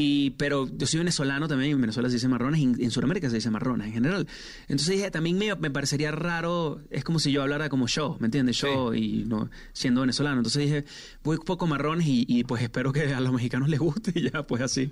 [0.00, 3.34] Y, pero yo soy venezolano también, en Venezuela se dice marrones, y en, Sudamérica se
[3.34, 4.28] dice marrones en general.
[4.68, 8.26] Entonces dije, también me, me parecería raro, es como si yo hablara como yo, ¿me
[8.28, 8.58] entiendes?
[8.58, 10.36] Yo y no siendo venezolano.
[10.36, 10.84] Entonces dije,
[11.24, 14.30] voy un poco marrones y, y, pues espero que a los mexicanos les guste y
[14.30, 14.88] ya, pues así.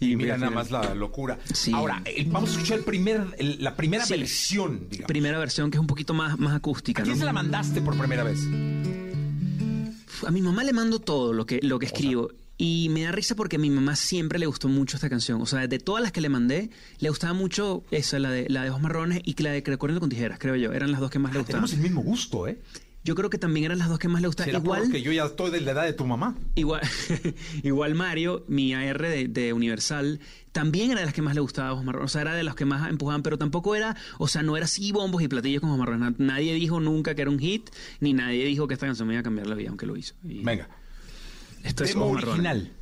[0.00, 1.38] Y mira nada más la locura.
[1.54, 1.72] Sí.
[1.72, 4.12] Ahora, eh, vamos a escuchar el primer, el- la primera Sí.
[4.18, 5.08] versión, digamos.
[5.08, 7.00] Primera versión que es un poquito más, más acústica.
[7.00, 7.20] ¿A quién ¿no?
[7.20, 8.38] se la mandaste por primera vez?
[10.26, 12.28] A mi mamá le mando todo lo que, lo que escribo.
[12.64, 15.42] Y me da risa porque a mi mamá siempre le gustó mucho esta canción.
[15.42, 16.70] O sea, de todas las que le mandé,
[17.00, 19.98] le gustaba mucho esa, la de, la de Ojos Marrones y que la de Corriendo
[19.98, 20.72] con Tijeras, creo yo.
[20.72, 21.64] Eran las dos que más le gustaban.
[21.64, 22.58] Ah, Tenemos el mismo gusto, ¿eh?
[23.04, 24.54] Yo creo que también eran las dos que más le gustaban.
[24.54, 26.36] Igual, porque yo ya estoy de la edad de tu mamá.
[26.54, 26.82] igual,
[27.64, 30.20] igual Mario, mi AR de, de Universal,
[30.52, 32.10] también era de las que más le gustaba Ojos Marrones.
[32.10, 34.66] O sea, era de las que más empujaban, pero tampoco era, o sea, no era
[34.66, 36.00] así bombos y platillos con Ojos Marrones.
[36.00, 39.14] Na- Nadie dijo nunca que era un hit, ni nadie dijo que esta canción me
[39.14, 40.14] iba a cambiar la vida, aunque lo hizo.
[40.22, 40.68] Y Venga.
[41.64, 42.24] Esto es Marrones.
[42.24, 42.72] original.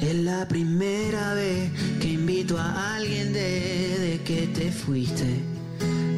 [0.00, 1.70] Es la primera vez
[2.00, 5.40] que invito a alguien desde que te fuiste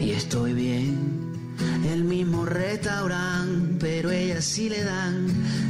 [0.01, 1.16] y estoy bien.
[1.93, 5.29] El mismo restaurante, pero ellas sí le dan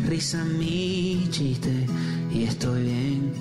[0.09, 1.87] risa a mi chiste
[2.33, 3.33] y estoy bien.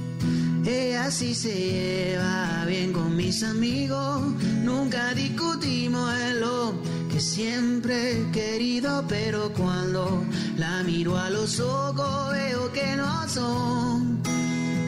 [0.65, 4.21] Ella sí se lleva bien con mis amigos.
[4.63, 6.73] Nunca discutimos en lo
[7.11, 10.23] que siempre he querido, pero cuando
[10.57, 14.21] la miro a los ojos veo que no son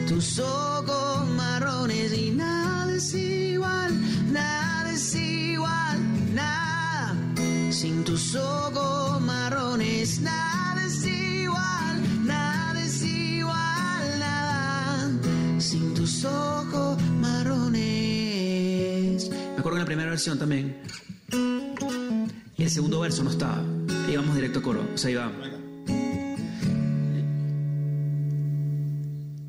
[0.06, 3.92] tus ojos marrones y nada es igual,
[4.32, 5.27] nada es igual.
[7.80, 15.08] Sin tus ojos marrones, nada es igual, nada es igual, nada.
[15.60, 17.70] Sin tus ojos marrones.
[19.30, 20.82] Me acuerdo en la primera versión también.
[22.56, 23.62] Y el segundo verso no estaba.
[24.10, 24.84] Íbamos directo a coro.
[24.92, 25.30] O sea, iba.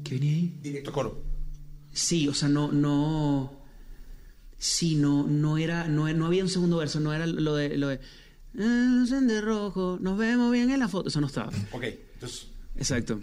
[0.03, 0.59] ¿Qué venía ahí?
[0.61, 1.23] Directo a coro.
[1.91, 3.58] Sí, o sea, no, no.
[4.59, 7.87] Sí, no, no era, no, no había un segundo verso, no era lo de, lo
[7.87, 7.99] de.
[8.59, 11.07] "Ah, de rojo, nos vemos bien en la foto.
[11.09, 11.49] Eso no estaba.
[11.71, 11.83] Ok,
[12.15, 12.47] entonces.
[12.75, 13.19] Exacto.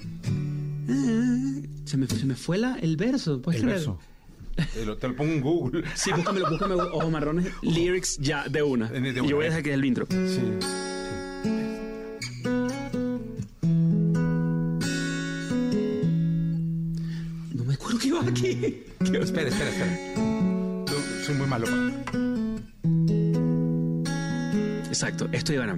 [0.88, 3.40] Ah, Se me, se me fue la, el verso.
[3.42, 3.78] ¿puedes El creer?
[3.80, 3.98] verso.
[4.72, 5.84] Te lo, te lo pongo en Google.
[5.94, 8.88] Sí, búscamelo, búscame ojos marrones, lyrics ya de una.
[8.88, 9.50] De- de Y yo voy a eh.
[9.50, 10.06] dejar que es el intro.
[10.10, 10.40] Sí.
[17.54, 18.82] No me acuerdo que iba aquí.
[19.00, 20.35] Espera, espera, espera.
[21.26, 21.66] Soy muy malo.
[24.86, 25.76] Exacto, esto iba a.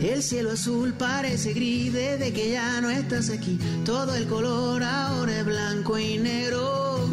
[0.00, 3.58] El cielo azul parece gris desde que ya no estás aquí.
[3.84, 7.06] Todo el color ahora es blanco y negro.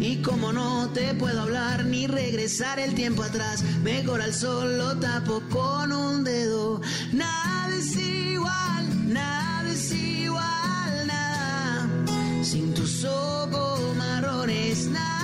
[0.00, 4.96] Y como no te puedo hablar ni regresar el tiempo atrás, mejor al sol lo
[4.98, 6.80] tapo con un dedo.
[7.12, 11.88] Nada es igual, nada es igual, nada.
[12.42, 15.17] Sin tus ojos marrones, nada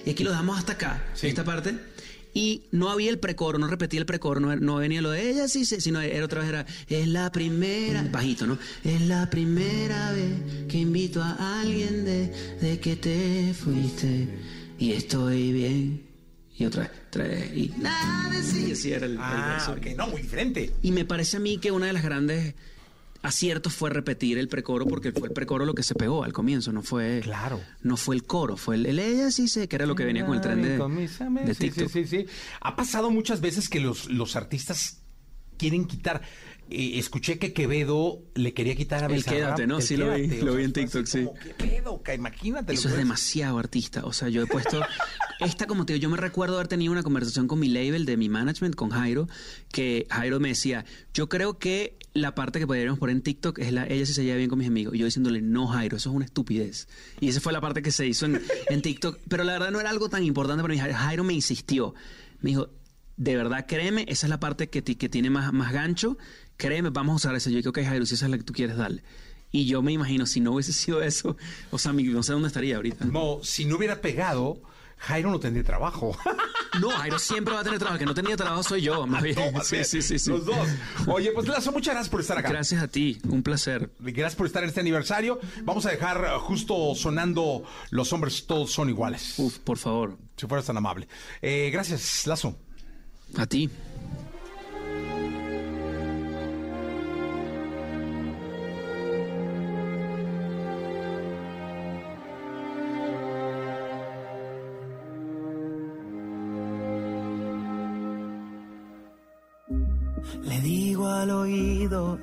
[0.04, 1.78] Y aquí lo dejamos hasta acá, esta parte.
[2.36, 5.46] Y no había el precoro, no repetía el precoro, no, no venía lo de ella,
[5.46, 8.58] sí, sí, sino era otra vez, era, es la primera, bajito, ¿no?
[8.82, 12.26] Es la primera vez que invito a alguien de,
[12.60, 14.28] de que te fuiste
[14.80, 16.02] y estoy bien.
[16.58, 19.72] Y otra vez, tres, y nada, sí, así era el, el Ah, verso.
[19.72, 20.72] ok, no, muy diferente.
[20.82, 22.54] Y me parece a mí que una de las grandes
[23.24, 26.72] aciertos fue repetir el precoro porque fue el precoro lo que se pegó al comienzo,
[26.72, 27.60] no fue Claro.
[27.82, 30.24] no fue el coro, fue el, el ella sí sé que era lo que venía
[30.24, 31.88] con el tren de, de Sí, TikTok.
[31.90, 32.26] Sí, sí, sí.
[32.60, 35.00] Ha pasado muchas veces que los, los artistas
[35.56, 36.22] quieren quitar.
[36.70, 39.76] eh, escuché que Quevedo le quería quitar a El Bizarrap quédate, ¿no?
[39.78, 41.24] el Sí, lo vi, lo vi en TikTok, sí.
[41.24, 42.02] como, ¿Qué pedo?
[42.14, 42.72] Imagínate.
[42.72, 44.04] Eso es demasiado artista.
[44.04, 44.80] O sea, yo he puesto.
[45.40, 48.16] Esta, como te digo, yo me recuerdo haber tenido una conversación con mi label de
[48.16, 49.28] mi management, con Jairo,
[49.72, 53.72] que Jairo me decía: Yo creo que la parte que podríamos poner en TikTok es
[53.72, 54.94] la ella se lleva bien con mis amigos.
[54.94, 56.88] Y yo diciéndole: No, Jairo, eso es una estupidez.
[57.20, 59.18] Y esa fue la parte que se hizo en, TikTok.
[59.28, 60.80] Pero la verdad no era algo tan importante para mí.
[60.80, 61.94] Jairo me insistió.
[62.40, 62.70] Me dijo:
[63.16, 66.16] De verdad, créeme, esa es la parte que, ti- que tiene más, más gancho.
[66.56, 67.50] Créeme, vamos a usar esa.
[67.50, 69.02] Yo digo, ok, Jairo, si esa es la que tú quieres, dale.
[69.50, 71.36] Y yo me imagino, si no hubiese sido eso,
[71.70, 73.04] o sea, mi- no sé dónde estaría ahorita.
[73.04, 74.60] No, si no hubiera pegado,
[75.06, 76.16] Jairo no tendría trabajo.
[76.80, 78.00] No, Jairo siempre va a tener trabajo.
[78.00, 79.36] Que no tenía trabajo soy yo, más bien.
[79.62, 80.28] Sí, sí, sí, sí.
[80.28, 80.68] Los dos.
[81.06, 82.48] Oye, pues Lazo, muchas gracias por estar acá.
[82.48, 83.90] Gracias a ti, un placer.
[84.00, 85.38] Gracias por estar en este aniversario.
[85.62, 89.38] Vamos a dejar eh, justo sonando Los hombres todos son iguales.
[89.38, 90.18] Uf, por favor.
[90.36, 91.06] Si fueras tan amable.
[91.40, 92.56] Eh, gracias, Lazo.
[93.36, 93.70] A ti.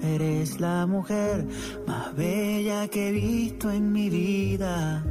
[0.01, 1.45] Eres la mujer
[1.87, 5.03] más bella que he visto en mi vida.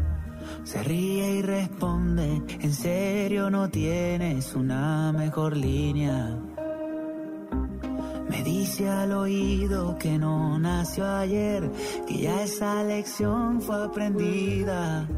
[0.64, 6.38] Se ríe y responde, en serio no tienes una mejor línea.
[8.28, 11.70] Me dice al oído que no nació ayer,
[12.06, 15.08] que ya esa lección fue aprendida.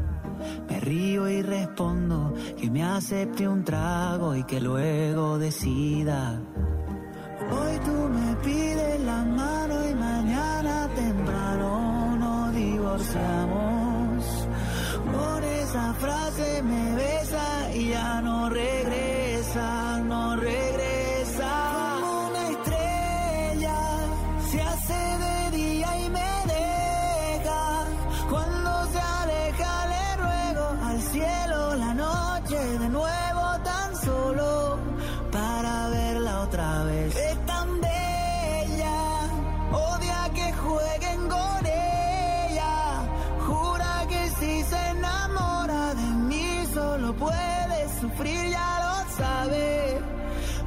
[0.69, 6.41] Me río y respondo que me acepte un trago y que luego decida.
[7.55, 14.47] Hoy tú me pides la mano y mañana temprano nos divorciamos.
[15.17, 20.72] Con esa frase me besa y ya no regresa, no regresa.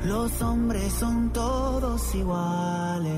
[0.07, 3.11] Los hombres son todos iguales.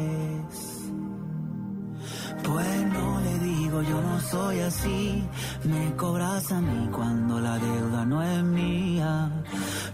[2.43, 5.23] Pues no le digo, yo no soy así.
[5.65, 9.31] Me cobras a mí cuando la deuda no es mía.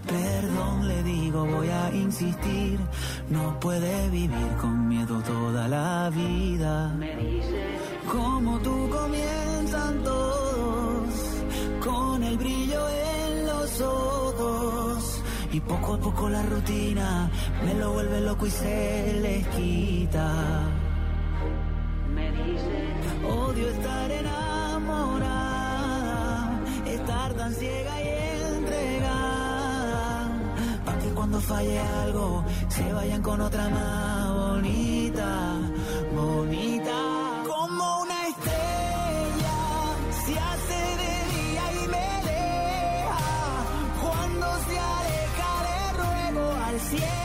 [0.07, 2.79] Perdón le digo, voy a insistir.
[3.29, 6.95] No puede vivir con miedo toda la vida.
[8.09, 9.44] Como tú comienzan
[15.55, 17.31] Y poco a poco la rutina
[17.63, 20.29] me lo vuelve loco y se les quita.
[23.25, 25.31] Odio estar enamorada,
[26.85, 28.07] estar tan ciega y
[28.57, 30.27] entregada.
[30.83, 34.24] Para que cuando falle algo se vayan con otra más
[46.97, 47.24] cielo